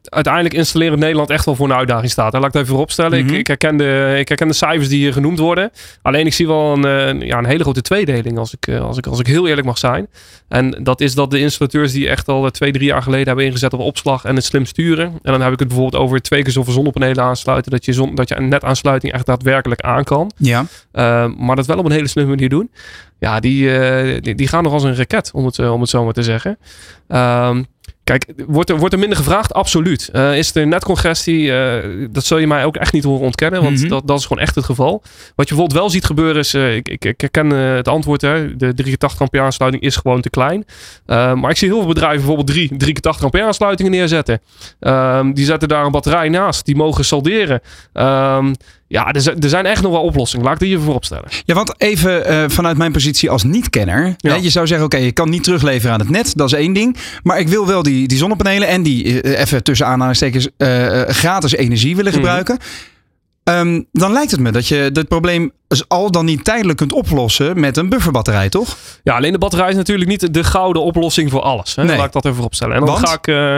uiteindelijk 0.04 0.54
installeren 0.54 0.94
in 0.94 1.00
Nederland 1.00 1.30
echt 1.30 1.44
wel 1.44 1.54
voor 1.54 1.70
een 1.70 1.76
uitdaging 1.76 2.10
staat. 2.10 2.32
Hè. 2.32 2.38
Laat 2.38 2.48
ik 2.48 2.52
het 2.52 2.62
even 2.62 2.74
vooropstellen. 2.74 3.10
Mhm. 3.10 3.20
Mm 3.20 3.26
-hmm. 3.26 3.34
ik, 3.34 3.40
ik, 3.40 3.46
herken 3.46 3.76
de, 3.76 4.16
ik 4.18 4.28
herken 4.28 4.48
de 4.48 4.54
cijfers 4.54 4.88
die 4.88 4.98
hier 4.98 5.12
genoemd 5.12 5.38
worden. 5.38 5.70
Alleen 6.02 6.26
ik 6.26 6.34
zie 6.34 6.46
wel 6.46 6.72
een, 6.72 7.18
uh, 7.18 7.28
ja, 7.28 7.38
een 7.38 7.46
hele 7.46 7.62
grote 7.62 7.82
tweedeling, 7.82 8.38
als 8.38 8.54
ik, 8.54 8.68
als, 8.68 8.98
ik, 8.98 9.06
als 9.06 9.20
ik 9.20 9.26
heel 9.26 9.48
eerlijk 9.48 9.66
mag 9.66 9.78
zijn. 9.78 10.08
En 10.48 10.70
dat 10.82 11.00
is 11.00 11.14
dat 11.14 11.30
de 11.30 11.38
installateurs 11.38 11.92
die 11.92 12.08
echt 12.08 12.28
al 12.28 12.50
twee, 12.50 12.72
drie 12.72 12.86
jaar 12.86 13.02
geleden 13.02 13.26
hebben 13.26 13.44
ingezet 13.44 13.72
op 13.72 13.80
opslag 13.80 14.24
en 14.24 14.34
het 14.34 14.44
slim 14.44 14.64
sturen. 14.64 15.06
En 15.06 15.32
dan 15.32 15.40
heb 15.40 15.52
ik 15.52 15.58
het 15.58 15.68
bijvoorbeeld 15.68 16.02
over 16.02 16.22
twee 16.22 16.42
keer 16.42 16.52
zoveel 16.52 16.72
zonnepanelen 16.72 17.24
aansluiten. 17.24 17.72
Dat 17.72 17.84
je, 17.84 17.92
zon, 17.92 18.14
dat 18.14 18.28
je 18.28 18.36
een 18.36 18.48
netaansluiting 18.48 19.12
echt 19.12 19.26
daadwerkelijk 19.26 19.80
aan 19.80 20.04
kan. 20.04 20.30
Ja. 20.36 20.66
maar 21.36 21.56
dat 21.56 21.66
wel 21.66 21.78
op 21.78 21.84
een 21.84 21.90
hele 21.90 22.08
slimme 22.08 22.30
manier 22.30 22.48
doen. 22.48 22.70
Ja, 23.18 23.40
die, 23.40 24.20
die, 24.20 24.34
die, 24.34 24.48
gaan 24.48 24.62
nog 24.62 24.72
als 24.72 24.82
een 24.82 24.96
raket, 24.96 25.30
om 25.34 25.44
het, 25.44 25.58
om 25.58 25.80
het 25.80 25.90
zo 25.90 26.04
maar 26.04 26.12
te 26.12 26.22
zeggen. 26.22 26.58
Um, 27.08 27.66
Kijk, 28.06 28.26
wordt 28.46 28.70
er, 28.70 28.78
wordt 28.78 28.92
er 28.94 29.00
minder 29.00 29.18
gevraagd? 29.18 29.52
Absoluut. 29.52 30.10
Uh, 30.12 30.36
is 30.38 30.54
er 30.54 30.66
netcongestie? 30.66 31.42
Uh, 31.42 32.06
dat 32.10 32.24
zul 32.24 32.38
je 32.38 32.46
mij 32.46 32.64
ook 32.64 32.76
echt 32.76 32.92
niet 32.92 33.04
horen 33.04 33.24
ontkennen, 33.24 33.62
want 33.62 33.72
Mhm. 33.74 33.82
mm 33.82 33.90
-hmm. 33.90 33.98
dat, 33.98 34.08
dat 34.08 34.18
is 34.18 34.26
gewoon 34.26 34.42
echt 34.42 34.54
het 34.54 34.64
geval. 34.64 35.02
Wat 35.34 35.48
je 35.48 35.54
bijvoorbeeld 35.54 35.72
wel 35.80 35.90
ziet 35.90 36.04
gebeuren 36.04 36.36
is, 36.36 36.54
uh, 36.54 36.76
ik, 36.76 36.88
ik, 36.88 37.04
ik 37.04 37.20
herken 37.20 37.50
het 37.50 37.88
antwoord, 37.88 38.20
hè, 38.20 38.56
de 38.56 38.74
380 38.74 39.20
ampère 39.20 39.44
aansluiting 39.44 39.82
is 39.82 39.96
gewoon 39.96 40.20
te 40.20 40.30
klein. 40.30 40.64
maar 41.06 41.50
ik 41.50 41.56
zie 41.56 41.68
heel 41.68 41.78
veel 41.78 41.88
bedrijven 41.88 42.16
bijvoorbeeld 42.16 42.46
drie 42.46 42.68
380 42.76 43.24
ampère 43.24 43.44
aansluitingen 43.44 43.92
neerzetten. 43.92 44.40
Um, 44.80 45.34
die 45.34 45.44
zetten 45.44 45.68
daar 45.68 45.84
een 45.84 45.92
batterij 45.92 46.28
naast, 46.28 46.64
die 46.64 46.76
mogen 46.76 47.04
salderen. 47.04 47.60
Um, 47.92 48.54
ja, 48.88 49.12
er 49.12 49.20
zijn, 49.20 49.40
er 49.40 49.48
zijn 49.48 49.66
echt 49.66 49.82
nog 49.82 49.92
wel 49.92 50.02
oplossingen. 50.02 50.44
Laat 50.44 50.54
ik 50.54 50.60
die 50.60 50.70
even 50.70 50.84
voorop 50.84 51.04
stellen. 51.04 51.28
Ja, 51.44 51.54
want 51.54 51.74
even 51.76 52.30
uh, 52.32 52.44
vanuit 52.48 52.76
mijn 52.76 52.92
positie 52.92 53.30
als 53.30 53.44
niet-kenner. 53.44 54.14
Ja. 54.16 54.34
Je 54.34 54.50
zou 54.50 54.66
zeggen, 54.66 54.86
oké, 54.86 54.94
okay, 54.94 55.06
je 55.06 55.12
kan 55.12 55.30
niet 55.30 55.44
terugleveren 55.44 55.92
aan 55.92 56.00
het 56.00 56.10
net. 56.10 56.32
Dat 56.36 56.46
is 56.46 56.58
één 56.58 56.72
ding. 56.72 56.96
Maar 57.22 57.38
ik 57.38 57.48
wil 57.48 57.66
wel 57.66 57.82
die, 57.82 58.08
die 58.08 58.18
zonnepanelen 58.18 58.68
en 58.68 58.82
die, 58.82 59.22
uh, 59.22 59.40
even 59.40 59.62
tussen 59.62 59.86
aanhalingstekens, 59.86 60.48
uh, 60.58 61.02
gratis 61.02 61.52
energie 61.52 61.96
willen 61.96 62.12
gebruiken. 62.12 62.54
Mm. 62.54 62.60
Um, 63.48 63.86
dan 63.92 64.12
lijkt 64.12 64.30
het 64.30 64.40
me 64.40 64.52
dat 64.52 64.68
je 64.68 64.90
het 64.92 65.08
probleem 65.08 65.52
al 65.88 66.10
dan 66.10 66.24
niet 66.24 66.44
tijdelijk 66.44 66.78
kunt 66.78 66.92
oplossen 66.92 67.60
met 67.60 67.76
een 67.76 67.88
bufferbatterij, 67.88 68.48
toch? 68.48 68.76
Ja, 69.02 69.16
alleen 69.16 69.32
de 69.32 69.38
batterij 69.38 69.68
is 69.68 69.76
natuurlijk 69.76 70.10
niet 70.10 70.34
de 70.34 70.44
gouden 70.44 70.82
oplossing 70.82 71.30
voor 71.30 71.40
alles. 71.40 71.76
Hè? 71.76 71.84
Nee. 71.84 71.96
Laat 71.96 72.06
ik 72.06 72.12
dat 72.12 72.24
even 72.24 72.44
opstellen. 72.44 72.74
En 72.74 72.84
dan 72.84 72.94
Want? 72.94 73.08
ga 73.08 73.14
ik... 73.14 73.26
eh, 73.26 73.56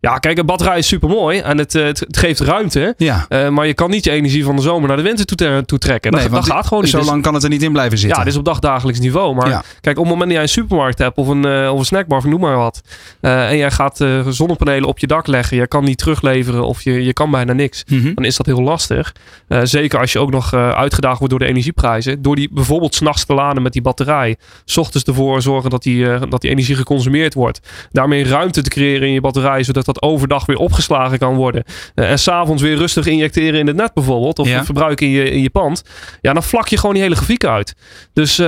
ja, 0.00 0.18
kijk, 0.18 0.38
een 0.38 0.46
batterij 0.46 0.78
is 0.78 0.86
super 0.86 1.08
mooi 1.08 1.38
en 1.38 1.58
het, 1.58 1.74
eh, 1.74 1.84
het, 1.84 2.00
het 2.00 2.16
geeft 2.16 2.40
ruimte. 2.40 2.94
Ja. 2.96 3.26
Eh, 3.28 3.48
maar 3.48 3.66
je 3.66 3.74
kan 3.74 3.90
niet 3.90 4.04
je 4.04 4.10
energie 4.10 4.44
van 4.44 4.56
de 4.56 4.62
zomer 4.62 4.88
naar 4.88 4.96
de 4.96 5.02
winter 5.02 5.26
toe, 5.26 5.78
trekken. 5.78 6.10
Dat, 6.10 6.20
Nee, 6.20 6.30
dat 6.30 6.46
gaat 6.46 6.66
gewoon 6.66 6.82
niet. 6.82 6.92
Zo 6.92 6.98
Dus- 6.98 7.06
lang 7.06 7.22
kan 7.22 7.34
het 7.34 7.42
er 7.42 7.48
niet 7.48 7.62
in 7.62 7.72
blijven 7.72 7.98
zitten. 7.98 8.18
ja, 8.18 8.24
dit 8.24 8.32
is 8.32 8.38
op 8.38 8.44
dagdagelijks 8.44 9.00
niveau. 9.00 9.34
Maar 9.34 9.48
Ja. 9.48 9.62
kijk, 9.80 9.98
op 9.98 10.04
het 10.04 10.12
moment 10.12 10.20
dat 10.20 10.30
jij 10.30 10.42
een 10.42 10.48
supermarkt 10.48 10.98
hebt 10.98 11.16
of 11.16 11.28
een, 11.28 11.44
eh, 11.44 11.72
of 11.72 11.78
een 11.78 11.84
snackbar, 11.84 12.18
of 12.18 12.24
noem 12.24 12.40
maar 12.40 12.56
wat. 12.56 12.80
en 13.20 13.56
jij 13.56 13.70
gaat 13.70 14.04
zonnepanelen 14.28 14.88
op 14.88 14.98
je 14.98 15.06
dak 15.06 15.26
leggen. 15.26 15.56
Je 15.56 15.66
kan 15.66 15.84
niet 15.84 15.98
terugleveren 15.98 16.64
of 16.64 16.82
je, 16.82 17.04
je 17.04 17.12
kan 17.12 17.30
bijna 17.30 17.52
niks. 17.52 17.84
Mhm. 17.88 18.14
Dan 18.14 18.24
is 18.24 18.36
dat 18.36 18.46
heel 18.46 18.62
lastig. 18.62 19.14
Zeker 19.62 19.98
als 20.00 20.12
je 20.12 20.18
ook 20.18 20.30
nog 20.30 20.54
uitgedaagd 20.54 21.16
wordt 21.18 21.30
door 21.30 21.38
de 21.42 21.46
energieprijzen. 21.48 22.22
Door 22.22 22.36
die 22.36 22.48
bijvoorbeeld 22.52 22.94
s'nachts 22.94 23.24
te 23.24 23.34
laden 23.34 23.62
met 23.62 23.72
die 23.72 23.82
batterij. 23.82 24.36
S 24.64 24.76
ochtends 24.76 25.06
ervoor 25.08 25.42
zorgen 25.42 25.70
dat 25.70 25.82
die, 25.82 26.28
dat 26.28 26.40
die 26.40 26.50
energie 26.50 26.74
geconsumeerd 26.74 27.34
wordt. 27.34 27.60
Daarmee 27.92 28.24
ruimte 28.24 28.62
te 28.62 28.70
creëren 28.70 29.06
in 29.06 29.12
je 29.12 29.20
batterij. 29.20 29.62
Zodat 29.62 29.86
dat 29.94 30.02
overdag 30.02 30.46
weer 30.46 30.56
opgeslagen 30.56 31.18
kan 31.18 31.34
worden. 31.34 31.64
Eh, 31.94 32.10
en 32.10 32.18
s'avonds 32.18 32.62
weer 32.62 32.76
rustig 32.76 33.06
injecteren 33.06 33.60
in 33.60 33.66
het 33.66 33.76
net 33.76 33.94
bijvoorbeeld. 33.94 34.38
Of 34.38 34.48
Ja. 34.48 34.64
verbruiken 34.64 35.06
in 35.06 35.12
je, 35.12 35.30
in 35.30 35.42
je 35.42 35.50
pand. 35.50 35.82
Ja, 36.20 36.32
dan 36.32 36.42
vlak 36.42 36.68
je 36.68 36.76
gewoon 36.78 36.94
die 36.94 37.02
hele 37.02 37.16
grafiek 37.16 37.44
uit. 37.44 37.74
Dus 38.12 38.38
eh, 38.38 38.46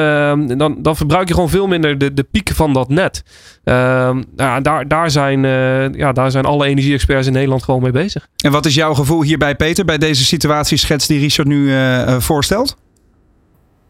dan, 0.57 0.77
dan 0.79 0.97
verbruik 0.97 1.29
je 1.29 1.35
gewoon 1.35 1.49
veel 1.49 1.67
minder 1.67 1.99
de, 1.99 2.15
de 2.15 2.23
pieken 2.23 2.55
van 2.55 2.73
dat 2.73 2.89
net. 2.89 3.23
Eh, 3.65 4.11
ja, 4.37 4.61
daar, 4.61 4.89
daar, 4.89 5.11
zijn, 5.11 5.45
eh, 5.45 5.93
ja, 5.93 6.13
daar 6.13 6.31
zijn 6.31 6.45
alle 6.45 6.67
energie-experts 6.67 7.27
in 7.27 7.33
Nederland 7.33 7.63
gewoon 7.63 7.83
mee 7.83 7.93
bezig. 7.93 8.27
En 8.45 8.53
wat 8.53 8.67
is 8.67 8.75
jouw 8.75 8.95
gevoel 8.95 9.23
hierbij, 9.23 9.55
Peter, 9.55 9.85
bij 9.85 9.99
deze 9.99 10.25
situatieschets 10.25 11.07
die 11.07 11.19
Richard 11.21 11.49
nu 11.49 11.75
eh, 11.75 12.19
voorstelt? 12.19 12.77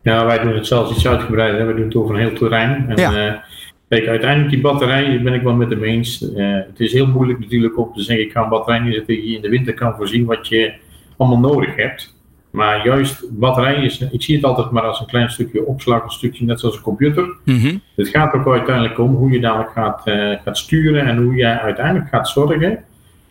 Ja, 0.02 0.24
wij 0.26 0.38
doen 0.38 0.54
het 0.54 0.66
zelfs 0.66 0.90
iets 0.96 1.06
uitgebreider. 1.06 1.66
We 1.66 1.74
doen 1.74 1.84
het 1.84 1.94
over 1.94 2.14
een 2.14 2.20
heel 2.20 2.32
terrein. 2.34 2.84
En, 2.88 2.96
Ja. 2.96 3.42
Kijk, 3.90 4.06
uiteindelijk 4.06 4.50
die 4.50 4.60
batterij, 4.60 5.04
daar 5.04 5.22
ben 5.22 5.34
ik 5.34 5.42
wel 5.42 5.54
met 5.54 5.70
hem 5.70 5.84
eens. 5.84 6.32
Eh, 6.34 6.54
het 6.54 6.80
is 6.80 6.92
heel 6.92 7.06
moeilijk 7.06 7.38
natuurlijk 7.38 7.78
om 7.78 7.92
te 7.94 8.02
zeggen, 8.02 8.24
ik 8.24 8.32
ga 8.32 8.42
een 8.42 8.48
batterij 8.48 8.78
neerzetten 8.78 9.14
die 9.14 9.30
je 9.30 9.36
in 9.36 9.42
de 9.42 9.48
winter 9.48 9.74
kan 9.74 9.94
voorzien 9.96 10.24
wat 10.24 10.48
je 10.48 10.72
allemaal 11.16 11.52
nodig 11.52 11.76
hebt. 11.76 12.18
Maar 12.50 12.84
juist, 12.86 13.38
batterij 13.38 13.84
is, 13.84 14.00
ik 14.00 14.22
zie 14.22 14.36
het 14.36 14.44
altijd 14.44 14.70
maar 14.70 14.82
als 14.82 15.00
een 15.00 15.06
klein 15.06 15.30
stukje 15.30 15.66
opslag, 15.66 16.02
een 16.02 16.10
stukje 16.10 16.44
net 16.44 16.60
zoals 16.60 16.76
een 16.76 16.82
computer. 16.82 17.36
Mhm. 17.44 17.76
Het 17.96 18.08
gaat 18.08 18.34
ook 18.34 18.48
uiteindelijk 18.48 18.98
om 18.98 19.14
hoe 19.14 19.30
je 19.30 19.40
dadelijk 19.40 19.70
gaat, 19.70 20.06
eh, 20.06 20.32
gaat 20.44 20.58
sturen 20.58 21.06
en 21.06 21.16
hoe 21.16 21.34
je 21.34 21.60
uiteindelijk 21.60 22.08
gaat 22.08 22.28
zorgen 22.28 22.78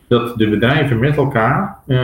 dat 0.08 0.38
de 0.38 0.48
bedrijven 0.48 0.98
met 0.98 1.16
elkaar 1.16 1.78
eh, 1.86 1.98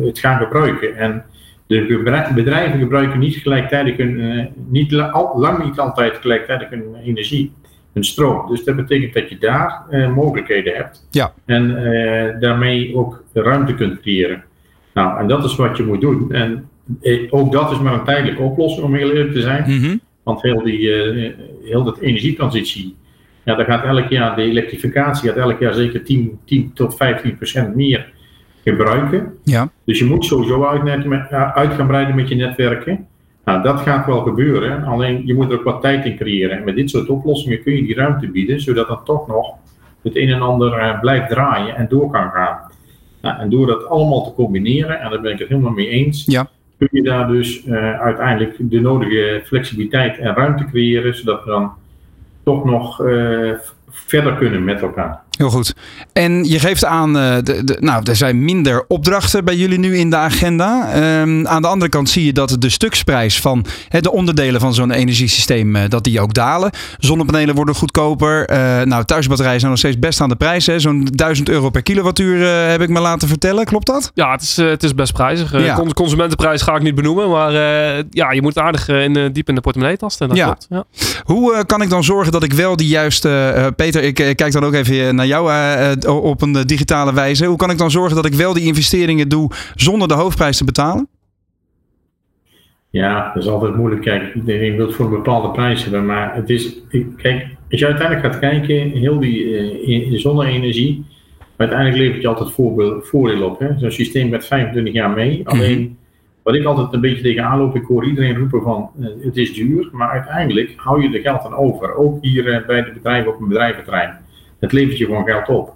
het 0.00 0.18
gaan 0.18 0.38
gebruiken. 0.38 0.96
En 0.96 1.24
de 1.66 2.30
bedrijven 2.34 2.78
gebruiken 2.78 3.18
niet 3.18 3.36
gelijktijdig 3.36 3.96
hun, 3.96 4.48
niet 4.68 4.94
al- 4.94 5.32
lang 5.36 5.64
niet 5.64 5.78
altijd 5.78 6.16
gelijktijdig 6.16 6.70
hun 6.70 6.94
energie, 7.04 7.52
hun 7.92 8.04
stroom. 8.04 8.48
Dus 8.48 8.64
dat 8.64 8.76
betekent 8.76 9.14
dat 9.14 9.28
je 9.28 9.38
daar 9.38 9.82
eh, 9.90 10.14
mogelijkheden 10.14 10.74
hebt. 10.74 11.06
Ja. 11.10 11.32
En 11.44 11.76
eh, 11.76 12.40
daarmee 12.40 12.96
ook 12.96 13.22
ruimte 13.32 13.74
kunt 13.74 14.00
creëren. 14.00 14.44
Nou, 14.94 15.18
en 15.18 15.28
dat 15.28 15.44
is 15.44 15.56
wat 15.56 15.76
je 15.76 15.82
moet 15.82 16.00
doen. 16.00 16.32
En 16.32 16.68
eh, 17.02 17.26
ook 17.30 17.52
dat 17.52 17.70
is 17.70 17.78
maar 17.78 17.92
een 17.92 18.04
tijdelijke 18.04 18.42
oplossing, 18.42 18.86
om 18.86 18.94
heel 18.94 19.10
eerlijk 19.10 19.32
te 19.32 19.40
zijn. 19.40 19.62
Mhm. 19.62 19.96
Want 20.22 20.42
heel 20.42 20.62
die 20.62 20.90
heel 21.64 21.84
dat 21.84 21.98
energietransitie, 21.98 22.96
ja, 23.44 23.54
daar 23.54 23.66
gaat 23.66 23.84
elk 23.84 24.08
jaar, 24.08 24.36
de 24.36 24.42
elektrificatie 24.42 25.28
gaat 25.28 25.38
elk 25.38 25.60
jaar 25.60 25.74
zeker 25.74 26.04
10, 26.04 26.38
10 26.44 26.70
tot 26.74 26.96
15 26.96 27.36
procent 27.36 27.74
meer 27.74 28.12
gebruiken. 28.64 29.32
Ja. 29.44 29.70
Dus 29.84 29.98
je 29.98 30.04
moet 30.04 30.24
sowieso 30.24 30.64
uit, 30.64 31.06
uit 31.54 31.72
gaan 31.72 31.86
breiden 31.86 32.14
met 32.14 32.28
je 32.28 32.34
netwerken. 32.34 33.06
Nou, 33.44 33.62
dat 33.62 33.80
gaat 33.80 34.06
wel 34.06 34.20
gebeuren, 34.20 34.84
alleen 34.84 35.26
je 35.26 35.34
moet 35.34 35.50
er 35.50 35.58
ook 35.58 35.64
wat 35.64 35.80
tijd 35.80 36.04
in 36.04 36.16
creëren. 36.16 36.58
En 36.58 36.64
met 36.64 36.74
dit 36.76 36.90
soort 36.90 37.08
oplossingen 37.08 37.62
kun 37.62 37.72
je 37.76 37.82
die 37.82 37.94
ruimte 37.94 38.28
bieden, 38.28 38.60
zodat 38.60 38.88
dan 38.88 39.04
toch 39.04 39.26
nog 39.26 39.54
het 40.02 40.16
een 40.16 40.28
en 40.28 40.40
ander 40.42 40.72
eh, 40.72 41.00
blijft 41.00 41.28
draaien 41.28 41.76
en 41.76 41.86
door 41.88 42.10
kan 42.10 42.30
gaan. 42.30 42.58
Nou, 43.22 43.40
en 43.40 43.50
door 43.50 43.66
dat 43.66 43.88
allemaal 43.88 44.24
te 44.24 44.34
combineren, 44.34 45.00
en 45.00 45.10
daar 45.10 45.20
ben 45.20 45.32
ik 45.32 45.38
het 45.38 45.48
helemaal 45.48 45.72
mee 45.72 45.88
eens, 45.88 46.24
Ja. 46.26 46.48
kun 46.78 46.88
je 46.90 47.02
daar 47.02 47.28
dus 47.28 47.64
eh, 47.64 48.00
uiteindelijk 48.00 48.56
de 48.58 48.80
nodige 48.80 49.42
flexibiliteit 49.44 50.18
en 50.18 50.34
ruimte 50.34 50.64
creëren, 50.64 51.14
zodat 51.16 51.44
we 51.44 51.50
dan 51.50 51.72
toch 52.44 52.64
nog 52.64 53.04
eh, 53.04 53.50
verder 53.90 54.34
kunnen 54.34 54.64
met 54.64 54.80
elkaar. 54.82 55.20
Heel 55.42 55.50
goed. 55.50 55.74
En 56.12 56.44
je 56.44 56.58
geeft 56.58 56.84
aan, 56.84 57.18
eh, 57.18 57.34
de, 57.42 57.64
de, 57.64 57.76
nou, 57.80 58.02
er 58.04 58.16
zijn 58.16 58.44
minder 58.44 58.84
opdrachten 58.88 59.44
bij 59.44 59.56
jullie 59.56 59.78
nu 59.78 59.96
in 59.98 60.10
de 60.10 60.16
agenda. 60.16 60.90
Ehm, 60.92 61.46
aan 61.46 61.62
de 61.62 61.68
andere 61.68 61.90
kant 61.90 62.08
zie 62.10 62.24
je 62.24 62.32
dat 62.32 62.56
de 62.58 62.68
stuksprijs 62.68 63.40
van 63.40 63.64
hè, 63.88 64.00
de 64.00 64.12
onderdelen 64.12 64.60
van 64.60 64.74
zo'n 64.74 64.90
energiesysteem, 64.90 65.76
eh, 65.76 65.82
dat 65.88 66.04
die 66.04 66.20
ook 66.20 66.34
dalen. 66.34 66.70
Zonnepanelen 66.98 67.54
worden 67.54 67.74
goedkoper. 67.74 68.46
Eh, 68.46 68.82
nou, 68.82 69.04
thuisbatterijen 69.04 69.58
zijn 69.58 69.70
nog 69.70 69.80
steeds 69.80 69.98
best 69.98 70.20
aan 70.20 70.28
de 70.28 70.36
prijs. 70.36 70.66
hè. 70.66 70.78
Zo'n 70.78 71.08
1000 71.12 71.48
euro 71.48 71.70
per 71.70 71.82
kilowattuur 71.82 72.46
heb 72.70 72.80
ik 72.80 72.88
me 72.88 73.00
laten 73.00 73.28
vertellen. 73.28 73.64
Klopt 73.64 73.86
dat? 73.86 74.10
Ja, 74.14 74.32
het 74.32 74.42
is, 74.42 74.56
het 74.56 74.82
is 74.82 74.94
best 74.94 75.12
prijzig. 75.12 75.52
Ja. 75.64 75.74
con- 75.74 75.92
consumentenprijs 75.92 76.62
ga 76.62 76.74
ik 76.76 76.82
niet 76.82 76.94
benoemen. 76.94 77.30
Maar 77.30 77.52
ja, 78.10 78.30
je 78.32 78.42
moet 78.42 78.58
aardig 78.58 78.88
in, 78.88 79.30
diep 79.32 79.48
in 79.48 79.54
de 79.54 79.60
portemonnee 79.60 79.96
tasten. 79.96 80.28
Dat 80.28 80.36
Ja. 80.36 80.44
klopt. 80.44 80.66
Ja. 80.70 80.84
Hoe 81.24 81.64
kan 81.66 81.82
ik 81.82 81.88
dan 81.90 82.04
zorgen 82.04 82.32
dat 82.32 82.42
ik 82.42 82.52
wel 82.52 82.76
die 82.76 82.88
juiste... 82.88 83.72
Peter, 83.76 84.02
ik 84.02 84.14
kijk 84.14 84.52
dan 84.52 84.64
ook 84.64 84.74
even 84.74 85.14
naar 85.14 85.26
jou 85.26 85.31
eh, 85.40 85.92
eh, 86.04 86.24
op 86.24 86.42
een 86.42 86.56
eh, 86.56 86.64
digitale 86.64 87.14
wijze. 87.14 87.46
Hoe 87.46 87.56
kan 87.56 87.70
ik 87.70 87.78
dan 87.78 87.90
zorgen 87.90 88.16
dat 88.16 88.24
ik 88.26 88.34
wel 88.34 88.52
die 88.52 88.64
investeringen 88.66 89.28
doe 89.28 89.50
zonder 89.74 90.08
de 90.08 90.14
hoofdprijs 90.14 90.56
te 90.56 90.64
betalen? 90.64 91.08
Ja, 92.90 93.32
dat 93.34 93.42
is 93.42 93.48
altijd 93.48 93.76
moeilijk. 93.76 94.02
Kijk, 94.02 94.34
iedereen 94.34 94.76
wil 94.76 94.86
het 94.86 94.94
voor 94.94 95.04
een 95.04 95.10
bepaalde 95.10 95.50
prijs 95.50 95.82
hebben. 95.82 96.06
Maar 96.06 96.34
het 96.34 96.50
is, 96.50 96.76
kijk, 97.16 97.46
als 97.70 97.80
je 97.80 97.86
uiteindelijk 97.86 98.26
gaat 98.26 98.38
kijken, 98.38 98.90
heel 98.90 99.18
die 99.20 99.44
in- 99.82 100.18
zonne-energie, 100.20 101.04
uiteindelijk 101.56 101.98
levert 101.98 102.22
je 102.22 102.28
altijd 102.28 102.50
voordeel 103.02 103.42
op. 103.46 103.58
hè. 103.58 103.78
Zo'n 103.78 103.90
systeem 103.90 104.28
met 104.28 104.46
25 104.46 104.92
jaar 104.92 105.10
mee. 105.10 105.40
Alleen, 105.48 105.98
wat 106.42 106.54
ik 106.54 106.64
altijd 106.64 106.92
een 106.92 107.00
beetje 107.00 107.22
tegenaan 107.22 107.58
loop, 107.58 107.76
ik 107.76 107.84
hoor 107.84 108.04
iedereen 108.06 108.36
roepen 108.38 108.62
van 108.62 108.90
het 109.20 109.36
is 109.36 109.54
duur, 109.54 109.88
maar 109.92 110.08
uiteindelijk 110.10 110.72
hou 110.76 111.02
je 111.02 111.16
er 111.16 111.22
geld 111.22 111.44
aan 111.44 111.54
over. 111.54 111.94
Ook 111.94 112.18
hier 112.24 112.62
bij 112.66 112.82
de 112.84 112.90
bedrijven 112.94 113.34
op 113.34 113.40
een 113.40 113.48
bedrijventerrein. 113.48 114.18
Het 114.62 114.72
levert 114.72 114.98
je 114.98 115.04
gewoon 115.04 115.24
geld 115.24 115.48
op. 115.48 115.74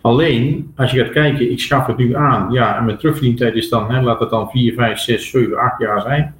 Alleen, 0.00 0.72
als 0.76 0.90
je 0.90 1.04
gaat 1.04 1.12
kijken, 1.12 1.50
ik 1.50 1.60
schaf 1.60 1.86
het 1.86 1.96
nu 1.96 2.16
aan, 2.16 2.52
ja, 2.52 2.78
en 2.78 2.84
mijn 2.84 2.98
terugverdientijd 2.98 3.54
is 3.54 3.68
dan, 3.68 3.90
hè, 3.90 4.02
laat 4.02 4.20
het 4.20 4.30
dan 4.30 4.50
4, 4.50 4.72
5, 4.74 4.98
6, 4.98 5.30
7, 5.30 5.58
8 5.58 5.80
jaar 5.80 6.00
zijn. 6.00 6.34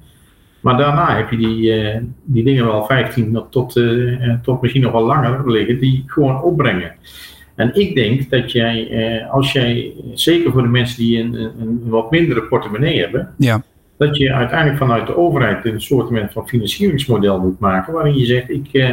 Maar 0.59 0.77
daarna 0.77 1.15
heb 1.15 1.29
je 1.29 1.37
die, 1.37 1.73
eh, 1.73 1.99
die 2.23 2.43
dingen 2.43 2.65
wel 2.65 2.85
15 2.85 3.43
tot, 3.49 3.75
eh, 3.75 4.13
eh, 4.27 4.39
tot 4.41 4.61
misschien 4.61 4.81
nog 4.81 4.91
wel 4.91 5.05
langer 5.05 5.51
liggen, 5.51 5.79
die 5.79 6.03
gewoon 6.07 6.41
opbrengen. 6.41 6.91
En 7.55 7.75
ik 7.75 7.95
denk 7.95 8.29
dat 8.29 8.51
jij, 8.51 8.89
eh, 8.89 9.31
als 9.33 9.51
jij, 9.51 9.93
zeker 10.13 10.51
voor 10.51 10.61
de 10.61 10.67
mensen 10.67 10.97
die 10.97 11.19
een, 11.19 11.33
een, 11.33 11.51
een 11.61 11.81
wat 11.89 12.11
mindere 12.11 12.43
portemonnee 12.43 12.99
hebben, 12.99 13.33
Ja. 13.37 13.63
dat 13.97 14.17
je 14.17 14.33
uiteindelijk 14.33 14.77
vanuit 14.79 15.07
de 15.07 15.17
overheid 15.17 15.65
een 15.65 15.81
soort 15.81 16.31
van 16.31 16.47
financieringsmodel 16.47 17.39
moet 17.39 17.59
maken, 17.59 17.93
waarin 17.93 18.17
je 18.17 18.25
zegt, 18.25 18.49
ik 18.49 18.67
eh, 18.71 18.89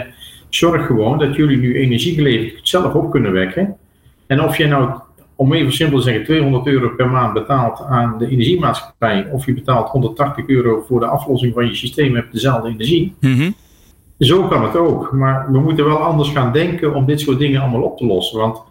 zorg 0.49 0.87
gewoon 0.87 1.19
dat 1.19 1.35
jullie 1.35 1.57
nu 1.57 1.77
energie 1.77 2.15
geleverd 2.15 2.69
zelf 2.69 2.95
op 2.95 3.11
kunnen 3.11 3.33
wekken. 3.33 3.77
En 4.27 4.43
of 4.43 4.57
je 4.57 4.67
nou, 4.67 4.91
om 5.35 5.53
even 5.53 5.73
simpel 5.73 5.99
te 5.99 6.05
zeggen, 6.05 6.25
200 6.25 6.67
euro 6.67 6.89
per 6.89 7.09
maand 7.09 7.33
betaalt 7.33 7.81
aan 7.89 8.15
de 8.19 8.29
energiemaatschappij, 8.29 9.27
of 9.33 9.47
je 9.47 9.55
betaalt 9.55 9.89
180 9.89 10.47
euro 10.47 10.85
voor 10.89 11.01
de 11.01 11.07
aflossing 11.07 11.55
van 11.55 11.67
je 11.67 11.75
systeem 11.75 12.13
met 12.13 12.33
dezelfde 12.33 12.69
energie, 12.69 13.15
Mhm. 13.21 13.51
zo 14.19 14.43
kan 14.49 14.63
het 14.65 14.77
ook. 14.77 15.13
Maar 15.13 15.53
we 15.53 15.59
moeten 15.59 15.85
wel 15.85 15.99
anders 15.99 16.29
gaan 16.29 16.53
denken 16.53 16.95
om 16.95 17.07
dit 17.07 17.21
soort 17.21 17.39
dingen 17.39 17.61
allemaal 17.61 17.83
op 17.83 17.99
te 17.99 18.07
lossen. 18.07 18.39
Want 18.39 18.63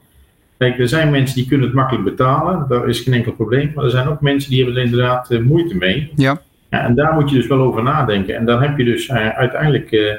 kijk, 0.57 0.79
er 0.79 0.87
zijn 0.87 1.11
mensen 1.11 1.35
die 1.35 1.47
kunnen 1.47 1.65
het 1.67 1.75
makkelijk 1.75 2.03
betalen, 2.05 2.65
daar 2.69 2.87
is 2.89 2.99
geen 2.99 3.13
enkel 3.13 3.31
probleem. 3.31 3.71
Maar 3.75 3.83
er 3.83 3.89
zijn 3.89 4.07
ook 4.07 4.21
mensen 4.21 4.49
die 4.49 4.63
hebben 4.63 4.77
er 4.81 4.85
inderdaad 4.85 5.31
eh, 5.31 5.39
moeite 5.39 5.75
mee. 5.75 6.11
Ja. 6.15 6.41
Ja, 6.69 6.83
en 6.83 6.95
daar 6.95 7.13
moet 7.13 7.29
je 7.29 7.35
dus 7.35 7.47
wel 7.47 7.59
over 7.59 7.83
nadenken. 7.83 8.35
En 8.35 8.45
dan 8.45 8.61
heb 8.61 8.77
je 8.77 8.83
dus 8.83 9.07
eh, 9.07 9.27
uiteindelijk 9.29 9.91
eh, 9.91 10.13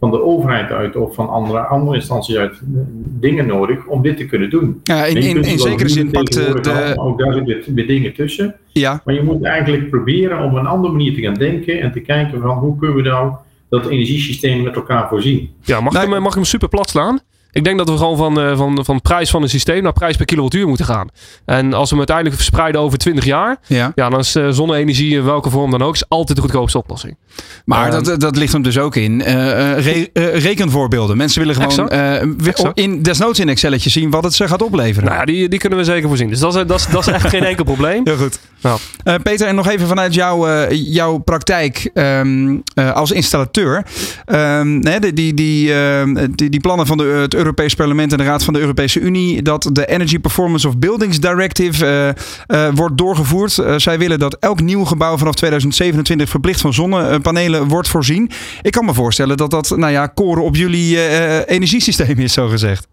van 0.00 0.10
de 0.10 0.22
overheid 0.22 0.70
uit 0.70 0.96
of 0.96 1.14
van 1.14 1.28
andere, 1.28 1.58
andere 1.58 1.96
instanties 1.96 2.36
uit 2.36 2.52
eh, 2.52 2.80
dingen 2.96 3.46
nodig 3.46 3.86
om 3.86 4.02
dit 4.02 4.16
te 4.16 4.26
kunnen 4.26 4.50
doen. 4.50 4.80
Ja, 4.82 5.04
in, 5.04 5.44
in, 5.44 5.58
zekere 5.58 5.88
zin 5.88 6.10
pakt 6.10 6.36
eh, 6.36 6.54
de... 6.62 6.92
Ook 6.96 7.18
daar 7.18 7.42
zitten 7.46 7.74
weer 7.74 7.86
dingen 7.86 8.14
tussen. 8.14 8.54
Ja, 8.66 9.02
Maar 9.04 9.14
je 9.14 9.22
moet 9.22 9.42
eigenlijk 9.42 9.90
proberen 9.90 10.38
om 10.38 10.50
op 10.50 10.58
een 10.58 10.66
andere 10.66 10.92
manier 10.92 11.14
te 11.14 11.20
gaan 11.20 11.34
denken 11.34 11.80
en 11.80 11.92
te 11.92 12.00
kijken 12.00 12.40
van 12.40 12.58
hoe 12.58 12.78
kunnen 12.78 12.96
we 12.96 13.02
nou 13.02 13.34
dat 13.68 13.86
energiesysteem 13.86 14.62
met 14.62 14.74
elkaar 14.74 15.08
voorzien. 15.08 15.50
Ja, 15.60 15.80
mag, 15.80 15.92
Nou, 15.92 16.06
ik 16.06 16.12
hem, 16.12 16.22
mag 16.22 16.30
ik 16.30 16.36
hem 16.36 16.44
super 16.44 16.68
plat 16.68 16.88
slaan? 16.88 17.20
Ik 17.56 17.64
denk 17.64 17.78
dat 17.78 17.88
we 17.88 17.96
gewoon 17.96 18.16
van, 18.16 18.40
uh, 18.40 18.56
van, 18.56 18.84
van 18.84 19.00
prijs 19.00 19.30
van 19.30 19.42
een 19.42 19.48
systeem 19.48 19.82
naar 19.82 19.92
prijs 19.92 20.16
per 20.16 20.26
kilowattuur 20.26 20.68
moeten 20.68 20.86
gaan. 20.86 21.08
En 21.44 21.72
als 21.72 21.82
we 21.82 21.88
hem 21.88 21.98
uiteindelijk 21.98 22.36
verspreiden 22.36 22.80
over 22.80 22.98
20 22.98 23.24
jaar, 23.24 23.56
ja. 23.66 23.92
Ja, 23.94 24.08
dan 24.08 24.18
is 24.18 24.32
zonne-energie 24.50 25.14
in 25.14 25.24
welke 25.24 25.50
vorm 25.50 25.70
dan 25.70 25.82
ook 25.82 25.94
is 25.94 26.08
altijd 26.08 26.36
de 26.36 26.42
goedkoopste 26.42 26.78
oplossing. 26.78 27.16
Maar 27.64 27.90
dat, 27.90 28.20
dat 28.20 28.36
ligt 28.36 28.52
hem 28.52 28.62
dus 28.62 28.78
ook 28.78 28.96
in. 28.96 29.22
Re 29.22 30.10
rekenvoorbeelden. 30.32 31.16
Mensen 31.16 31.40
willen 31.46 31.70
gewoon 31.70 32.72
in, 32.74 33.02
desnoods 33.02 33.40
in 33.40 33.48
Excelletje 33.48 33.90
zien 33.90 34.10
wat 34.10 34.24
het 34.24 34.34
ze 34.34 34.48
gaat 34.48 34.62
opleveren. 34.62 35.08
Nou 35.08 35.18
ja, 35.18 35.24
die, 35.24 35.48
die 35.48 35.58
kunnen 35.58 35.78
we 35.78 35.84
zeker 35.84 36.08
voorzien. 36.08 36.28
Dus 36.28 36.38
dat 36.38 36.56
is, 36.56 36.66
dat 36.66 36.78
is, 36.78 36.86
dat 36.86 37.06
is 37.06 37.12
echt 37.12 37.28
geen 37.28 37.44
enkel 37.44 37.64
probleem. 37.64 38.00
Heel 38.04 38.16
goed. 38.16 38.38
Nou. 38.60 38.78
Peter, 39.22 39.46
en 39.46 39.54
nog 39.54 39.68
even 39.68 39.86
vanuit 39.86 40.14
jouw, 40.14 40.68
jouw 40.70 41.18
praktijk 41.18 41.90
um, 41.94 42.62
als 42.74 43.10
installateur. 43.10 43.86
Um, 44.26 44.80
die, 44.80 45.12
die, 45.12 45.34
die, 45.34 45.74
ehm, 45.74 46.26
die, 46.34 46.50
die 46.50 46.60
plannen 46.60 46.86
van 46.86 46.96
de, 46.96 47.04
het 47.04 47.34
Europees 47.46 47.74
Parlement 47.74 48.12
en 48.12 48.18
de 48.18 48.24
Raad 48.24 48.44
van 48.44 48.54
de 48.54 48.60
Europese 48.60 49.00
Unie, 49.00 49.42
dat 49.42 49.70
de 49.72 49.86
Energy 49.86 50.18
Performance 50.18 50.68
of 50.68 50.78
Buildings 50.78 51.20
Directive 51.20 52.14
uh, 52.48 52.68
wordt 52.74 52.98
doorgevoerd. 52.98 53.62
zij 53.76 53.98
willen 53.98 54.18
dat 54.18 54.36
elk 54.40 54.60
nieuw 54.60 54.84
gebouw 54.84 55.16
vanaf 55.16 55.34
2027 55.34 56.28
verplicht 56.28 56.60
van 56.60 56.72
zonnepanelen 56.74 57.68
wordt 57.68 57.88
voorzien. 57.88 58.30
Ik 58.62 58.72
kan 58.72 58.84
me 58.84 58.94
voorstellen 58.94 59.36
dat 59.36 59.50
dat, 59.50 59.76
nou 59.76 59.92
ja, 59.92 60.06
koren 60.06 60.42
op 60.42 60.56
jullie 60.56 60.98
energiesysteem 61.46 62.18
is, 62.18 62.32
zo 62.32 62.48
gezegd. 62.48 62.88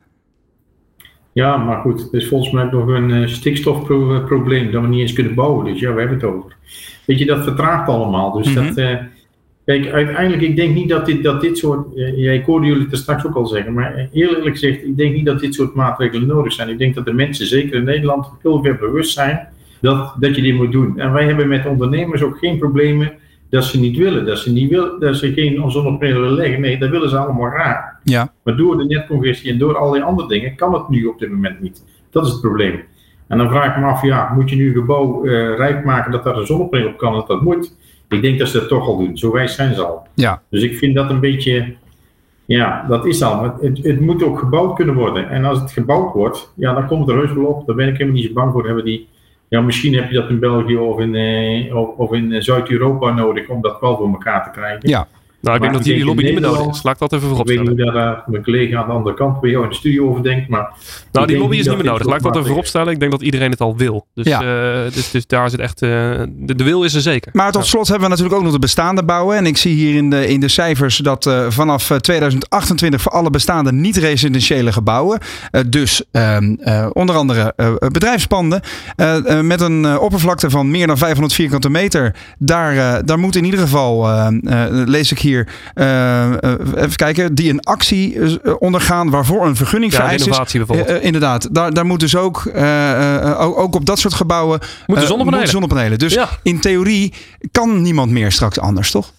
Ja, 1.34 1.58
maar 1.58 1.82
goed, 1.82 2.02
het 2.02 2.14
is 2.14 2.28
volgens 2.28 2.52
mij 2.52 2.64
nog 2.64 2.88
een 2.88 3.30
stikstofprobleem 3.30 4.72
dat 4.72 4.82
we 4.82 4.88
niet 4.88 5.00
eens 5.00 5.14
kunnen 5.14 5.36
bouwen. 5.36 5.66
Dus 5.66 5.80
ja, 5.80 5.94
we 5.94 6.00
hebben 6.00 6.18
het 6.18 6.26
over. 6.26 6.56
Weet 7.06 7.20
je, 7.20 7.26
dat 7.26 7.44
vertraagt 7.44 7.90
allemaal. 7.90 8.32
Dus 8.32 8.48
mm 8.48 8.56
-hmm. 8.56 8.76
dat, 8.76 9.00
Kijk, 9.66 9.92
uiteindelijk, 9.92 10.42
ik 10.42 10.56
denk 10.56 10.76
niet 10.76 10.90
dat 10.90 11.06
dit, 11.06 11.24
dat 11.24 11.42
dit 11.42 11.58
soort. 11.58 11.88
Ja, 12.16 12.32
ik 12.32 12.46
hoorde 12.46 12.68
jullie 12.68 12.88
het 12.90 12.98
straks 12.98 13.26
ook 13.26 13.36
al 13.36 13.46
zeggen, 13.46 13.74
maar 13.74 14.10
eerlijk 14.12 14.52
gezegd, 14.52 14.84
ik 14.84 14.98
denk 14.98 15.14
niet 15.14 15.26
dat 15.26 15.40
dit 15.40 15.54
soort 15.54 15.74
maatregelen 15.74 16.28
nodig 16.28 16.54
zijn. 16.54 16.70
Ik 16.70 16.78
denk 16.78 16.96
dat 16.96 17.06
de 17.06 17.14
mensen, 17.14 17.46
zeker 17.46 17.76
in 17.76 17.84
Nederland, 17.84 18.28
heel 18.42 18.64
veel 18.64 18.76
bewust 18.76 19.14
zijn 19.14 19.48
dat, 19.82 20.14
dat 20.20 20.36
je 20.36 20.42
dit 20.42 20.56
moet 20.56 20.72
doen. 20.72 21.00
En 21.00 21.12
wij 21.14 21.26
hebben 21.26 21.48
met 21.48 21.66
ondernemers 21.66 22.22
ook 22.22 22.38
geen 22.38 22.58
problemen 22.58 23.12
dat 23.50 23.66
ze 23.66 23.80
niet 23.80 23.98
willen, 23.98 24.26
dat 24.26 24.38
ze, 24.38 24.52
niet 24.52 24.70
wil, 24.70 25.00
dat 25.00 25.16
ze 25.16 25.34
geen 25.34 25.72
zonnepanelen 25.72 26.22
willen 26.22 26.36
leggen. 26.36 26.62
Nee, 26.62 26.78
dat 26.78 26.90
willen 26.90 27.10
ze 27.10 27.18
allemaal 27.18 27.50
graag. 27.50 27.80
Ja. 28.04 28.34
Maar 28.44 28.58
door 28.58 28.78
de 28.78 28.86
netcongestie 28.86 29.52
en 29.52 29.58
door 29.58 29.78
allerlei 29.78 30.04
andere 30.04 30.28
dingen 30.28 30.56
kan 30.56 30.74
het 30.74 30.90
nu 30.90 31.06
op 31.06 31.20
dit 31.20 31.32
moment 31.32 31.62
niet. 31.62 31.84
Dat 32.10 32.26
is 32.26 32.32
het 32.32 32.42
probleem. 32.42 32.82
En 33.28 33.38
dan 33.38 33.50
vraag 33.50 33.76
ik 33.76 33.82
me 33.82 33.88
af, 33.88 34.02
ja, 34.02 34.34
moet 34.36 34.50
je 34.50 34.56
nu 34.56 34.68
een 34.68 34.74
gebouw 34.74 35.26
uh, 35.26 35.32
rijk 35.56 35.86
maken 35.86 36.12
dat 36.12 36.24
daar 36.24 36.38
een 36.38 36.46
zonnepaneel 36.46 36.88
op 36.88 36.98
kan? 36.98 37.14
Dat 37.14 37.28
dat 37.28 37.42
moet. 37.42 37.76
Ik 38.14 38.22
denk 38.22 38.40
dat 38.40 38.48
ze 38.48 38.60
dat 38.60 38.68
toch 38.68 38.88
al 38.88 38.98
doen. 38.98 39.18
Zo 39.18 39.32
wijs 39.32 39.56
zijn 39.56 39.76
ze 39.76 39.86
al. 39.86 40.08
Ja. 40.14 40.42
Dus 40.50 40.64
ik 40.64 40.78
vind 40.78 40.96
dat 40.96 41.10
een 41.10 41.20
beetje. 41.20 41.74
Ja, 42.46 42.86
dat 42.88 43.06
is 43.06 43.22
al. 43.22 43.44
Het, 43.62 43.84
het 43.84 44.00
moet 44.00 44.24
ook 44.24 44.40
gebouwd 44.40 44.76
kunnen 44.76 44.96
worden. 44.96 45.30
En 45.30 45.46
als 45.46 45.60
het 45.60 45.72
gebouwd 45.72 46.14
wordt, 46.14 46.54
ja, 46.56 46.74
dan 46.74 46.88
komt 46.88 47.08
het 47.08 47.10
er 47.10 47.24
heus 47.24 47.34
wel 47.34 47.46
op. 47.46 47.68
Daar 47.68 47.76
ben 47.76 47.88
ik 47.88 47.94
helemaal 47.94 48.16
niet 48.16 48.28
zo 48.28 48.34
bang 48.34 48.52
voor. 48.52 48.66
Hebben 48.66 48.86
die, 48.86 49.08
ja, 49.48 49.62
misschien 49.62 49.94
heb 49.94 50.10
je 50.10 50.20
dat 50.20 50.30
in 50.30 50.40
België 50.40 50.78
of 50.78 51.00
in, 51.00 51.16
eh, 51.16 51.76
of, 51.76 51.90
of 51.98 52.14
in 52.14 52.44
Zuid-Europa 52.44 53.14
nodig 53.14 53.50
om 53.50 53.62
dat 53.62 53.80
wel 53.80 53.98
voor 53.98 54.08
elkaar 54.08 54.44
te 54.44 54.52
krijgen. 54.52 54.90
Ja. 54.90 55.08
Nou, 55.44 55.56
ik 55.56 55.62
denk 55.62 55.74
dat 55.74 55.84
die, 55.84 56.06
lobby 56.06 56.24
niet 56.24 56.34
meer 56.34 56.42
nodig 56.42 56.68
is. 56.68 56.84
Laat 56.84 56.94
ik 56.94 57.00
dat 57.00 57.14
even 57.14 57.28
voorop 57.28 57.48
stellen. 57.48 57.62
Ik 57.62 57.68
weet 57.68 57.78
niet 57.78 57.94
hoe 57.94 58.02
daar 58.02 58.24
mijn 58.26 58.44
collega 58.44 58.78
aan 58.78 58.88
de 58.88 58.94
andere 58.94 59.16
kant 59.16 59.42
bij 59.42 59.50
jou 59.50 59.64
in 59.64 59.70
de 59.70 59.76
studio 59.76 60.10
over 60.10 60.24
denkt. 60.24 60.50
Maar 60.50 60.74
nou, 61.12 61.28
die 61.28 61.38
lobby 61.38 61.58
is 61.58 61.68
niet 61.68 61.76
meer 61.76 61.86
nodig. 61.86 62.08
Laat 62.08 62.18
ik 62.18 62.24
dat 62.24 62.36
even 62.36 62.48
voorop 62.48 62.66
stellen. 62.66 62.94
Ik 62.94 63.00
denk 63.00 63.12
dat 63.12 63.22
iedereen 63.22 63.52
het 63.52 63.62
al 63.62 63.78
wil. 63.78 64.08
Dus, 64.14 64.26
ja. 64.26 64.42
uh, 64.42 64.92
dus, 64.94 65.12
dus, 65.12 65.28
daar 65.28 65.50
zit 65.50 65.60
echt... 65.60 65.82
Uh, 65.82 65.90
de, 66.30 66.56
de, 66.56 66.64
wil 66.64 66.84
is 66.84 66.94
er 66.94 67.02
zeker. 67.02 67.32
Maar 67.34 67.52
tot 67.52 67.66
slot 67.66 67.88
hebben 67.88 68.04
we 68.04 68.10
natuurlijk 68.10 68.36
ook 68.36 68.44
nog 68.44 68.54
de 68.54 68.60
bestaande 68.60 69.04
bouwen. 69.04 69.38
En 69.38 69.46
ik 69.46 69.58
zie 69.58 69.76
hier 69.76 69.96
in 69.96 70.10
de, 70.10 70.28
in 70.28 70.40
de 70.40 70.48
cijfers 70.48 70.98
dat 70.98 71.26
uh, 71.26 71.50
vanaf 71.50 71.88
2028 71.88 73.02
voor 73.02 73.12
alle 73.12 73.30
bestaande 73.30 73.72
niet-residentiële 73.72 74.72
gebouwen. 74.72 75.20
dus 75.68 76.04
ehm, 76.12 76.56
onder 76.94 77.16
andere 77.16 77.54
bedrijfspanden. 77.92 78.62
met 79.42 79.62
een 79.62 80.00
oppervlakte 80.00 80.50
van 80.50 80.72
meer 80.72 80.88
dan 80.88 80.98
500 80.98 81.34
vierkante 81.34 81.70
meter. 81.70 82.16
Daar, 82.38 83.06
daar 83.06 83.20
moet 83.20 83.36
in 83.36 83.46
ieder 83.46 83.60
geval, 83.60 84.08
lees 84.86 85.12
ik 85.12 85.20
hier 85.20 85.33
uh, 85.40 86.32
even 86.76 86.96
kijken, 86.96 87.36
die 87.36 87.50
een 87.50 87.60
actie 87.60 88.20
eh, 88.20 88.54
ondergaan 88.60 89.10
waarvoor 89.10 89.46
een 89.46 89.56
vergunning 89.56 89.92
ja, 89.92 89.98
vereist 89.98 90.28
is. 90.28 90.52
bijvoorbeeld. 90.52 91.02
inderdaad, 91.02 91.48
daar, 91.52 91.74
daar 91.74 91.86
moet 91.86 92.00
dus 92.00 92.16
ook, 92.16 92.52
ook, 93.38 93.58
ook, 93.58 93.76
op 93.76 93.86
dat 93.86 94.00
soort 94.00 94.14
gebouwen 94.14 94.60
moeten 94.86 95.08
zonnepanelen. 95.08 95.48
zonnepanelen. 95.48 96.00
Dus 96.00 96.18
in 96.44 96.60
theorie 96.60 97.14
kan 97.52 97.82
niemand 97.82 98.12
meer 98.12 98.32
straks 98.32 98.60
anders, 98.60 98.92
toch? 98.92 99.12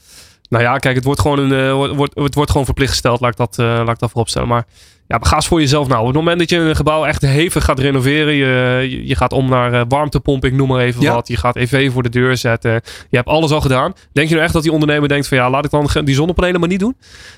Nou 0.48 0.64
ja, 0.64 0.78
kijk, 0.78 0.94
het 0.94 1.04
wordt 1.04 1.20
gewoon, 1.20 1.38
een, 1.38 1.72
wordt, 1.72 2.14
het 2.14 2.34
wordt 2.34 2.50
gewoon 2.50 2.66
verplicht 2.66 2.90
gesteld, 2.90 3.20
laat 3.20 3.30
ik 3.30 3.36
dat, 3.36 3.56
laat 3.56 3.88
ik 3.88 3.98
dat 3.98 4.10
voorop 4.10 4.28
stellen. 4.28 4.48
Maar 4.48 4.64
ja, 5.06 5.18
ga 5.20 5.34
eens 5.34 5.46
voor 5.46 5.60
jezelf 5.60 5.88
nou. 5.88 6.00
Op 6.00 6.06
het 6.06 6.16
moment 6.16 6.38
dat 6.38 6.50
je 6.50 6.56
een 6.56 6.76
gebouw 6.76 7.04
echt 7.04 7.22
hevig 7.22 7.64
gaat 7.64 7.78
renoveren, 7.78 8.34
je, 8.34 9.06
je 9.06 9.16
gaat 9.16 9.32
om 9.32 9.48
naar 9.48 9.72
uh, 9.72 9.82
warmtepomp, 9.88 10.44
ik 10.44 10.52
noem 10.52 10.68
maar 10.68 10.80
even 10.80 11.04
wat. 11.04 11.28
Je 11.28 11.36
gaat 11.36 11.56
EV 11.56 11.92
voor 11.92 12.02
de 12.02 12.08
deur 12.08 12.36
zetten. 12.36 12.72
Je 13.10 13.16
hebt 13.16 13.28
alles 13.28 13.50
al 13.50 13.60
gedaan. 13.60 13.92
Denk 14.12 14.28
je 14.28 14.34
nou 14.34 14.44
echt 14.44 14.54
dat 14.54 14.62
die 14.62 14.72
ondernemer 14.72 15.08
denkt 15.08 15.28
van 15.28 15.36
ja, 15.36 15.50
laat 15.50 15.64
ik 15.64 15.70
dan 15.70 15.88
die 16.04 16.14
zonnepanelen 16.14 16.60
maar 16.60 16.68
niet 16.68 16.80
doen? 16.80 16.96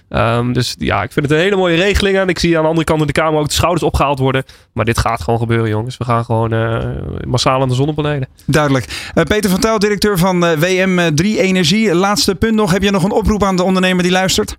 Um, 0.08 0.52
dus 0.52 0.74
ja, 0.78 1.02
ik 1.02 1.12
vind 1.12 1.28
het 1.28 1.34
een 1.34 1.42
hele 1.42 1.56
mooie 1.56 1.76
regeling. 1.76 2.16
En 2.16 2.28
ik 2.28 2.38
zie 2.38 2.56
aan 2.56 2.62
de 2.62 2.68
andere 2.68 2.86
kant 2.86 3.00
in 3.00 3.06
de 3.06 3.12
Kamer 3.12 3.40
ook 3.40 3.48
de 3.48 3.54
schouders 3.54 3.82
opgehaald 3.82 4.18
worden. 4.18 4.44
Maar 4.72 4.84
dit 4.84 4.98
gaat 4.98 5.22
gewoon 5.22 5.38
gebeuren, 5.38 5.68
jongens. 5.68 5.96
We 5.96 6.04
gaan 6.04 6.24
gewoon 6.24 6.54
uh, 6.54 6.78
massaal 7.26 7.60
aan 7.60 7.68
de 7.68 7.74
zonnepanelen. 7.74 8.28
Duidelijk. 8.46 9.10
Uh, 9.14 9.24
Peter 9.24 9.50
van 9.50 9.60
Tuil, 9.60 9.78
directeur 9.78 10.18
van 10.18 10.44
WM3 10.56 11.24
Energie. 11.24 11.94
Laatste 11.94 12.34
punt 12.34 12.54
nog. 12.54 12.72
Heb 12.72 12.82
je 12.82 12.90
nog 12.90 13.04
een 13.04 13.10
oproep 13.10 13.42
aan 13.42 13.56
de 13.56 13.62
ondernemer 13.62 14.02
die 14.02 14.12
luistert? 14.12 14.58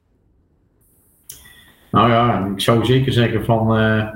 Nou 1.97 2.09
ja, 2.09 2.45
ik 2.53 2.61
zou 2.61 2.85
zeker 2.85 3.13
zeggen 3.13 3.45
van 3.45 3.79
uh, 3.79 4.07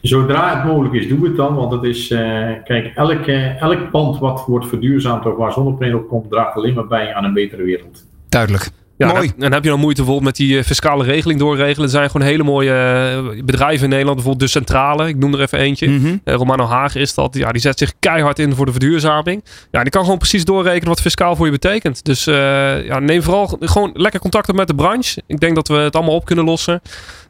zodra 0.00 0.56
het 0.56 0.64
mogelijk 0.64 0.94
is, 0.94 1.08
doe 1.08 1.24
het 1.24 1.36
dan. 1.36 1.54
Want 1.54 1.72
het 1.72 1.82
is, 1.82 2.10
uh, 2.10 2.18
kijk, 2.64 2.92
elk, 2.94 3.26
elk 3.58 3.90
pand 3.90 4.18
wat 4.18 4.44
wordt 4.46 4.66
verduurzaamd 4.68 5.26
of 5.26 5.36
waar 5.36 5.52
zonnepanelen 5.52 5.98
op 5.98 6.08
komt, 6.08 6.30
draagt 6.30 6.56
alleen 6.56 6.74
maar 6.74 6.86
bij 6.86 7.14
aan 7.14 7.24
een 7.24 7.32
betere 7.32 7.62
wereld. 7.62 8.04
Duidelijk. 8.28 8.70
Ja, 9.06 9.12
Mooi. 9.12 9.32
En, 9.38 9.52
heb 9.52 9.62
je 9.62 9.70
dan 9.70 9.80
moeite 9.80 10.02
bijvoorbeeld 10.02 10.36
met 10.36 10.46
die 10.46 10.64
fiscale 10.64 11.04
regeling 11.04 11.38
doorregelen? 11.38 11.84
Er 11.84 11.94
zijn 11.94 12.10
gewoon 12.10 12.26
hele 12.26 12.42
mooie 12.42 13.42
bedrijven 13.44 13.84
in 13.84 13.88
Nederland. 13.88 14.16
Bijvoorbeeld 14.16 14.50
de 14.50 14.58
Centrale, 14.58 15.08
ik 15.08 15.16
noem 15.16 15.34
er 15.34 15.40
even 15.40 15.58
eentje. 15.58 15.88
Mm 15.88 16.20
Romano 16.24 16.64
Haag 16.64 16.94
is 16.94 17.14
dat. 17.14 17.34
Ja, 17.34 17.52
die 17.52 17.60
zet 17.60 17.78
zich 17.78 17.92
keihard 17.98 18.38
in 18.38 18.54
voor 18.54 18.66
de 18.66 18.72
verduurzaming. 18.72 19.44
Ja, 19.70 19.82
die 19.82 19.90
kan 19.90 20.02
gewoon 20.02 20.18
precies 20.18 20.44
doorrekenen 20.44 20.88
wat 20.88 21.00
fiscaal 21.00 21.36
voor 21.36 21.46
je 21.46 21.52
betekent. 21.52 22.04
Dus 22.04 22.24
ja, 22.24 22.98
neem 22.98 23.22
vooral 23.22 23.58
gewoon 23.60 23.90
lekker 23.94 24.20
contact 24.20 24.48
op 24.48 24.56
met 24.56 24.68
de 24.68 24.74
branche. 24.74 25.22
Ik 25.26 25.40
denk 25.40 25.54
dat 25.54 25.68
we 25.68 25.74
het 25.74 25.96
allemaal 25.96 26.14
op 26.14 26.24
kunnen 26.24 26.44
lossen. 26.44 26.80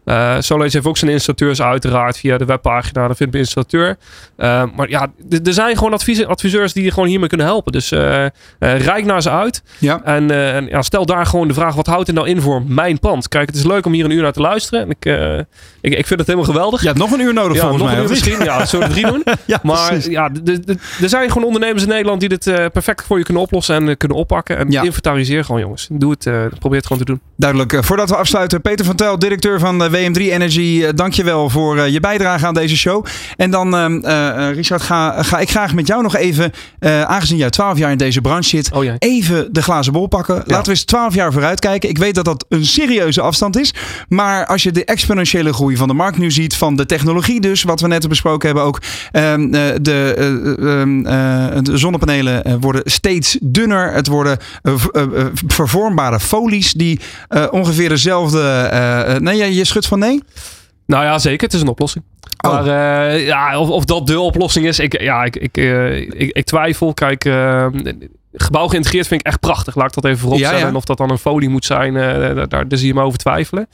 Uh, 0.04 0.36
heeft 0.38 0.86
ook 0.86 0.96
zijn 0.96 1.10
installateurs 1.10 1.62
uiteraard 1.62 2.18
via 2.18 2.38
de 2.38 2.44
webpagina. 2.44 3.06
Daar 3.06 3.16
vindt 3.16 3.32
de 3.32 3.38
installateur. 3.38 3.96
Uh, 4.36 4.64
maar 4.76 4.88
ja, 4.88 5.12
er 5.44 5.52
zijn 5.52 5.76
gewoon 5.76 5.92
adviseurs 6.26 6.72
die 6.72 6.84
je 6.84 6.90
gewoon 6.90 7.08
hiermee 7.08 7.28
kunnen 7.28 7.46
helpen. 7.46 7.72
Dus 7.72 7.92
uh, 7.92 8.26
rijk 8.58 9.04
naar 9.04 9.22
ze 9.22 9.30
uit. 9.30 9.62
Ja. 9.78 10.00
En, 10.04 10.30
en 10.30 10.66
ja, 10.66 10.82
stel 10.82 11.06
daar 11.06 11.26
gewoon 11.26 11.48
de 11.48 11.54
vraag: 11.54 11.74
wat 11.74 11.86
houdt 11.86 12.06
het 12.06 12.16
nou 12.16 12.28
in 12.28 12.40
voor 12.40 12.62
mijn 12.66 12.98
pand? 12.98 13.28
Kijk, 13.28 13.46
het 13.46 13.56
is 13.56 13.64
leuk 13.64 13.86
om 13.86 13.92
hier 13.92 14.04
een 14.04 14.10
uur 14.10 14.22
naar 14.22 14.32
te 14.32 14.40
luisteren. 14.40 14.80
En 14.80 14.90
ik, 14.90 15.04
ik, 15.82 15.92
ik 15.92 16.06
vind 16.06 16.18
het 16.20 16.28
helemaal 16.28 16.50
geweldig. 16.52 16.80
Je 16.80 16.86
hebt 16.86 16.98
nog 16.98 17.12
een 17.12 17.20
uur 17.20 17.34
nodig 17.34 17.56
ja, 17.56 17.60
volgens 17.60 17.82
nog 17.82 17.90
mij. 17.90 17.98
Een 17.98 18.04
uur 18.04 18.10
misschien. 18.10 18.44
Ja, 18.44 18.66
zullen 18.66 18.88
we 18.88 18.92
drie 18.92 19.06
doen? 19.06 19.24
ja, 19.44 19.60
maar 19.62 20.10
ja, 20.10 20.30
er 21.02 21.08
zijn 21.08 21.28
gewoon 21.28 21.46
ondernemers 21.46 21.82
in 21.82 21.88
Nederland 21.88 22.20
die 22.20 22.28
dit 22.28 22.44
perfect 22.72 23.04
voor 23.06 23.18
je 23.18 23.24
kunnen 23.24 23.42
oplossen 23.42 23.88
en 23.88 23.96
kunnen 23.96 24.16
oppakken. 24.16 24.58
En 24.58 24.70
ja. 24.70 24.82
inventariseer 24.82 25.44
gewoon, 25.44 25.60
jongens. 25.60 25.88
Doe 25.90 26.10
het. 26.10 26.58
probeer 26.58 26.78
het 26.78 26.86
gewoon 26.86 27.04
te 27.04 27.10
doen. 27.10 27.20
Duidelijk. 27.36 27.84
voordat 27.84 28.08
we 28.08 28.16
afsluiten, 28.16 28.60
Peter 28.60 28.84
van 28.84 28.96
Tel, 28.96 29.18
directeur 29.18 29.58
van 29.58 29.90
WM3 29.90 30.20
Energy, 30.20 30.82
eh, 30.84 30.88
dankjewel 30.94 31.48
voor 31.48 31.78
eh, 31.78 31.88
je 31.88 32.00
bijdrage 32.00 32.46
aan 32.46 32.54
deze 32.54 32.76
show. 32.76 33.06
En 33.36 33.50
dan, 33.50 33.74
eh, 34.04 34.50
Richard, 34.54 34.82
ga, 34.82 35.22
ga 35.22 35.38
ik 35.38 35.50
graag 35.50 35.74
met 35.74 35.86
jou 35.86 36.02
nog 36.02 36.16
even, 36.16 36.52
aangezien 37.06 37.36
jij 37.36 37.50
12 37.50 37.78
jaar 37.78 37.90
in 37.90 37.96
deze 37.96 38.20
branche 38.20 38.48
zit, 38.48 38.72
oh, 38.72 38.84
even 38.98 39.52
de 39.52 39.62
glazen 39.62 39.92
bol 39.92 40.06
pakken. 40.06 40.34
Laten 40.34 40.64
we 40.64 40.70
eens 40.70 40.84
12 40.84 41.14
jaar 41.14 41.32
vooruit 41.32 41.60
kijken. 41.60 41.88
Ik 41.88 41.98
weet 41.98 42.14
dat 42.14 42.24
dat 42.24 42.44
een 42.48 42.64
serieuze 42.64 43.20
afstand 43.20 43.58
is. 43.58 43.74
Maar 44.08 44.46
als 44.46 44.62
je 44.62 44.72
de 44.72 44.84
exponentiële 44.84 45.52
groei 45.52 45.71
van 45.76 45.88
de 45.88 45.94
markt 45.94 46.18
nu 46.18 46.30
ziet, 46.30 46.56
van 46.56 46.76
de 46.76 46.86
technologie 46.86 47.40
dus, 47.40 47.62
wat 47.62 47.80
we 47.80 47.86
net 47.86 48.08
besproken 48.08 48.46
hebben 48.46 48.64
ook. 48.64 48.80
Um, 49.12 49.50
de, 49.50 50.14
um, 50.60 51.02
de, 51.02 51.76
zonnepanelen 51.78 52.60
worden 52.60 52.82
steeds 52.84 53.38
dunner. 53.40 53.92
Het 53.92 54.06
worden 54.06 54.38
vervormbare 55.46 56.20
folies 56.20 56.72
die 56.72 57.00
ongeveer 57.50 57.88
dezelfde... 57.88 59.18
nee, 59.20 59.54
je 59.54 59.64
schudt 59.64 59.86
van 59.86 59.98
nee? 59.98 60.22
Nou 60.86 61.04
ja, 61.04 61.18
zeker. 61.18 61.42
Het 61.42 61.54
is 61.54 61.60
een 61.60 61.68
oplossing. 61.68 62.04
Oh. 62.40 62.52
Maar 62.52 62.66
uh, 62.66 63.26
ja, 63.26 63.58
of, 63.58 63.68
of 63.68 63.84
dat 63.84 64.06
de 64.06 64.20
oplossing 64.20 64.66
is, 64.66 64.78
ik, 64.78 65.00
ja, 65.00 65.24
ik, 65.24 65.36
ik, 65.36 65.56
uh, 65.56 65.96
ik, 65.96 66.30
ik, 66.30 66.44
twijfel. 66.44 66.94
Kijk, 66.94 67.24
uh, 67.24 67.66
gebouw 68.32 68.68
geïntegreerd 68.68 69.06
vind 69.06 69.20
ik 69.20 69.26
echt 69.26 69.40
prachtig. 69.40 69.74
Laat 69.74 69.86
ik 69.86 69.94
dat 69.94 70.04
even 70.04 70.18
voorop 70.18 70.38
ja, 70.38 70.52
En 70.52 70.76
of 70.76 70.84
dat 70.84 70.96
dan 70.96 71.10
een 71.10 71.18
folie 71.18 71.48
moet 71.48 71.64
zijn, 71.64 71.94
daar, 71.94 72.48
daar 72.48 72.78
zie 72.78 72.86
je 72.86 72.94
me 72.94 73.02
over 73.02 73.18
twijfelen. 73.18 73.68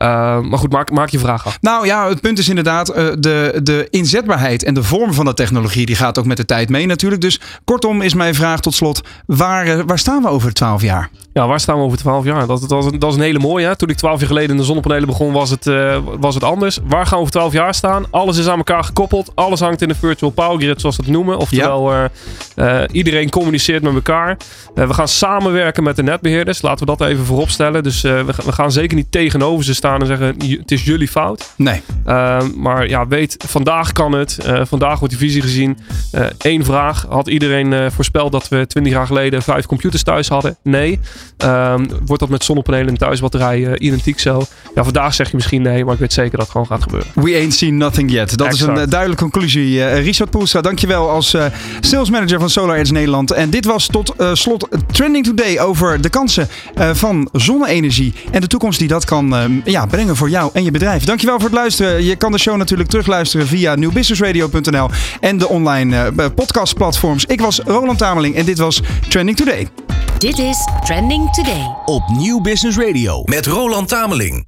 Maar 0.00 0.58
goed, 0.58 0.72
maak, 0.72 0.90
maak 0.90 1.08
je 1.08 1.18
vraag 1.18 1.46
af. 1.46 1.58
Nou 1.60 1.86
ja, 1.86 2.08
het 2.08 2.20
punt 2.20 2.38
is 2.38 2.48
inderdaad, 2.48 2.86
de, 2.86 3.60
de 3.62 3.86
inzetbaarheid 3.90 4.64
en 4.64 4.74
de 4.74 4.82
vorm 4.82 5.12
van 5.12 5.24
de 5.24 5.34
technologie, 5.34 5.86
die 5.86 5.96
gaat 5.96 6.18
ook 6.18 6.24
met 6.24 6.36
de 6.36 6.44
tijd 6.44 6.68
mee 6.68 6.86
natuurlijk. 6.86 7.22
Dus 7.22 7.40
kortom 7.64 8.02
is 8.02 8.14
mijn 8.14 8.34
vraag 8.34 8.60
tot 8.60 8.74
slot, 8.74 9.00
waar, 9.26 9.86
waar 9.86 9.98
staan 9.98 10.22
we 10.22 10.28
over 10.28 10.52
12 10.52 10.82
jaar? 10.82 11.10
Ja, 11.32 11.46
waar 11.46 11.60
staan 11.60 11.76
we 11.76 11.82
over 11.82 11.98
12 11.98 12.24
jaar? 12.24 12.46
Dat, 12.46 12.68
dat, 12.68 12.92
dat, 12.98 13.10
is 13.10 13.16
een 13.16 13.22
hele 13.22 13.38
mooie. 13.38 13.66
Hè? 13.66 13.76
Toen 13.76 13.88
ik 13.88 13.96
12 13.96 14.18
jaar 14.18 14.28
geleden 14.28 14.50
in 14.50 14.56
de 14.56 14.62
zonnepanelen 14.62 15.06
begon, 15.06 15.32
was 15.32 15.50
het, 15.50 15.70
was 16.18 16.34
het 16.34 16.44
anders. 16.44 16.78
Waar 16.84 17.06
gaan 17.06 17.14
we 17.14 17.20
over 17.20 17.32
12 17.32 17.52
jaar 17.52 17.74
staan? 17.74 18.06
Alles 18.10 18.38
is 18.38 18.48
aan 18.48 18.56
elkaar 18.56 18.84
gekoppeld. 18.84 19.32
Alles 19.34 19.60
hangt 19.60 19.82
in 19.82 19.88
de 19.88 19.94
virtual 19.94 20.30
power 20.30 20.60
grid, 20.60 20.80
zoals 20.80 20.96
we 20.96 21.02
het 21.02 21.12
noemen. 21.12 21.38
Oftewel, 21.38 21.92
ja. 22.56 22.88
iedereen 22.92 23.30
communiceert 23.30 23.82
met 23.82 23.94
elkaar. 23.94 24.36
we 24.74 24.94
gaan 24.94 25.08
samenwerken 25.08 25.82
met 25.82 25.96
de 25.96 26.02
netbeheerders. 26.02 26.62
Laten 26.62 26.86
we 26.86 26.96
dat 26.96 27.08
even 27.08 27.24
voorop 27.24 27.48
stellen. 27.48 27.82
Dus 27.82 28.00
we, 28.00 28.24
we, 28.44 28.52
gaan 28.52 28.72
zeker 28.72 28.96
niet 28.96 29.12
tegenover 29.12 29.64
ze 29.64 29.74
staan 29.74 29.89
en 29.94 30.06
zeggen: 30.06 30.34
het 30.58 30.70
is 30.70 30.84
jullie 30.84 31.08
fout. 31.08 31.52
Nee. 31.56 31.82
maar 32.56 32.88
ja, 32.88 33.06
weet, 33.06 33.36
vandaag 33.46 33.92
kan 33.92 34.12
het. 34.12 34.38
vandaag 34.62 34.98
wordt 34.98 35.18
die 35.18 35.26
visie 35.26 35.42
gezien. 35.42 35.78
Eén 36.38 36.64
vraag: 36.64 37.06
had 37.08 37.28
iedereen 37.28 37.92
voorspeld 37.92 38.32
dat 38.32 38.48
we 38.48 38.66
20 38.66 38.92
jaar 38.92 39.06
geleden 39.06 39.42
vijf 39.42 39.66
computers 39.66 40.02
thuis 40.02 40.28
hadden? 40.28 40.56
Nee. 40.62 41.00
wordt 42.04 42.18
dat 42.18 42.28
met 42.28 42.44
zonnepanelen 42.44 42.88
en 42.88 42.98
thuisbatterijen 42.98 43.84
identiek 43.84 44.18
zo? 44.18 44.42
Ja, 44.74 44.84
vandaag 44.84 45.14
zeg 45.14 45.30
je 45.30 45.36
misschien 45.36 45.62
nee, 45.62 45.84
maar 45.84 45.94
ik 45.94 46.00
weet 46.00 46.12
zeker 46.12 46.30
dat 46.30 46.40
het 46.40 46.50
gewoon 46.50 46.66
gaat 46.66 46.82
gebeuren. 46.82 47.10
We 47.14 47.34
ain't 47.34 47.54
seen 47.54 47.76
nothing 47.76 48.10
yet. 48.10 48.38
Dat 48.38 48.52
is 48.52 48.60
een 48.60 48.88
duidelijke 48.88 49.22
conclusie. 49.22 49.84
Richard 49.84 50.30
Poelstra, 50.30 50.60
dankjewel 50.60 51.10
als 51.10 51.36
sales 51.80 52.10
manager 52.10 52.38
van 52.38 52.50
Solar 52.50 52.76
Edge 52.76 52.92
Nederland. 52.92 53.30
En 53.30 53.50
dit 53.50 53.64
was 53.64 53.86
tot 53.86 54.14
slot 54.32 54.68
Trending 54.92 55.24
Today 55.24 55.58
over 55.58 56.00
de 56.00 56.08
kansen 56.08 56.48
van 56.92 57.28
zonne-energie 57.32 58.14
en 58.30 58.40
de 58.40 58.46
toekomst 58.46 58.78
die 58.78 58.88
dat 58.88 59.04
kan 59.04 59.62
ja, 59.64 59.79
brengen 59.86 60.16
voor 60.16 60.30
jou 60.30 60.50
en 60.52 60.64
je 60.64 60.70
bedrijf. 60.70 61.04
Dankjewel 61.04 61.34
voor 61.34 61.48
het 61.48 61.58
luisteren. 61.58 62.04
Je 62.04 62.16
kan 62.16 62.32
de 62.32 62.38
show 62.38 62.56
natuurlijk 62.56 62.88
terugluisteren 62.88 63.46
via 63.46 63.74
newbusinessradio.nl 63.74 64.88
en 65.20 65.38
de 65.38 65.48
online 65.48 66.12
podcastplatforms. 66.34 67.24
Ik 67.24 67.40
was 67.40 67.60
Roland 67.64 67.98
Tameling 67.98 68.34
en 68.34 68.44
dit 68.44 68.58
was 68.58 68.82
Trending 69.08 69.36
Today. 69.36 69.68
Dit 70.18 70.38
is 70.38 70.68
Trending 70.84 71.32
Today 71.34 71.74
op 71.84 72.02
Nieuw 72.08 72.40
Business 72.40 72.78
Radio 72.78 73.22
met 73.24 73.46
Roland 73.46 73.88
Tameling. 73.88 74.38